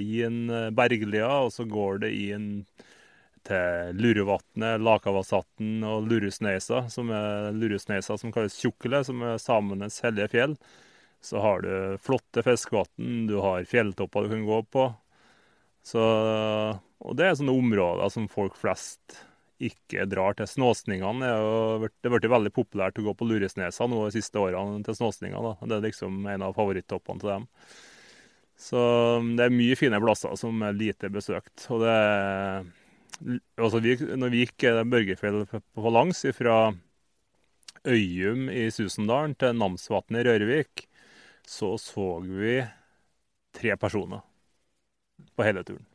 i 0.00 0.22
en 0.24 0.38
eh, 0.48 0.70
Berglia, 0.72 1.28
og 1.44 1.52
så 1.52 1.66
går 1.68 2.06
det 2.06 2.12
inn 2.16 2.48
til 3.44 3.96
Lurevatnet, 4.00 4.80
Lakavassatn 4.84 5.84
og 5.88 6.08
Lurusneisa, 6.08 6.86
som 6.92 7.12
er 7.12 7.50
Lurusneisa 7.56 8.16
som 8.20 8.32
kalles 8.32 8.56
Tjukkele, 8.60 9.02
som 9.04 9.22
er 9.24 9.40
samenes 9.40 10.00
hellige 10.04 10.32
fjell. 10.34 10.56
Så 11.24 11.40
har 11.44 11.64
du 11.64 12.00
flotte 12.00 12.44
fiskevann, 12.44 13.26
du 13.28 13.36
har 13.44 13.68
fjelltopper 13.68 14.24
du 14.24 14.34
kan 14.34 14.46
gå 14.48 14.60
på. 14.72 14.86
Så, 15.84 16.00
og 16.00 17.16
det 17.16 17.26
er 17.26 17.36
sånne 17.36 17.56
områder 17.56 18.12
som 18.12 18.28
folk 18.28 18.56
flest 18.60 19.20
ikke 19.60 20.06
drar 20.10 20.36
til. 20.38 20.48
Snåsningene 20.48 21.28
det 21.82 22.08
er 22.08 22.14
blitt 22.14 22.32
veldig 22.32 22.52
populært 22.56 22.98
å 23.00 23.04
gå 23.06 23.14
på 23.16 23.28
Luresnesa 23.28 23.86
nå 23.88 24.06
de 24.06 24.16
siste 24.16 24.40
årene 24.40 24.82
til 24.86 24.96
Snåsningene. 24.98 25.54
Det 25.62 25.78
er 25.78 25.86
liksom 25.86 26.20
en 26.32 26.46
av 26.48 26.56
favorittoppene 26.56 27.22
til 27.22 27.32
dem. 27.34 27.48
Så 28.60 28.80
det 29.38 29.46
er 29.46 29.54
mye 29.56 29.78
fine 29.78 30.00
plasser 30.02 30.36
som 30.36 30.60
er 30.66 30.76
lite 30.76 31.08
besøkt. 31.12 31.64
Og 31.72 31.84
det 31.84 31.96
altså 33.60 33.80
vi, 33.84 33.96
Når 34.00 34.32
vi 34.32 34.44
gikk 34.44 34.66
Børgefjell 34.92 35.44
på 35.48 35.92
langs 35.92 36.24
fra 36.36 36.72
Øyum 37.88 38.48
i 38.52 38.66
Susendalen 38.72 39.36
til 39.40 39.56
Namsvatnet 39.56 40.24
i 40.24 40.28
Rørvik, 40.28 40.84
så 41.48 41.76
så 41.80 42.20
vi 42.24 42.60
tre 43.56 43.76
personer 43.80 44.20
på 45.36 45.46
hele 45.46 45.64
turen. 45.64 45.89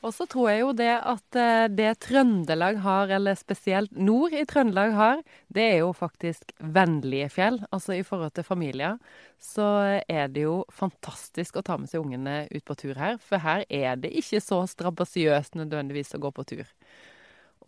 Og 0.00 0.14
så 0.16 0.24
tror 0.30 0.46
jeg 0.48 0.62
jo 0.62 0.70
det 0.72 0.92
at 0.96 1.36
eh, 1.36 1.66
det 1.68 1.90
Trøndelag 2.06 2.78
har, 2.80 3.10
eller 3.12 3.36
spesielt 3.36 3.92
nord 3.92 4.32
i 4.32 4.46
Trøndelag 4.48 4.94
har, 4.96 5.22
det 5.52 5.64
er 5.74 5.78
jo 5.82 5.90
faktisk 5.96 6.54
vennlige 6.56 7.28
fjell. 7.34 7.58
Altså 7.68 7.98
i 7.98 8.04
forhold 8.06 8.32
til 8.36 8.46
familier 8.46 8.96
så 9.40 9.66
er 10.08 10.32
det 10.32 10.46
jo 10.46 10.62
fantastisk 10.72 11.58
å 11.60 11.64
ta 11.66 11.76
med 11.80 11.92
seg 11.92 12.00
ungene 12.00 12.46
ut 12.48 12.64
på 12.64 12.76
tur 12.80 12.96
her. 12.96 13.18
For 13.20 13.44
her 13.44 13.66
er 13.68 14.00
det 14.00 14.14
ikke 14.22 14.40
så 14.40 14.62
strabasiøst 14.72 15.58
nødvendigvis 15.60 16.16
å 16.16 16.22
gå 16.24 16.32
på 16.32 16.46
tur. 16.48 16.70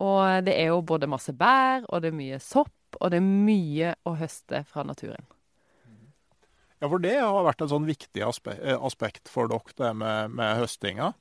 Og 0.01 0.47
det 0.47 0.55
er 0.57 0.71
jo 0.71 0.81
både 0.81 1.09
masse 1.09 1.35
bær, 1.37 1.85
og 1.85 2.01
det 2.01 2.09
er 2.09 2.17
mye 2.17 2.39
sopp, 2.41 2.97
og 2.97 3.13
det 3.13 3.19
er 3.19 3.27
mye 3.29 3.93
å 4.09 4.15
høste 4.17 4.63
fra 4.69 4.85
naturen. 4.87 5.21
Ja, 6.81 6.89
for 6.89 6.97
det 6.99 7.13
har 7.21 7.45
vært 7.45 7.61
et 7.61 7.71
sånn 7.71 7.85
viktig 7.87 8.25
aspekt 8.25 9.29
for 9.31 9.47
dere, 9.47 9.77
det 9.77 9.93
med, 10.01 10.33
med 10.33 10.57
høstinga? 10.59 11.13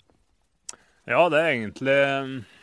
Ja, 1.02 1.26
det 1.26 1.38
er 1.40 1.48
egentlig 1.50 1.94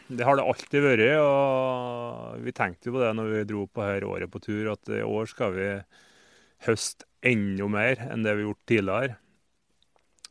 Det 0.10 0.26
har 0.26 0.38
det 0.40 0.46
alltid 0.48 0.84
vært. 0.86 1.02
Og 1.22 2.44
vi 2.46 2.54
tenkte 2.56 2.90
jo 2.90 2.96
på 2.96 3.02
det 3.04 3.12
når 3.18 3.34
vi 3.34 3.48
dro 3.52 3.66
på 3.68 3.86
her 3.86 4.06
året 4.08 4.32
på 4.32 4.42
tur, 4.42 4.72
at 4.74 4.90
i 4.90 5.04
år 5.06 5.28
skal 5.30 5.54
vi 5.58 5.68
høste 6.66 7.06
enda 7.26 7.68
mer 7.70 8.00
enn 8.08 8.24
det 8.24 8.34
vi 8.38 8.46
har 8.46 8.50
gjort 8.50 8.70
tidligere. 8.72 9.18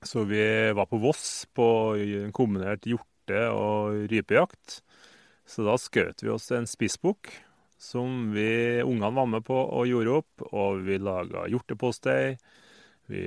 Så 0.06 0.24
vi 0.30 0.42
var 0.78 0.86
på 0.88 1.00
Voss 1.02 1.46
på 1.54 1.68
kombinert 2.34 2.86
hjorte- 2.86 3.50
og 3.52 4.08
rypejakt. 4.10 4.80
Så 5.48 5.64
da 5.66 5.76
skjøt 5.80 6.24
vi 6.24 6.32
oss 6.32 6.50
en 6.52 6.68
spissbukk 6.68 7.30
som 7.78 8.32
vi 8.34 8.82
ungene 8.82 9.14
var 9.14 9.28
med 9.30 9.44
på 9.46 9.54
og 9.54 9.88
gjorde 9.90 10.16
opp. 10.22 10.46
Og 10.50 10.82
vi 10.86 10.98
laga 10.98 11.46
hjortepostei. 11.50 12.38
Vi 13.08 13.22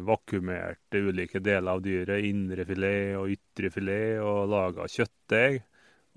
vakuumerte 0.00 1.02
ulike 1.04 1.42
deler 1.44 1.74
av 1.74 1.82
dyret, 1.84 2.24
indrefilet 2.24 3.16
og 3.20 3.34
ytrefilet, 3.34 4.22
og 4.24 4.48
laga 4.48 4.88
kjøttdeig. 4.88 5.60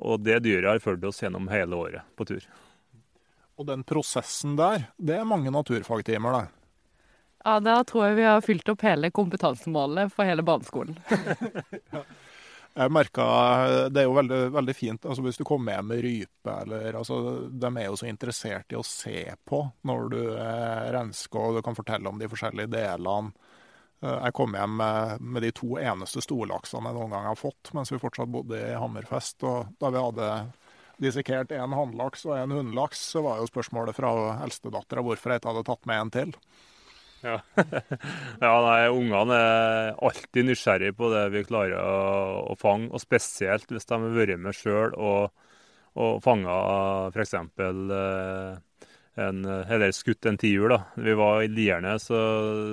Og 0.02 0.24
det 0.24 0.40
dyret 0.46 0.70
har 0.70 0.84
fulgt 0.84 1.04
oss 1.10 1.20
gjennom 1.22 1.50
hele 1.52 1.76
året 1.76 2.16
på 2.16 2.26
tur. 2.30 2.48
Og 3.60 3.68
den 3.68 3.84
prosessen 3.86 4.56
der, 4.58 4.88
det 4.98 5.20
er 5.20 5.28
mange 5.28 5.52
naturfagtimer, 5.54 6.40
det. 6.40 6.48
Ja, 7.42 7.60
da 7.60 7.76
tror 7.86 8.08
jeg 8.08 8.20
vi 8.22 8.28
har 8.30 8.44
fylt 8.46 8.70
opp 8.72 8.84
hele 8.86 9.12
kompetansemålet 9.14 10.14
for 10.14 10.30
hele 10.30 10.46
barneskolen. 10.46 10.98
Jeg 12.72 12.92
merka 12.94 13.24
Det 13.92 14.00
er 14.00 14.08
jo 14.08 14.16
veldig, 14.16 14.40
veldig 14.56 14.76
fint 14.76 15.06
altså 15.06 15.24
hvis 15.26 15.40
du 15.40 15.44
kommer 15.48 15.76
hjem 15.76 15.90
med 15.92 16.04
rype 16.06 16.54
eller 16.64 16.96
altså, 17.02 17.18
De 17.52 17.72
er 17.72 17.90
jo 17.90 17.98
så 18.00 18.08
interessert 18.08 18.72
i 18.72 18.80
å 18.80 18.86
se 18.88 19.26
på 19.48 19.64
når 19.88 20.12
du 20.14 20.22
eh, 20.30 20.86
rensker, 20.96 21.40
og 21.42 21.60
du 21.60 21.66
kan 21.66 21.76
fortelle 21.76 22.08
om 22.08 22.20
de 22.22 22.30
forskjellige 22.32 22.72
delene. 22.72 23.34
Eh, 24.00 24.18
jeg 24.28 24.36
kom 24.38 24.56
hjem 24.56 24.78
med, 24.80 25.28
med 25.36 25.46
de 25.46 25.52
to 25.58 25.76
eneste 25.82 26.24
storlaksene 26.24 26.92
jeg 26.92 27.00
noen 27.00 27.16
gang 27.16 27.28
har 27.28 27.40
fått 27.40 27.74
mens 27.76 27.92
vi 27.92 28.00
fortsatt 28.02 28.32
bodde 28.32 28.60
i 28.60 28.80
Hammerfest. 28.80 29.44
og 29.44 29.76
Da 29.82 29.92
vi 29.92 30.06
hadde 30.08 30.32
dissekert 31.02 31.52
en 31.56 31.76
hannlaks 31.76 32.26
og 32.30 32.38
en 32.38 32.56
hunnlaks, 32.56 33.04
så 33.16 33.24
var 33.26 33.42
jo 33.42 33.50
spørsmålet 33.50 33.98
fra 33.98 34.12
eldstedattera 34.46 35.04
hvorfor 35.06 35.34
jeg 35.34 35.42
ikke 35.42 35.54
hadde 35.54 35.68
tatt 35.68 35.90
med 35.90 36.04
en 36.06 36.14
til. 36.14 36.36
Ja. 37.22 37.38
ja, 38.42 38.52
nei, 38.66 38.90
Ungene 38.90 39.38
er 39.38 39.92
alltid 40.02 40.48
nysgjerrige 40.48 40.96
på 40.98 41.12
det 41.14 41.28
vi 41.36 41.44
klarer 41.46 41.78
å, 41.78 42.50
å 42.52 42.58
fange, 42.60 42.90
og 42.90 43.04
spesielt 43.04 43.70
hvis 43.70 43.88
de 43.90 43.98
har 43.98 44.18
vært 44.18 44.42
med 44.42 44.58
sjøl 44.58 44.96
og, 44.98 45.30
og 46.02 46.20
fanga 46.26 46.58
f.eks. 47.12 47.36
Eh, 47.38 48.58
en, 49.22 49.46
eller 49.46 49.94
skutt 49.94 50.26
en 50.26 50.40
tiur. 50.40 50.70
da. 50.72 50.82
Vi 50.96 51.14
var 51.20 51.44
i 51.44 51.52
Lierne, 51.52 51.98
så 52.00 52.20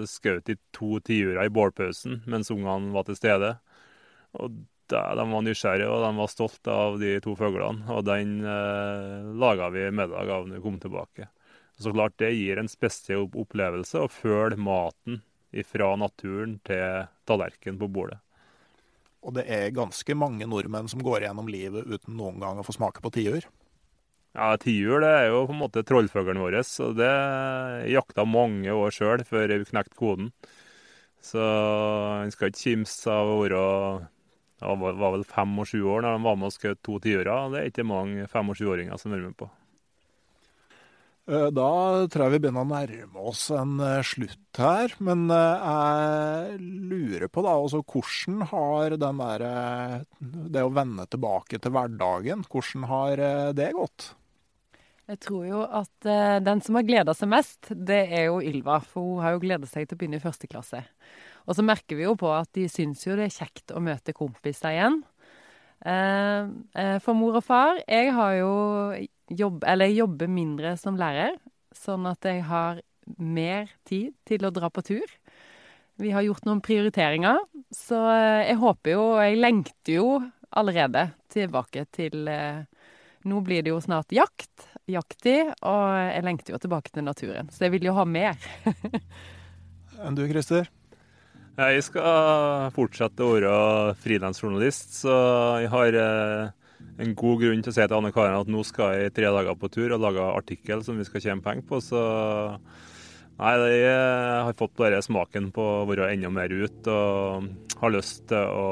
skjøt 0.08 0.48
de 0.48 0.58
to 0.72 1.00
tiurer 1.04 1.44
i 1.44 1.52
bålpausen 1.52 2.22
mens 2.30 2.52
ungene 2.54 2.94
var 2.94 3.08
til 3.08 3.18
stede. 3.18 3.56
Og 4.38 4.60
de 4.88 5.24
var 5.32 5.42
nysgjerrige 5.44 5.88
og 5.92 6.04
de 6.06 6.12
var 6.16 6.30
stolte 6.32 6.72
av 6.72 7.00
de 7.02 7.16
to 7.24 7.34
fuglene. 7.36 7.84
Og 7.92 8.06
den 8.08 8.38
eh, 8.46 9.34
laga 9.42 9.68
vi 9.74 9.90
middag 9.92 10.30
av 10.30 10.48
når 10.48 10.56
vi 10.56 10.64
kom 10.64 10.78
tilbake. 10.80 11.28
Så 11.78 11.92
klart 11.94 12.18
det 12.18 12.32
gir 12.34 12.58
en 12.58 12.70
spesiell 12.70 13.28
opplevelse 13.28 14.00
å 14.02 14.10
følge 14.10 14.58
maten 14.58 15.20
fra 15.64 15.92
naturen 15.96 16.58
til 16.66 17.06
tallerkenen 17.28 17.78
på 17.80 17.88
bordet. 17.92 18.18
Og 19.22 19.34
det 19.34 19.46
er 19.50 19.74
ganske 19.74 20.14
mange 20.18 20.46
nordmenn 20.46 20.90
som 20.90 21.02
går 21.02 21.26
gjennom 21.26 21.48
livet 21.50 21.86
uten 21.86 22.18
noen 22.18 22.38
gang 22.42 22.58
å 22.58 22.66
få 22.66 22.74
smake 22.76 23.02
på 23.02 23.12
tiur? 23.14 23.46
Ja, 24.36 24.52
tiur 24.60 25.02
det 25.02 25.10
er 25.10 25.28
jo 25.32 25.46
på 25.48 25.54
en 25.54 25.62
måte 25.62 25.82
trollfuglen 25.86 26.38
vår. 26.42 26.60
og 26.84 26.98
det 26.98 27.12
jakta 27.90 28.24
mange 28.24 28.70
år 28.70 28.94
sjøl 28.94 29.24
før 29.26 29.54
vi 29.56 29.64
knekte 29.70 29.98
koden. 29.98 30.32
Så 31.22 31.42
en 32.22 32.30
skal 32.30 32.52
ikke 32.52 32.62
kimse 32.62 33.10
av 33.10 33.32
å 33.32 33.40
være 33.42 33.62
ja, 34.60 34.74
var 34.74 35.12
vel 35.14 35.24
fem 35.26 35.58
og 35.58 35.66
sju 35.70 35.82
år 35.86 36.02
da 36.02 36.14
de 36.14 36.22
var 36.22 36.38
med 36.38 36.50
og 36.50 36.54
skjøt 36.54 36.82
to 36.82 36.98
tiurer. 37.02 37.50
Det 37.52 37.60
er 37.60 37.72
ikke 37.72 37.86
mange 37.86 38.26
fem- 38.30 38.50
og 38.50 38.58
sjuåringer 38.58 38.98
som 38.98 39.14
er 39.14 39.22
med 39.22 39.36
på. 39.38 39.50
Eh, 41.28 41.48
da 41.52 41.72
tror 42.08 42.24
jeg 42.24 42.38
vi 42.38 42.40
begynner 42.40 42.64
å 42.64 42.70
nærme 42.70 43.24
oss 43.28 43.50
en 43.52 43.76
eh, 43.84 44.00
slutt 44.06 44.60
her. 44.60 44.94
Men 45.04 45.26
eh, 45.34 45.66
jeg 45.68 46.60
lurer 46.88 47.28
på 47.28 47.44
da, 47.44 47.52
altså 47.52 47.82
hvordan 47.82 48.46
har 48.48 48.96
den 49.02 49.20
der, 49.20 49.44
det 50.54 50.62
å 50.64 50.72
vende 50.72 51.04
tilbake 51.12 51.60
til 51.60 51.74
hverdagen, 51.74 52.46
hvordan 52.48 52.86
har 52.88 53.22
det 53.58 53.74
gått? 53.76 54.12
Jeg 55.08 55.20
tror 55.24 55.44
jo 55.48 55.60
at 55.64 56.08
den 56.44 56.60
som 56.60 56.76
har 56.76 56.84
gleda 56.84 57.14
seg 57.16 57.30
mest, 57.32 57.70
det 57.72 58.02
er 58.12 58.26
jo 58.28 58.42
Ylva. 58.44 58.76
For 58.84 59.04
hun 59.04 59.22
har 59.24 59.36
jo 59.36 59.44
gleda 59.44 59.68
seg 59.68 59.86
til 59.88 59.96
å 59.96 60.00
begynne 60.00 60.20
i 60.20 60.24
første 60.24 60.48
klasse. 60.50 60.82
Og 61.48 61.56
så 61.56 61.64
merker 61.64 61.96
vi 61.96 62.04
jo 62.04 62.12
på 62.20 62.28
at 62.36 62.50
de 62.56 62.66
syns 62.68 63.06
jo 63.06 63.16
det 63.16 63.30
er 63.30 63.38
kjekt 63.38 63.72
å 63.72 63.80
møte 63.80 64.12
kompiser 64.16 64.76
igjen. 64.76 64.98
For 65.80 67.14
mor 67.16 67.38
og 67.38 67.44
far 67.46 67.78
Jeg 67.86 68.10
har 68.16 68.32
jo 68.34 68.52
jobb, 69.28 69.64
eller 69.66 69.92
jobber 69.92 70.30
mindre 70.30 70.76
som 70.80 70.98
lærer, 70.98 71.36
sånn 71.74 72.06
at 72.08 72.24
jeg 72.26 72.44
har 72.48 72.80
mer 73.16 73.70
tid 73.88 74.14
til 74.28 74.44
å 74.44 74.52
dra 74.54 74.70
på 74.70 74.84
tur. 74.84 75.06
Vi 75.98 76.12
har 76.14 76.22
gjort 76.22 76.46
noen 76.46 76.62
prioriteringer, 76.62 77.40
så 77.74 77.98
eh, 78.12 78.48
jeg 78.52 78.60
håper 78.60 78.94
jo 78.94 79.04
og 79.16 79.22
Jeg 79.24 79.40
lengter 79.40 79.96
jo 79.96 80.08
allerede 80.54 81.08
tilbake 81.32 81.88
til 81.94 82.28
eh, 82.30 82.62
Nå 83.28 83.40
blir 83.44 83.64
det 83.66 83.72
jo 83.72 83.80
snart 83.82 84.14
jakt, 84.14 84.68
jakttid, 84.88 85.50
og 85.66 85.82
jeg 85.98 86.22
lengter 86.24 86.54
jo 86.54 86.60
tilbake 86.62 86.92
til 86.94 87.04
naturen. 87.04 87.50
Så 87.50 87.66
jeg 87.66 87.74
vil 87.74 87.88
jo 87.90 87.96
ha 87.96 88.04
mer. 88.08 88.38
Enn 90.06 90.16
du, 90.16 90.22
Christer? 90.30 90.70
Jeg 91.58 91.82
skal 91.82 92.70
fortsette 92.70 93.26
å 93.26 93.32
være 93.34 93.52
frilansjournalist, 93.98 94.94
så 95.00 95.16
jeg 95.64 95.72
har 95.74 95.98
eh, 95.98 96.67
en 96.98 97.14
god 97.18 97.42
grunn 97.42 97.62
til 97.62 97.72
å 97.72 97.76
si 97.76 97.84
til 97.84 97.96
Anne 97.98 98.12
Karen 98.14 98.40
at 98.40 98.50
nå 98.50 98.62
skal 98.66 98.96
jeg 98.96 99.14
tre 99.16 99.30
dager 99.34 99.58
på 99.58 99.70
tur 99.70 99.94
og 99.94 100.02
lage 100.02 100.24
artikkel 100.34 100.82
som 100.86 100.98
vi 100.98 101.06
skal 101.06 101.22
tjene 101.24 101.44
penger 101.44 101.66
på. 101.68 101.80
Så 101.84 102.02
nei, 103.38 103.54
jeg 103.78 104.44
har 104.48 104.58
fått 104.58 104.76
bare 104.80 105.02
smaken 105.04 105.50
på 105.54 105.64
å 105.80 105.86
være 105.88 106.10
enda 106.14 106.32
mer 106.34 106.52
ute 106.52 106.92
og 106.92 107.48
har 107.78 107.94
lyst 107.94 108.26
til 108.32 108.42
å 108.50 108.68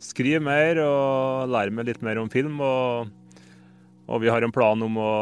skrive 0.00 0.40
mer 0.44 0.80
og 0.84 1.52
lære 1.52 1.74
meg 1.74 1.90
litt 1.90 2.04
mer 2.06 2.20
om 2.22 2.30
film. 2.32 2.60
Og, 2.64 3.08
og 4.08 4.22
vi 4.24 4.32
har 4.32 4.44
en 4.44 4.54
plan 4.54 4.88
om 4.88 5.00
å 5.02 5.14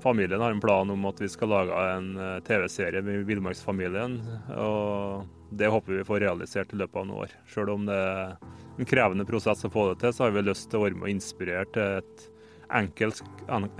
Familien 0.00 0.40
har 0.40 0.54
en 0.54 0.62
plan 0.62 0.88
om 0.88 1.02
at 1.10 1.18
vi 1.20 1.26
skal 1.28 1.50
lage 1.50 1.76
en 1.92 2.12
eh, 2.16 2.36
TV-serie 2.46 3.02
med 3.04 3.24
Villmarksfamilien. 3.28 4.14
Og 4.54 5.39
det 5.50 5.68
håper 5.68 5.92
vi 5.92 6.04
får 6.04 6.20
realisert 6.20 6.72
i 6.72 6.78
løpet 6.80 6.96
av 7.00 7.06
noen 7.06 7.24
år. 7.24 7.32
Selv 7.50 7.74
om 7.74 7.86
det 7.88 7.96
er 7.96 8.36
en 8.78 8.88
krevende 8.88 9.26
prosess 9.28 9.64
å 9.66 9.72
få 9.72 9.90
det 9.90 10.00
til, 10.02 10.14
så 10.14 10.26
har 10.26 10.36
vi 10.36 10.44
lyst 10.46 10.70
til 10.70 10.80
å 10.80 10.84
være 10.86 10.98
med 10.98 11.08
og 11.08 11.14
inspirere 11.14 11.64
til 11.74 11.96
et 12.00 12.28
enkelt, 12.80 13.22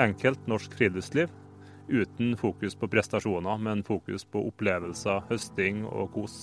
enkelt 0.03 0.51
norsk 0.51 0.75
friluftsliv. 0.79 1.31
Uten 1.91 2.37
fokus 2.39 2.77
på 2.79 2.89
prestasjoner, 2.91 3.63
men 3.63 3.85
fokus 3.87 4.27
på 4.27 4.43
opplevelser, 4.51 5.25
høsting 5.31 5.85
og 5.89 6.11
kos. 6.15 6.41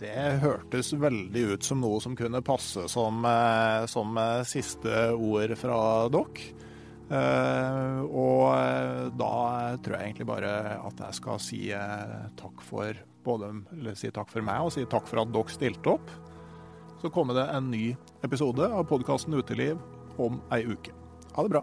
Det 0.00 0.40
hørtes 0.40 0.94
veldig 0.96 1.42
ut 1.52 1.64
som 1.64 1.82
noe 1.84 2.00
som 2.00 2.16
kunne 2.16 2.40
passe 2.44 2.86
som, 2.88 3.20
eh, 3.28 3.84
som 3.88 4.16
eh, 4.16 4.42
siste 4.48 5.10
ord 5.12 5.56
fra 5.60 5.80
dere. 6.12 6.50
Uh, 7.10 8.06
og 8.06 9.16
da 9.18 9.30
tror 9.82 9.96
jeg 9.96 10.12
egentlig 10.12 10.28
bare 10.28 10.52
at 10.78 11.00
jeg 11.02 11.16
skal 11.16 11.40
si 11.42 11.64
takk 12.38 12.62
for 12.62 12.94
både 13.24 13.52
si 13.98 14.10
takk 14.14 14.30
for 14.32 14.44
meg 14.46 14.66
og 14.66 14.74
si 14.74 14.84
takk 14.88 15.08
for 15.08 15.22
at 15.22 15.32
dere 15.34 15.52
stilte 15.52 15.96
opp 15.96 16.12
så 17.00 17.10
kommer 17.10 17.34
det 17.34 17.46
en 17.56 17.70
ny 17.72 17.96
episode 18.26 18.66
av 18.68 18.84
podkasten 18.84 19.34
Uteliv 19.34 19.78
om 20.20 20.40
ei 20.52 20.66
uke. 20.68 20.92
Ha 21.32 21.46
det 21.46 21.54
bra. 21.56 21.62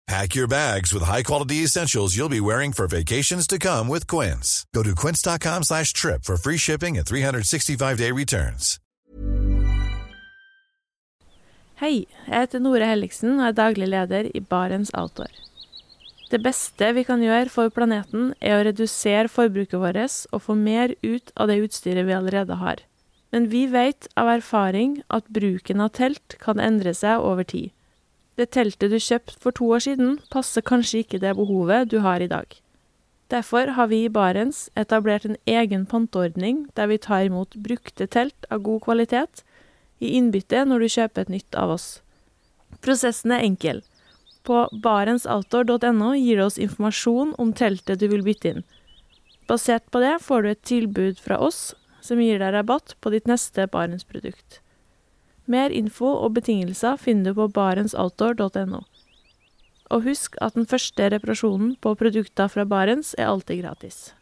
Pack 0.11 0.35
your 0.35 0.47
bags 0.47 0.91
with 0.93 1.03
high-quality 1.03 1.63
essentials 1.63 2.17
you'll 2.17 2.41
be 2.41 2.41
wearing 2.41 2.73
for 2.73 2.85
vacations 2.85 3.47
to 3.47 3.57
come 3.57 3.87
with 3.87 4.07
Quince. 4.07 4.65
Go 4.75 4.83
to 4.83 4.93
quince.com 4.93 5.63
slash 5.63 5.93
trip 5.93 6.25
for 6.25 6.35
free 6.35 6.57
shipping 6.57 6.97
and 6.97 7.05
365-day 7.05 8.11
returns. 8.11 8.77
Hei, 11.79 12.03
jeg 12.27 12.35
heter 12.41 12.59
Nore 12.59 12.91
Helligsen 12.91 13.39
og 13.39 13.45
er 13.47 13.55
daglig 13.55 13.87
leder 13.87 14.27
i 14.35 14.43
Barents 14.43 14.91
Outdoor. 14.91 15.31
Det 16.27 16.43
beste 16.43 16.91
vi 16.91 17.07
kan 17.07 17.23
gjøre 17.23 17.47
for 17.47 17.71
planeten, 17.71 18.33
er 18.43 18.59
å 18.59 18.67
redusere 18.67 19.31
forbruket 19.31 19.79
vårt 19.79 20.25
og 20.35 20.43
få 20.43 20.59
mer 20.59 20.91
ut 21.07 21.31
av 21.39 21.47
det 21.47 21.61
utstyret 21.63 22.03
vi 22.11 22.19
allerede 22.19 22.59
har. 22.59 22.83
Men 23.31 23.47
vi 23.47 23.63
vet 23.71 24.11
av 24.19 24.35
erfaring 24.35 25.05
at 25.07 25.31
bruken 25.31 25.79
av 25.79 25.95
telt 25.95 26.35
kan 26.43 26.59
endre 26.59 26.91
seg 26.91 27.23
over 27.23 27.47
tid. 27.47 27.71
Det 28.39 28.51
teltet 28.55 28.91
du 28.91 28.99
kjøpte 28.99 29.37
for 29.39 29.55
to 29.55 29.67
år 29.75 29.83
siden, 29.85 30.19
passer 30.31 30.63
kanskje 30.63 31.03
ikke 31.03 31.19
det 31.23 31.35
behovet 31.37 31.89
du 31.91 31.99
har 32.05 32.23
i 32.23 32.29
dag. 32.31 32.47
Derfor 33.31 33.75
har 33.77 33.87
vi 33.87 34.03
i 34.03 34.11
Barents 34.11 34.69
etablert 34.75 35.25
en 35.25 35.37
egen 35.47 35.85
panteordning 35.87 36.65
der 36.75 36.89
vi 36.91 36.97
tar 36.99 37.27
imot 37.27 37.55
brukte 37.55 38.07
telt 38.07 38.47
av 38.51 38.63
god 38.65 38.81
kvalitet 38.87 39.43
i 40.03 40.15
innbytte 40.17 40.65
når 40.67 40.83
du 40.83 40.93
kjøper 40.95 41.21
et 41.21 41.31
nytt 41.35 41.55
av 41.55 41.71
oss. 41.77 41.87
Prosessen 42.83 43.31
er 43.31 43.45
enkel. 43.45 43.83
På 44.43 44.65
barentsoutdoor.no 44.83 46.11
gir 46.17 46.41
du 46.41 46.45
oss 46.47 46.59
informasjon 46.59 47.35
om 47.39 47.53
teltet 47.53 48.01
du 48.01 48.07
vil 48.11 48.25
bytte 48.25 48.55
inn. 48.55 48.65
Basert 49.47 49.87
på 49.91 50.01
det 50.03 50.17
får 50.25 50.41
du 50.43 50.51
et 50.51 50.63
tilbud 50.67 51.21
fra 51.21 51.39
oss 51.39 51.71
som 52.01 52.19
gir 52.19 52.41
deg 52.41 52.55
rabatt 52.55 52.95
på 52.99 53.13
ditt 53.13 53.29
neste 53.29 53.67
Barents-produkt. 53.71 54.59
Mer 55.45 55.73
info 55.73 56.05
og 56.05 56.35
betingelser 56.37 56.97
finner 57.01 57.31
du 57.31 57.41
på 57.41 57.49
barentsoutdoor.no. 57.55 58.83
Og 59.91 60.05
husk 60.07 60.37
at 60.41 60.55
den 60.55 60.67
første 60.69 61.09
reparasjonen 61.11 61.75
på 61.81 61.95
produkter 61.99 62.47
fra 62.47 62.65
Barents 62.65 63.15
er 63.17 63.27
alltid 63.27 63.63
gratis. 63.63 64.13